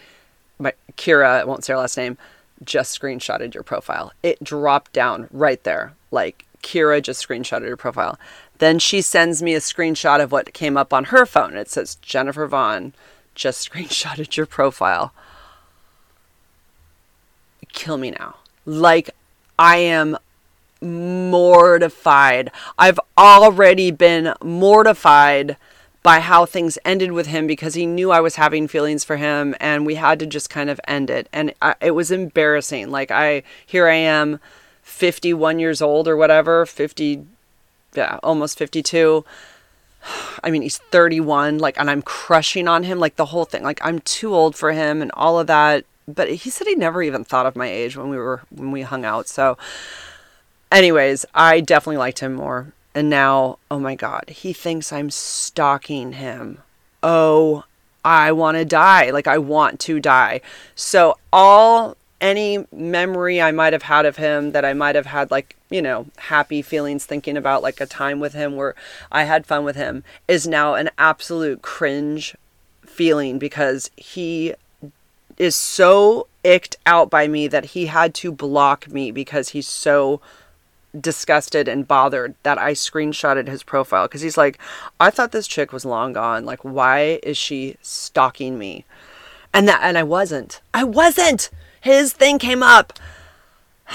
my, 0.59 0.72
Kira, 0.96 1.42
I 1.42 1.44
won't 1.44 1.64
say 1.64 1.74
her 1.74 1.78
last 1.78 1.96
name, 1.98 2.16
just 2.64 2.98
screenshotted 2.98 3.52
your 3.52 3.62
profile. 3.62 4.12
It 4.22 4.42
dropped 4.42 4.94
down 4.94 5.28
right 5.30 5.62
there. 5.62 5.92
Like 6.11 6.45
Kira 6.66 7.00
just 7.00 7.26
screenshotted 7.26 7.68
her 7.68 7.76
profile. 7.76 8.18
Then 8.59 8.81
she 8.81 9.00
sends 9.00 9.40
me 9.40 9.55
a 9.55 9.61
screenshot 9.61 10.20
of 10.20 10.33
what 10.33 10.52
came 10.52 10.76
up 10.76 10.92
on 10.92 11.05
her 11.05 11.24
phone. 11.24 11.57
It 11.57 11.70
says, 11.70 11.94
Jennifer 11.96 12.46
Vaughn 12.48 12.92
just 13.37 13.70
screenshotted 13.70 14.37
your 14.37 14.46
profile. 14.46 15.14
Kill 17.72 17.98
me 17.98 18.11
now. 18.11 18.37
Like, 18.64 19.11
I 19.59 19.76
am 19.76 20.18
mortified. 20.81 22.50
I've 22.76 22.98
already 23.16 23.92
been 23.92 24.35
mortified 24.42 25.57
by 26.02 26.20
how 26.20 26.46
things 26.46 26.79
ended 26.85 27.12
with 27.12 27.29
him 27.29 27.46
because 27.46 27.74
he 27.74 27.87
knew 27.87 28.11
I 28.11 28.20
was 28.20 28.37
having 28.37 28.66
feelings 28.66 29.05
for 29.05 29.16
him 29.16 29.55
and 29.61 29.87
we 29.87 29.96
had 29.96 30.18
to 30.20 30.26
just 30.26 30.50
kind 30.50 30.70
of 30.70 30.81
end 30.88 31.11
it. 31.11 31.29
And 31.33 31.55
I, 31.62 31.74
it 31.81 31.92
was 31.92 32.11
embarrassing. 32.11 32.90
Like, 32.90 33.11
I, 33.11 33.44
here 33.64 33.88
I 33.88 33.94
am 33.94 34.40
51 34.87 35.59
years 35.59 35.83
old 35.83 36.07
or 36.07 36.16
whatever, 36.16 36.64
50, 36.64 37.27
yeah, 37.94 38.18
almost 38.22 38.57
52. 38.57 39.25
I 40.44 40.51
mean, 40.51 40.62
he's 40.62 40.79
31, 40.79 41.59
like, 41.59 41.77
and 41.79 41.90
I'm 41.90 42.03
crushing 42.03 42.68
on 42.68 42.85
him, 42.85 43.01
like 43.01 43.16
the 43.16 43.27
whole 43.27 43.44
thing. 43.44 43.64
Like, 43.64 43.81
I'm 43.85 43.99
too 43.99 44.33
old 44.33 44.55
for 44.55 44.70
him 44.70 45.03
and 45.03 45.11
all 45.12 45.40
of 45.40 45.49
that. 45.49 45.85
But 46.07 46.31
he 46.31 46.51
said 46.51 46.68
he 46.68 46.77
never 46.77 47.03
even 47.03 47.25
thought 47.25 47.46
of 47.46 47.57
my 47.57 47.66
age 47.66 47.96
when 47.96 48.09
we 48.09 48.16
were, 48.16 48.42
when 48.49 48.70
we 48.70 48.83
hung 48.83 49.05
out. 49.05 49.27
So, 49.27 49.59
anyways, 50.70 51.27
I 51.35 51.61
definitely 51.61 51.96
liked 51.99 52.20
him 52.20 52.35
more. 52.35 52.72
And 52.94 53.11
now, 53.11 53.59
oh 53.68 53.81
my 53.81 53.96
God, 53.96 54.31
he 54.31 54.53
thinks 54.53 54.92
I'm 54.92 55.11
stalking 55.11 56.12
him. 56.12 56.59
Oh, 57.03 57.64
I 58.05 58.31
want 58.31 58.57
to 58.57 58.64
die. 58.64 59.11
Like, 59.11 59.27
I 59.27 59.38
want 59.38 59.81
to 59.81 59.99
die. 59.99 60.42
So, 60.77 61.18
all 61.33 61.96
any 62.20 62.66
memory 62.72 63.40
I 63.40 63.52
might 63.52 63.72
have 63.72 63.83
had 63.83 64.07
of 64.07 64.16
him 64.16 64.52
that 64.52 64.64
I 64.64 64.72
might 64.72 64.94
have 64.94 65.07
had 65.07 65.31
like, 65.31 65.57
you 65.70 65.83
know, 65.83 66.07
happy 66.16 66.62
feelings 66.62 67.05
thinking 67.05 67.37
about 67.37 67.62
like 67.62 67.81
a 67.81 67.87
time 67.87 68.20
with 68.20 68.33
him 68.33 68.57
where 68.57 68.74
I 69.12 69.24
had 69.24 69.46
fun 69.46 69.64
with 69.64 69.76
him 69.76 70.02
is 70.26 70.46
now 70.46 70.74
an 70.74 70.90
absolute 70.98 71.62
cringe 71.62 72.37
feeling 72.85 73.38
because 73.38 73.90
he 73.96 74.55
is 75.37 75.55
so 75.55 76.26
icked 76.42 76.76
out 76.87 77.11
by 77.11 77.29
me 77.29 77.46
that 77.48 77.66
he 77.66 77.87
had 77.87 78.14
to 78.14 78.33
block 78.33 78.88
me 78.88 79.11
because 79.11 79.50
he's 79.50 79.68
so 79.68 80.20
disgusted 80.98 81.68
and 81.68 81.87
bothered 81.87 82.35
that 82.42 82.57
I 82.57 82.72
screenshotted 82.72 83.48
his 83.48 83.62
profile 83.62 84.07
because 84.07 84.22
he's 84.22 84.38
like, 84.38 84.59
I 84.98 85.11
thought 85.11 85.33
this 85.33 85.46
chick 85.46 85.72
was 85.72 85.85
long 85.85 86.14
gone. 86.14 86.46
Like, 86.46 86.64
why 86.64 87.20
is 87.22 87.37
she 87.37 87.76
stalking 87.83 88.59
me? 88.59 88.87
And 89.52 89.68
that, 89.68 89.81
and 89.83 89.98
I 89.98 90.02
wasn't. 90.02 90.61
I 90.72 90.85
wasn't 90.85 91.50
his 91.87 92.12
thing 92.12 92.38
came 92.38 92.62
up. 92.62 92.92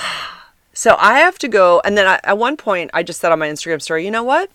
So 0.73 0.95
I 0.97 1.19
have 1.19 1.37
to 1.39 1.47
go. 1.47 1.79
And 1.83 1.95
then 1.95 2.07
I, 2.07 2.19
at 2.23 2.37
one 2.37 2.57
point, 2.57 2.89
I 2.91 3.03
just 3.03 3.19
said 3.19 3.31
on 3.31 3.37
my 3.37 3.49
Instagram 3.49 3.81
story, 3.81 4.03
you 4.03 4.09
know 4.09 4.23
what? 4.23 4.49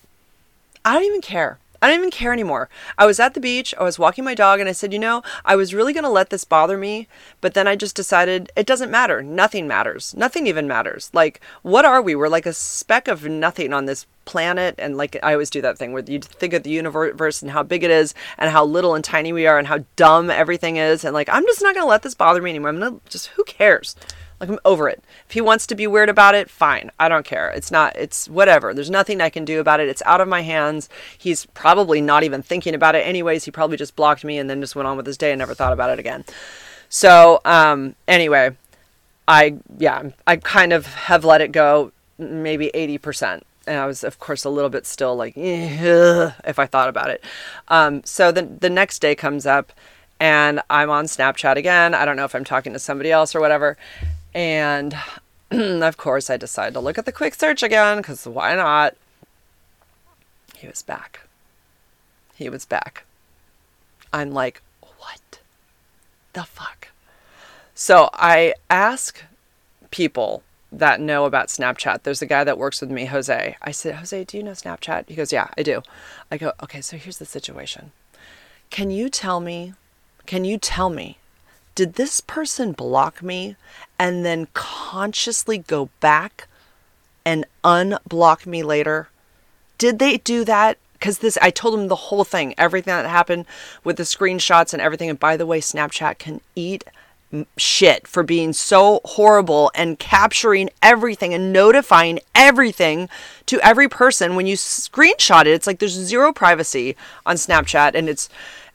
I 0.83 0.93
don't 0.93 1.05
even 1.05 1.21
care. 1.21 1.57
I 1.81 1.87
don't 1.87 1.99
even 1.99 2.11
care 2.11 2.33
anymore. 2.33 2.69
I 2.97 3.05
was 3.05 3.19
at 3.19 3.33
the 3.33 3.39
beach, 3.39 3.73
I 3.79 3.83
was 3.83 3.99
walking 3.99 4.23
my 4.23 4.35
dog, 4.35 4.59
and 4.59 4.67
I 4.67 4.71
said, 4.71 4.93
you 4.93 4.99
know, 4.99 5.21
I 5.45 5.55
was 5.55 5.73
really 5.73 5.93
going 5.93 6.03
to 6.03 6.09
let 6.09 6.29
this 6.29 6.43
bother 6.43 6.77
me, 6.77 7.07
but 7.41 7.53
then 7.53 7.67
I 7.67 7.75
just 7.75 7.95
decided 7.95 8.51
it 8.55 8.65
doesn't 8.65 8.91
matter. 8.91 9.21
Nothing 9.21 9.67
matters. 9.67 10.15
Nothing 10.15 10.47
even 10.47 10.67
matters. 10.67 11.09
Like, 11.13 11.41
what 11.61 11.85
are 11.85 12.01
we? 12.01 12.15
We're 12.15 12.27
like 12.27 12.45
a 12.45 12.53
speck 12.53 13.07
of 13.07 13.25
nothing 13.25 13.73
on 13.73 13.85
this 13.85 14.05
planet. 14.25 14.75
And 14.77 14.97
like, 14.97 15.17
I 15.23 15.33
always 15.33 15.49
do 15.49 15.61
that 15.61 15.77
thing 15.77 15.93
where 15.93 16.03
you 16.03 16.19
think 16.19 16.53
of 16.53 16.63
the 16.63 16.69
universe 16.69 17.41
and 17.41 17.51
how 17.51 17.63
big 17.63 17.83
it 17.83 17.91
is, 17.91 18.13
and 18.37 18.51
how 18.51 18.65
little 18.65 18.95
and 18.95 19.03
tiny 19.03 19.31
we 19.31 19.47
are, 19.47 19.57
and 19.57 19.67
how 19.67 19.85
dumb 19.95 20.29
everything 20.29 20.77
is. 20.77 21.03
And 21.03 21.13
like, 21.13 21.29
I'm 21.29 21.45
just 21.45 21.61
not 21.61 21.73
going 21.75 21.85
to 21.85 21.89
let 21.89 22.03
this 22.03 22.15
bother 22.15 22.41
me 22.41 22.49
anymore. 22.49 22.69
I'm 22.69 22.79
going 22.79 22.99
to 22.99 23.09
just, 23.09 23.27
who 23.27 23.43
cares? 23.43 23.95
Like 24.39 24.49
I'm 24.49 24.59
over 24.65 24.87
it. 24.87 25.03
If 25.27 25.33
he 25.33 25.41
wants 25.41 25.65
to 25.67 25.75
be 25.75 25.87
weird 25.87 26.09
about 26.09 26.35
it, 26.35 26.49
fine. 26.49 26.91
I 26.99 27.09
don't 27.09 27.25
care. 27.25 27.49
It's 27.49 27.71
not 27.71 27.95
it's 27.95 28.29
whatever. 28.29 28.73
There's 28.73 28.89
nothing 28.89 29.19
I 29.19 29.29
can 29.29 29.45
do 29.45 29.59
about 29.59 29.79
it. 29.79 29.89
It's 29.89 30.03
out 30.05 30.21
of 30.21 30.27
my 30.27 30.41
hands. 30.41 30.89
He's 31.17 31.45
probably 31.47 32.01
not 32.01 32.23
even 32.23 32.41
thinking 32.41 32.75
about 32.75 32.95
it 32.95 32.99
anyways. 32.99 33.45
He 33.45 33.51
probably 33.51 33.77
just 33.77 33.95
blocked 33.95 34.23
me 34.23 34.37
and 34.37 34.49
then 34.49 34.61
just 34.61 34.75
went 34.75 34.87
on 34.87 34.97
with 34.97 35.07
his 35.07 35.17
day 35.17 35.31
and 35.31 35.39
never 35.39 35.53
thought 35.53 35.73
about 35.73 35.89
it 35.89 35.99
again. 35.99 36.23
So, 36.89 37.41
um 37.45 37.95
anyway, 38.07 38.55
I 39.27 39.57
yeah, 39.77 40.09
I 40.25 40.37
kind 40.37 40.73
of 40.73 40.85
have 40.85 41.25
let 41.25 41.41
it 41.41 41.51
go 41.51 41.91
maybe 42.19 42.71
80% 42.73 43.41
and 43.67 43.77
I 43.79 43.85
was, 43.85 44.03
of 44.03 44.17
course, 44.19 44.45
a 44.45 44.49
little 44.49 44.69
bit 44.69 44.85
still 44.85 45.15
like, 45.15 45.33
if 45.37 46.57
I 46.57 46.65
thought 46.65 46.89
about 46.89 47.09
it. 47.09 47.23
Um, 47.67 48.01
so 48.05 48.31
the 48.31 48.43
the 48.43 48.69
next 48.69 48.99
day 48.99 49.13
comes 49.13 49.45
up, 49.45 49.73
and 50.19 50.61
I'm 50.69 50.89
on 50.89 51.05
Snapchat 51.05 51.55
again. 51.57 51.93
I 51.93 52.05
don't 52.05 52.15
know 52.15 52.25
if 52.25 52.33
I'm 52.33 52.43
talking 52.43 52.73
to 52.73 52.79
somebody 52.79 53.11
else 53.11 53.35
or 53.35 53.39
whatever, 53.39 53.77
and 54.33 54.95
of 55.51 55.97
course, 55.97 56.29
I 56.29 56.37
decided 56.37 56.73
to 56.73 56.79
look 56.79 56.97
at 56.97 57.05
the 57.05 57.11
quick 57.11 57.35
search 57.35 57.63
again 57.63 57.97
because 57.97 58.25
why 58.27 58.55
not? 58.55 58.95
He 60.57 60.67
was 60.67 60.81
back. 60.81 61.21
He 62.35 62.49
was 62.49 62.65
back. 62.65 63.05
I'm 64.11 64.31
like, 64.31 64.61
what 64.81 65.39
the 66.33 66.43
fuck? 66.43 66.89
So 67.75 68.09
I 68.13 68.53
ask 68.69 69.23
people 69.91 70.43
that 70.71 70.99
know 70.99 71.25
about 71.25 71.47
Snapchat. 71.47 72.03
There's 72.03 72.21
a 72.21 72.25
guy 72.25 72.43
that 72.43 72.57
works 72.57 72.81
with 72.81 72.91
me, 72.91 73.05
Jose. 73.05 73.55
I 73.61 73.71
said, 73.71 73.95
Jose, 73.95 74.23
do 74.25 74.37
you 74.37 74.43
know 74.43 74.51
Snapchat? 74.51 75.07
He 75.09 75.15
goes, 75.15 75.31
Yeah, 75.31 75.47
I 75.57 75.63
do. 75.63 75.81
I 76.31 76.37
go, 76.37 76.53
Okay, 76.63 76.81
so 76.81 76.97
here's 76.97 77.19
the 77.19 77.25
situation. 77.25 77.91
Can 78.69 78.89
you 78.91 79.09
tell 79.09 79.39
me, 79.39 79.73
can 80.25 80.43
you 80.43 80.57
tell 80.57 80.89
me 80.89 81.17
did 81.77 81.93
this 81.93 82.21
person 82.21 82.71
block 82.71 83.21
me 83.21 83.55
and 83.99 84.25
then 84.25 84.47
consciously 84.55 85.59
go 85.59 85.89
back 85.99 86.47
and 87.23 87.45
unblock 87.63 88.47
me 88.47 88.63
later? 88.63 89.09
Did 89.77 89.99
they 89.99 90.17
do 90.17 90.43
that? 90.45 90.79
Because 90.93 91.19
this, 91.19 91.37
I 91.39 91.51
told 91.51 91.75
them 91.75 91.87
the 91.87 91.95
whole 91.95 92.23
thing, 92.23 92.55
everything 92.57 92.95
that 92.95 93.07
happened 93.07 93.45
with 93.83 93.97
the 93.97 94.03
screenshots 94.03 94.73
and 94.73 94.81
everything. 94.81 95.07
And 95.07 95.19
by 95.19 95.37
the 95.37 95.45
way, 95.45 95.59
Snapchat 95.59 96.17
can 96.17 96.41
eat 96.55 96.83
shit 97.57 98.07
for 98.07 98.23
being 98.23 98.53
so 98.53 99.01
horrible 99.05 99.69
and 99.75 99.99
capturing 99.99 100.71
everything 100.81 101.31
and 101.31 101.53
notifying 101.53 102.19
everything 102.33 103.07
to 103.45 103.59
every 103.59 103.87
person 103.87 104.35
when 104.35 104.47
you 104.47 104.55
screenshot 104.55 105.41
it. 105.41 105.49
It's 105.49 105.67
like 105.67 105.77
there's 105.77 105.93
zero 105.93 106.33
privacy 106.33 106.95
on 107.23 107.35
Snapchat 107.35 107.93
and 107.93 108.09
it's 108.09 108.29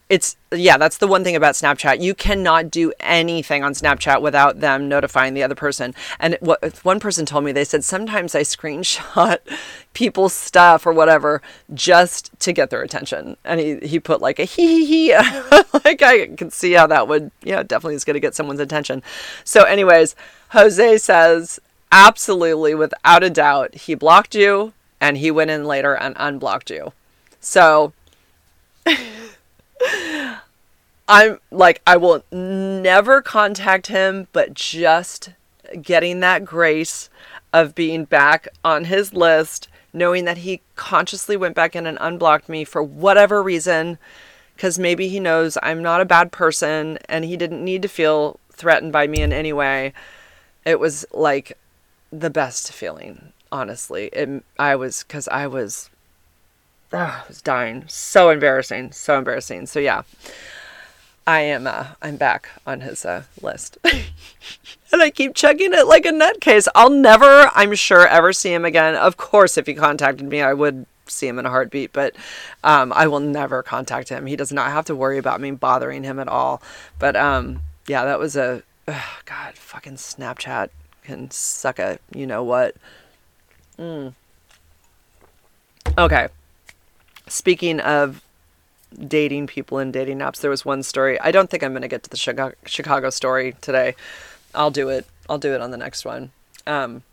it's 0.09 0.35
yeah 0.51 0.77
that's 0.77 0.97
the 0.97 1.07
one 1.07 1.23
thing 1.23 1.35
about 1.35 1.55
snapchat. 1.55 2.01
You 2.01 2.13
cannot 2.13 2.69
do 2.69 2.91
anything 2.99 3.63
on 3.63 3.73
snapchat 3.73 4.21
without 4.21 4.59
them 4.59 4.87
notifying 4.89 5.33
the 5.33 5.43
other 5.43 5.55
person. 5.55 5.95
And 6.19 6.37
what 6.41 6.83
one 6.83 6.99
person 6.99 7.25
told 7.25 7.45
me 7.45 7.51
they 7.51 7.63
said 7.63 7.83
sometimes 7.83 8.35
i 8.35 8.41
screenshot 8.41 9.39
people's 9.93 10.33
stuff 10.33 10.85
or 10.85 10.93
whatever 10.93 11.41
just 11.73 12.37
to 12.39 12.51
get 12.51 12.69
their 12.69 12.81
attention. 12.81 13.37
And 13.45 13.59
he, 13.59 13.77
he 13.77 13.99
put 13.99 14.21
like 14.21 14.39
a 14.39 14.45
hee 14.45 14.85
hee 14.85 15.07
hee. 15.07 15.13
Like 15.85 16.01
i 16.01 16.27
can 16.27 16.51
see 16.51 16.73
how 16.73 16.87
that 16.87 17.07
would 17.07 17.31
yeah 17.43 17.63
definitely 17.63 17.95
is 17.95 18.05
going 18.05 18.15
to 18.15 18.19
get 18.19 18.35
someone's 18.35 18.59
attention. 18.59 19.03
So 19.43 19.63
anyways 19.63 20.15
jose 20.49 20.97
says 20.97 21.59
absolutely 21.91 22.75
without 22.75 23.23
a 23.23 23.29
doubt 23.29 23.75
he 23.75 23.95
blocked 23.95 24.35
you 24.35 24.73
and 24.99 25.17
he 25.17 25.31
went 25.31 25.51
in 25.51 25.65
later 25.65 25.95
and 25.95 26.15
unblocked 26.19 26.69
you. 26.69 26.93
So 27.39 27.93
I'm 31.07 31.39
like, 31.51 31.81
I 31.85 31.97
will 31.97 32.23
never 32.31 33.21
contact 33.21 33.87
him, 33.87 34.27
but 34.31 34.53
just 34.53 35.31
getting 35.81 36.19
that 36.21 36.45
grace 36.45 37.09
of 37.51 37.75
being 37.75 38.05
back 38.05 38.47
on 38.63 38.85
his 38.85 39.13
list, 39.13 39.67
knowing 39.91 40.25
that 40.25 40.39
he 40.39 40.61
consciously 40.75 41.37
went 41.37 41.55
back 41.55 41.75
in 41.75 41.85
and 41.85 41.97
unblocked 42.01 42.49
me 42.49 42.63
for 42.63 42.81
whatever 42.81 43.43
reason, 43.43 43.97
because 44.55 44.79
maybe 44.79 45.07
he 45.09 45.19
knows 45.19 45.57
I'm 45.61 45.81
not 45.81 46.01
a 46.01 46.05
bad 46.05 46.31
person 46.31 46.97
and 47.09 47.25
he 47.25 47.37
didn't 47.37 47.63
need 47.63 47.81
to 47.81 47.87
feel 47.87 48.39
threatened 48.51 48.93
by 48.93 49.07
me 49.07 49.21
in 49.21 49.33
any 49.33 49.53
way. 49.53 49.93
It 50.65 50.79
was 50.79 51.05
like 51.11 51.57
the 52.11 52.29
best 52.29 52.71
feeling, 52.71 53.33
honestly. 53.51 54.05
It, 54.13 54.43
I 54.57 54.75
was, 54.75 55.03
because 55.03 55.27
I 55.27 55.47
was, 55.47 55.89
oh, 56.93 56.97
I 56.97 57.23
was 57.27 57.41
dying. 57.41 57.85
So 57.87 58.29
embarrassing. 58.29 58.91
So 58.91 59.17
embarrassing. 59.17 59.65
So, 59.67 59.79
yeah. 59.79 60.03
I 61.25 61.39
am 61.39 61.67
uh, 61.67 61.87
I'm 62.01 62.17
back 62.17 62.49
on 62.67 62.81
his 62.81 63.05
uh, 63.05 63.23
list. 63.41 63.77
and 64.91 65.01
I 65.01 65.09
keep 65.09 65.35
checking 65.35 65.73
it 65.73 65.87
like 65.87 66.05
a 66.05 66.11
nutcase. 66.11 66.67
I'll 66.75 66.89
never, 66.89 67.49
I'm 67.55 67.75
sure, 67.75 68.05
ever 68.05 68.33
see 68.33 68.53
him 68.53 68.65
again. 68.65 68.95
Of 68.95 69.15
course, 69.15 69.57
if 69.57 69.65
he 69.65 69.73
contacted 69.73 70.27
me, 70.27 70.41
I 70.41 70.53
would 70.53 70.85
see 71.07 71.27
him 71.27 71.39
in 71.39 71.45
a 71.45 71.49
heartbeat, 71.49 71.93
but 71.93 72.15
um, 72.63 72.91
I 72.93 73.07
will 73.07 73.19
never 73.19 73.63
contact 73.63 74.09
him. 74.09 74.25
He 74.25 74.35
does 74.35 74.51
not 74.51 74.71
have 74.71 74.85
to 74.85 74.95
worry 74.95 75.17
about 75.17 75.39
me 75.39 75.51
bothering 75.51 76.03
him 76.03 76.19
at 76.19 76.27
all. 76.27 76.61
But 76.99 77.15
um, 77.15 77.61
yeah, 77.87 78.03
that 78.03 78.19
was 78.19 78.35
a 78.35 78.63
ugh, 78.87 79.03
God, 79.25 79.55
fucking 79.55 79.95
Snapchat 79.95 80.69
can 81.03 81.29
suck 81.31 81.79
a 81.79 81.99
you 82.13 82.25
know 82.25 82.43
what. 82.43 82.75
Mm. 83.77 84.13
Okay. 85.97 86.27
Speaking 87.27 87.79
of 87.79 88.21
dating 88.93 89.47
people 89.47 89.77
and 89.77 89.91
dating 89.91 90.19
apps. 90.19 90.41
There 90.41 90.51
was 90.51 90.65
one 90.65 90.83
story. 90.83 91.19
I 91.19 91.31
don't 91.31 91.49
think 91.49 91.63
I'm 91.63 91.71
going 91.71 91.81
to 91.81 91.87
get 91.87 92.03
to 92.03 92.09
the 92.09 92.17
Chicago, 92.17 93.09
story 93.09 93.55
today. 93.61 93.95
I'll 94.53 94.71
do 94.71 94.89
it. 94.89 95.05
I'll 95.29 95.37
do 95.37 95.53
it 95.53 95.61
on 95.61 95.71
the 95.71 95.77
next 95.77 96.05
one. 96.05 96.31
Um, 96.67 97.03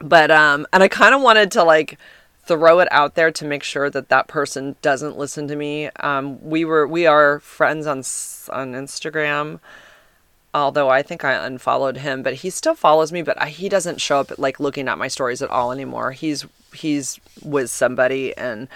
but 0.00 0.30
um, 0.30 0.66
and 0.72 0.82
I 0.82 0.88
kind 0.88 1.14
of 1.14 1.22
wanted 1.22 1.50
to 1.52 1.64
like 1.64 1.98
throw 2.46 2.78
it 2.80 2.88
out 2.90 3.14
there 3.14 3.30
to 3.30 3.44
make 3.44 3.62
sure 3.62 3.90
that 3.90 4.08
that 4.08 4.28
person 4.28 4.76
doesn't 4.80 5.18
listen 5.18 5.48
to 5.48 5.56
me. 5.56 5.88
Um, 6.00 6.42
we 6.42 6.64
were 6.64 6.86
we 6.86 7.06
are 7.06 7.40
friends 7.40 7.86
on 7.86 7.98
on 7.98 8.72
Instagram. 8.74 9.60
Although 10.54 10.88
I 10.88 11.02
think 11.02 11.24
I 11.24 11.34
unfollowed 11.34 11.98
him, 11.98 12.22
but 12.22 12.34
he 12.34 12.48
still 12.48 12.74
follows 12.74 13.12
me. 13.12 13.20
But 13.22 13.40
I, 13.40 13.50
he 13.50 13.68
doesn't 13.68 14.00
show 14.00 14.20
up 14.20 14.38
like 14.38 14.58
looking 14.58 14.88
at 14.88 14.96
my 14.96 15.08
stories 15.08 15.42
at 15.42 15.50
all 15.50 15.72
anymore. 15.72 16.12
He's 16.12 16.46
he's 16.72 17.20
with 17.42 17.70
somebody, 17.70 18.36
and 18.36 18.68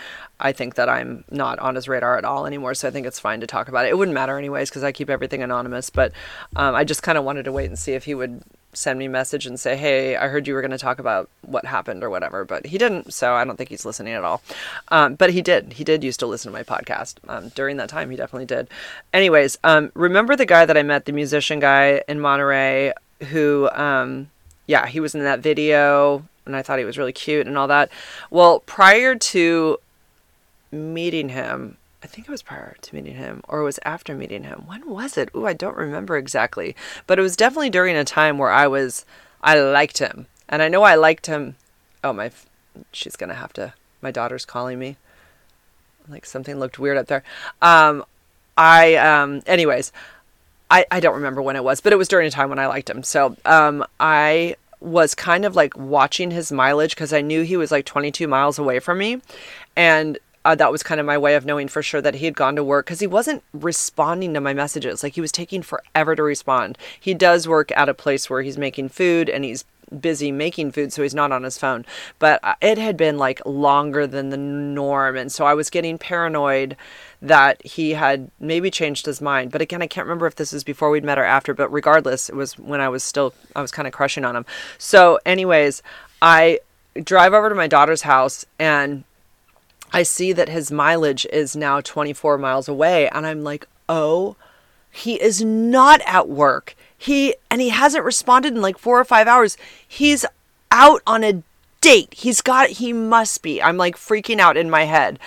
I 0.42 0.52
think 0.52 0.74
that 0.74 0.88
I'm 0.88 1.24
not 1.31 1.59
on 1.61 1.76
his 1.76 1.88
radar 1.88 2.18
at 2.18 2.24
all 2.24 2.46
anymore. 2.46 2.74
So 2.74 2.88
I 2.88 2.90
think 2.90 3.07
it's 3.07 3.20
fine 3.20 3.40
to 3.40 3.46
talk 3.46 3.68
about 3.68 3.87
it. 3.87 3.90
It 3.90 3.96
wouldn't 3.96 4.14
matter 4.14 4.37
anyways 4.37 4.68
because 4.68 4.83
I 4.83 4.90
keep 4.90 5.09
everything 5.09 5.42
anonymous. 5.42 5.88
But 5.88 6.12
um, 6.57 6.74
I 6.74 6.85
just 6.85 7.02
kind 7.02 7.16
of 7.16 7.24
wanted 7.24 7.44
to 7.44 7.52
wait 7.52 7.66
and 7.66 7.78
see 7.78 7.92
if 7.92 8.05
he 8.05 8.14
would 8.14 8.42
send 8.74 8.98
me 8.98 9.05
a 9.05 9.11
message 9.11 9.46
and 9.46 9.61
say, 9.61 9.76
"Hey, 9.76 10.16
I 10.16 10.28
heard 10.28 10.48
you 10.48 10.55
were 10.55 10.61
going 10.61 10.72
to 10.72 10.78
talk 10.78 10.98
about 10.98 11.28
what 11.42 11.64
happened 11.64 12.02
or 12.02 12.11
whatever," 12.11 12.44
but 12.44 12.66
he 12.66 12.78
didn't, 12.78 13.12
so 13.12 13.35
I 13.35 13.44
don't 13.44 13.57
think 13.57 13.70
he's 13.70 13.85
listening 13.85 14.14
at 14.14 14.24
all. 14.24 14.42
Um, 14.88 15.14
but 15.14 15.31
he 15.31 15.42
did. 15.42 15.74
He 15.74 15.85
did 15.85 16.02
used 16.02 16.20
to 16.20 16.26
listen 16.26 16.50
to 16.50 16.59
my 16.59 16.64
podcast 16.64 17.16
um, 17.28 17.50
during 17.50 17.76
that 17.76 17.88
time. 17.88 18.11
He 18.11 18.16
definitely 18.16 18.46
did. 18.46 18.68
Anyways, 19.12 19.59
um, 19.62 19.92
remember 19.94 20.37
the 20.37 20.46
guy 20.46 20.64
that 20.64 20.76
I 20.76 20.83
met, 20.83 21.05
the 21.05 21.12
musician 21.12 21.61
guy 21.61 22.02
in 22.09 22.18
Monterey, 22.18 22.92
who, 23.31 23.68
um, 23.72 24.31
yeah, 24.66 24.87
he 24.87 25.00
was 25.00 25.14
in 25.14 25.22
that 25.22 25.40
video, 25.40 26.24
and 26.46 26.57
I 26.57 26.62
thought 26.62 26.78
he 26.78 26.85
was 26.85 26.98
really 26.98 27.12
cute 27.12 27.46
and 27.46 27.57
all 27.57 27.68
that. 27.68 27.90
Well, 28.31 28.61
prior 28.61 29.14
to 29.14 29.78
meeting 30.72 31.28
him. 31.28 31.76
I 32.02 32.08
think 32.08 32.26
it 32.26 32.30
was 32.30 32.42
prior 32.42 32.76
to 32.80 32.94
meeting 32.94 33.14
him 33.14 33.42
or 33.46 33.61
it 33.61 33.64
was 33.64 33.78
after 33.85 34.14
meeting 34.14 34.42
him. 34.42 34.64
When 34.66 34.88
was 34.88 35.16
it? 35.16 35.30
Ooh, 35.37 35.46
I 35.46 35.52
don't 35.52 35.76
remember 35.76 36.16
exactly. 36.16 36.74
But 37.06 37.18
it 37.18 37.22
was 37.22 37.37
definitely 37.37 37.70
during 37.70 37.94
a 37.94 38.04
time 38.04 38.38
where 38.38 38.50
I 38.50 38.66
was 38.66 39.04
I 39.42 39.61
liked 39.61 39.98
him. 39.98 40.26
And 40.48 40.62
I 40.62 40.68
know 40.68 40.82
I 40.82 40.96
liked 40.96 41.26
him. 41.26 41.56
Oh, 42.02 42.12
my 42.12 42.32
she's 42.90 43.16
going 43.16 43.28
to 43.28 43.36
have 43.36 43.53
to 43.53 43.74
my 44.01 44.11
daughter's 44.11 44.44
calling 44.44 44.78
me. 44.78 44.97
Like 46.09 46.26
something 46.26 46.59
looked 46.59 46.78
weird 46.78 46.97
up 46.97 47.07
there. 47.07 47.22
Um 47.61 48.05
I 48.59 48.97
um 48.97 49.42
anyways, 49.47 49.92
I 50.70 50.84
I 50.90 50.99
don't 50.99 51.14
remember 51.14 51.40
when 51.40 51.55
it 51.55 51.62
was, 51.62 51.80
but 51.80 51.92
it 51.92 51.97
was 51.97 52.09
during 52.09 52.26
a 52.26 52.30
time 52.30 52.49
when 52.49 52.59
I 52.59 52.66
liked 52.66 52.90
him. 52.90 53.05
So, 53.05 53.36
um 53.44 53.84
I 54.01 54.57
was 54.80 55.14
kind 55.14 55.44
of 55.44 55.55
like 55.55 55.76
watching 55.76 56.32
his 56.32 56.51
mileage 56.51 56.97
because 56.97 57.12
I 57.12 57.20
knew 57.20 57.42
he 57.42 57.57
was 57.57 57.70
like 57.70 57.86
22 57.86 58.26
miles 58.26 58.59
away 58.59 58.80
from 58.80 58.99
me. 58.99 59.22
And 59.76 60.18
uh, 60.45 60.55
that 60.55 60.72
was 60.72 60.82
kind 60.82 61.01
of 61.01 61.07
my 61.07 61.18
way 61.18 61.34
of 61.34 61.47
knowing 61.47 61.68
for 61.68 61.82
sure 61.82 62.01
that 62.01 62.16
he 62.16 62.24
had 62.24 62.36
gone 62.36 62.57
to 62.57 62.64
work 62.64 62.86
because 62.86 63.01
he 63.01 63.07
wasn't 63.07 63.43
responding 63.53 64.34
to 64.34 64.40
my 64.40 64.53
messages. 64.55 65.03
Like 65.03 65.14
he 65.14 65.20
was 65.20 65.32
taking 65.32 65.62
forever 65.62 66.16
to 66.16 66.22
respond. 66.22 66.78
He 66.99 67.14
does 67.14 67.49
work 67.49 67.70
at 67.76 67.88
a 67.88 67.95
place 67.95 68.28
where 68.28 68.43
he's 68.43 68.59
making 68.59 68.90
food 68.90 69.28
and 69.28 69.45
he's 69.45 69.64
busy 70.01 70.32
making 70.32 70.72
food, 70.72 70.93
so 70.93 71.03
he's 71.03 71.14
not 71.14 71.32
on 71.32 71.43
his 71.43 71.59
phone. 71.59 71.84
But 72.18 72.40
uh, 72.43 72.55
it 72.61 72.78
had 72.78 72.97
been 72.97 73.18
like 73.18 73.45
longer 73.45 74.07
than 74.07 74.30
the 74.30 74.36
norm. 74.36 75.16
And 75.16 75.30
so 75.30 75.45
I 75.45 75.55
was 75.55 75.70
getting 75.70 75.99
paranoid 75.99 76.76
that 77.20 77.64
he 77.64 77.93
had 77.93 78.30
maybe 78.40 78.70
changed 78.70 79.07
his 79.07 79.20
mind. 79.20 79.53
But 79.53 79.61
again, 79.61 79.82
I 79.82 79.86
can't 79.86 80.07
remember 80.07 80.26
if 80.26 80.36
this 80.36 80.53
was 80.53 80.64
before 80.64 80.90
we'd 80.90 81.05
met 81.05 81.18
or 81.18 81.24
after, 81.24 81.55
but 81.55 81.72
regardless, 81.72 82.28
it 82.28 82.34
was 82.34 82.59
when 82.59 82.80
I 82.80 82.88
was 82.88 83.05
still, 83.05 83.34
I 83.55 83.62
was 83.62 83.70
kind 83.70 83.86
of 83.86 83.95
crushing 83.95 84.24
on 84.24 84.34
him. 84.34 84.47
So, 84.78 85.18
anyways, 85.24 85.82
I 86.20 86.61
drive 87.03 87.32
over 87.32 87.49
to 87.49 87.55
my 87.55 87.68
daughter's 87.68 88.03
house 88.03 88.45
and 88.59 89.05
I 89.93 90.03
see 90.03 90.32
that 90.32 90.49
his 90.49 90.72
mileage 90.72 91.26
is 91.32 91.55
now 91.55 91.80
24 91.80 92.38
miles 92.38 92.68
away. 92.68 93.09
And 93.09 93.26
I'm 93.26 93.45
like, 93.45 93.66
oh, 93.88 94.36
he 94.90 95.20
is 95.20 95.43
not 95.45 96.01
at 96.07 96.28
work. 96.28 96.74
He, 96.97 97.34
and 97.51 97.61
he 97.61 97.70
hasn't 97.70 98.05
responded 98.05 98.55
in 98.55 98.62
like 98.62 98.78
four 98.78 98.99
or 98.99 99.05
five 99.05 99.26
hours. 99.26 99.57
He's 99.86 100.24
out 100.70 101.03
on 101.07 101.24
a 101.24 101.43
date. 101.80 102.14
He's 102.14 102.40
got, 102.40 102.70
he 102.70 102.93
must 102.93 103.43
be. 103.43 103.62
I'm 103.62 103.76
like 103.76 103.97
freaking 103.97 104.38
out 104.38 104.57
in 104.57 104.70
my 104.70 104.84
head. 104.84 105.18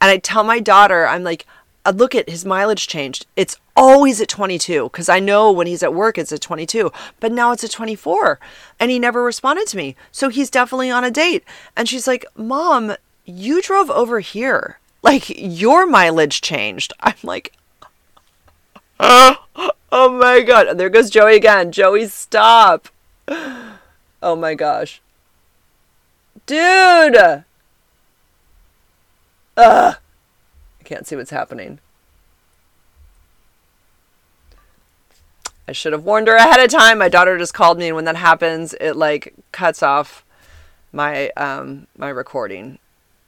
And 0.00 0.10
I 0.10 0.18
tell 0.18 0.44
my 0.44 0.60
daughter, 0.60 1.06
I'm 1.06 1.24
like, 1.24 1.46
uh, 1.84 1.92
look 1.94 2.14
at 2.14 2.28
his 2.28 2.44
mileage 2.44 2.86
changed. 2.86 3.26
It's 3.34 3.56
always 3.76 4.20
at 4.20 4.28
22 4.28 4.84
because 4.84 5.08
I 5.08 5.18
know 5.18 5.50
when 5.50 5.66
he's 5.66 5.82
at 5.82 5.94
work 5.94 6.18
it's 6.18 6.32
at 6.32 6.40
22, 6.40 6.92
but 7.18 7.32
now 7.32 7.52
it's 7.52 7.64
at 7.64 7.70
24 7.70 8.38
and 8.78 8.90
he 8.90 8.98
never 8.98 9.22
responded 9.22 9.66
to 9.68 9.76
me. 9.76 9.96
So 10.12 10.28
he's 10.28 10.50
definitely 10.50 10.90
on 10.90 11.04
a 11.04 11.10
date. 11.10 11.44
And 11.76 11.88
she's 11.88 12.06
like, 12.06 12.24
Mom, 12.36 12.94
you 13.24 13.62
drove 13.62 13.90
over 13.90 14.20
here. 14.20 14.78
Like 15.02 15.28
your 15.28 15.86
mileage 15.86 16.40
changed. 16.40 16.92
I'm 17.00 17.14
like, 17.22 17.52
oh 19.00 19.36
my 19.90 20.42
God. 20.42 20.78
There 20.78 20.88
goes 20.90 21.10
Joey 21.10 21.36
again. 21.36 21.72
Joey, 21.72 22.06
stop. 22.06 22.88
Oh 23.28 24.36
my 24.36 24.54
gosh. 24.54 25.00
Dude. 26.46 27.16
Ugh. 27.16 27.44
I 29.56 29.96
can't 30.84 31.06
see 31.06 31.16
what's 31.16 31.30
happening. 31.30 31.80
I 35.66 35.72
should 35.72 35.92
have 35.92 36.04
warned 36.04 36.26
her 36.26 36.36
ahead 36.36 36.60
of 36.60 36.70
time. 36.70 36.98
My 36.98 37.08
daughter 37.08 37.38
just 37.38 37.54
called 37.54 37.78
me, 37.78 37.86
and 37.86 37.96
when 37.96 38.04
that 38.04 38.16
happens, 38.16 38.74
it 38.80 38.94
like 38.94 39.34
cuts 39.52 39.82
off 39.82 40.24
my 40.92 41.30
um 41.30 41.86
my 41.96 42.08
recording. 42.08 42.78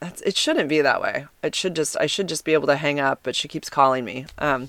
That's, 0.04 0.20
it 0.20 0.36
shouldn't 0.36 0.68
be 0.68 0.82
that 0.82 1.00
way. 1.00 1.28
It 1.42 1.54
should 1.54 1.74
just 1.74 1.96
I 1.98 2.04
should 2.04 2.28
just 2.28 2.44
be 2.44 2.52
able 2.52 2.66
to 2.66 2.76
hang 2.76 3.00
up, 3.00 3.20
but 3.22 3.34
she 3.34 3.48
keeps 3.48 3.70
calling 3.70 4.04
me. 4.04 4.26
Um, 4.36 4.68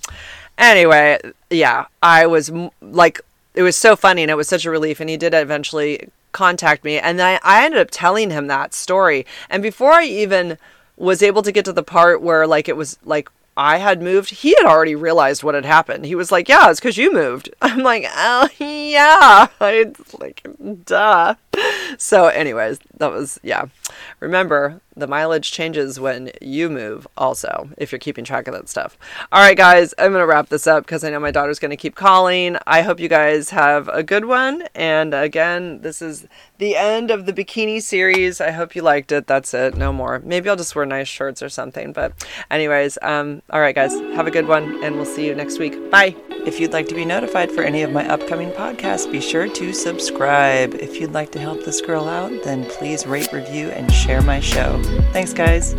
anyway, 0.58 1.20
yeah, 1.50 1.88
I 2.02 2.26
was 2.26 2.50
like, 2.82 3.20
it 3.54 3.62
was 3.62 3.76
so 3.76 3.98
funny, 3.98 4.22
and 4.22 4.32
it 4.32 4.38
was 4.38 4.48
such 4.48 4.64
a 4.64 4.72
relief. 4.72 5.02
And 5.02 5.10
he 5.10 5.18
did 5.18 5.34
eventually 5.34 6.08
contact 6.32 6.86
me, 6.86 7.00
and 7.00 7.22
I, 7.22 7.42
I 7.44 7.66
ended 7.66 7.82
up 7.82 7.90
telling 7.92 8.30
him 8.30 8.48
that 8.48 8.74
story. 8.74 9.26
And 9.50 9.62
before 9.62 9.92
I 9.92 10.06
even 10.06 10.58
was 10.96 11.22
able 11.22 11.42
to 11.42 11.52
get 11.52 11.66
to 11.66 11.74
the 11.74 11.84
part 11.84 12.22
where 12.22 12.48
like 12.48 12.70
it 12.70 12.78
was 12.78 12.98
like 13.04 13.30
I 13.58 13.80
had 13.80 14.02
moved, 14.02 14.30
he 14.30 14.56
had 14.58 14.66
already 14.66 14.96
realized 14.96 15.44
what 15.44 15.56
had 15.56 15.66
happened. 15.66 16.06
He 16.06 16.16
was 16.16 16.32
like, 16.32 16.48
"Yeah, 16.48 16.70
it's 16.70 16.80
because 16.80 16.96
you 16.96 17.12
moved." 17.12 17.50
I'm 17.62 17.80
like, 17.80 18.06
"Oh 18.16 18.48
yeah," 18.58 19.48
I 19.60 19.92
like, 20.18 20.48
duh. 20.86 21.36
So, 21.98 22.28
anyways, 22.28 22.80
that 22.98 23.12
was 23.12 23.40
yeah. 23.44 23.66
Remember, 24.20 24.82
the 24.96 25.08
mileage 25.08 25.52
changes 25.52 26.00
when 26.00 26.32
you 26.42 26.70
move. 26.70 27.08
Also, 27.18 27.70
if 27.78 27.92
you're 27.92 28.00
keeping 28.00 28.26
track 28.26 28.48
of 28.48 28.54
that 28.54 28.70
stuff. 28.70 28.98
All 29.32 29.42
right, 29.42 29.58
guys, 29.58 29.94
I'm 29.98 30.12
gonna 30.12 30.26
wrap 30.26 30.50
this 30.50 30.68
up 30.68 30.86
because 30.86 31.04
I 31.04 31.10
know 31.10 31.20
my 31.20 31.32
daughter's 31.32 31.60
gonna 31.60 31.78
keep 31.78 31.96
calling. 31.96 32.58
I 32.66 32.82
hope 32.82 33.00
you 33.00 33.10
guys 33.10 33.50
have 33.52 33.88
a 33.90 34.04
good 34.04 34.26
one. 34.26 34.68
And 34.74 35.14
again, 35.14 35.82
this 35.82 36.02
is 36.02 36.28
the 36.58 36.76
end 36.76 37.12
of 37.12 37.26
the 37.26 37.34
bikini 37.34 37.82
series. 37.82 38.40
I 38.40 38.52
hope 38.52 38.76
you 38.76 38.82
liked 38.82 39.12
it. 39.12 39.28
That's 39.28 39.54
it. 39.54 39.76
No 39.76 39.92
more. 39.92 40.22
Maybe 40.24 40.50
I'll 40.50 40.56
just 40.56 40.76
wear 40.76 40.86
nice 40.86 41.08
shirts 41.08 41.42
or 41.42 41.50
something. 41.50 41.92
But, 41.94 42.14
anyways, 42.50 42.98
um, 43.02 43.42
all 43.50 43.60
right, 43.60 43.76
guys, 43.76 43.94
have 44.16 44.28
a 44.28 44.32
good 44.32 44.48
one, 44.48 44.84
and 44.84 44.96
we'll 44.96 45.06
see 45.06 45.26
you 45.26 45.36
next 45.36 45.60
week. 45.60 45.92
Bye. 45.92 46.16
If 46.46 46.60
you'd 46.60 46.74
like 46.74 46.88
to 46.90 46.96
be 46.96 47.06
notified 47.06 47.52
for 47.52 47.64
any 47.64 47.82
of 47.82 47.92
my 47.92 48.08
upcoming 48.08 48.52
podcasts, 48.52 49.12
be 49.12 49.20
sure 49.20 49.48
to 49.48 49.74
subscribe. 49.74 50.76
If 50.76 51.02
you'd 51.02 51.14
like 51.14 51.32
to 51.32 51.40
help 51.46 51.64
this 51.64 51.80
girl 51.80 52.10
out, 52.10 52.32
then 52.44 52.66
please 52.66 53.06
rate, 53.06 53.32
review, 53.32 53.70
and 53.70 53.92
share 53.94 54.24
my 54.24 54.40
show. 54.40 54.82
Thanks, 55.14 55.32
guys. 55.32 55.76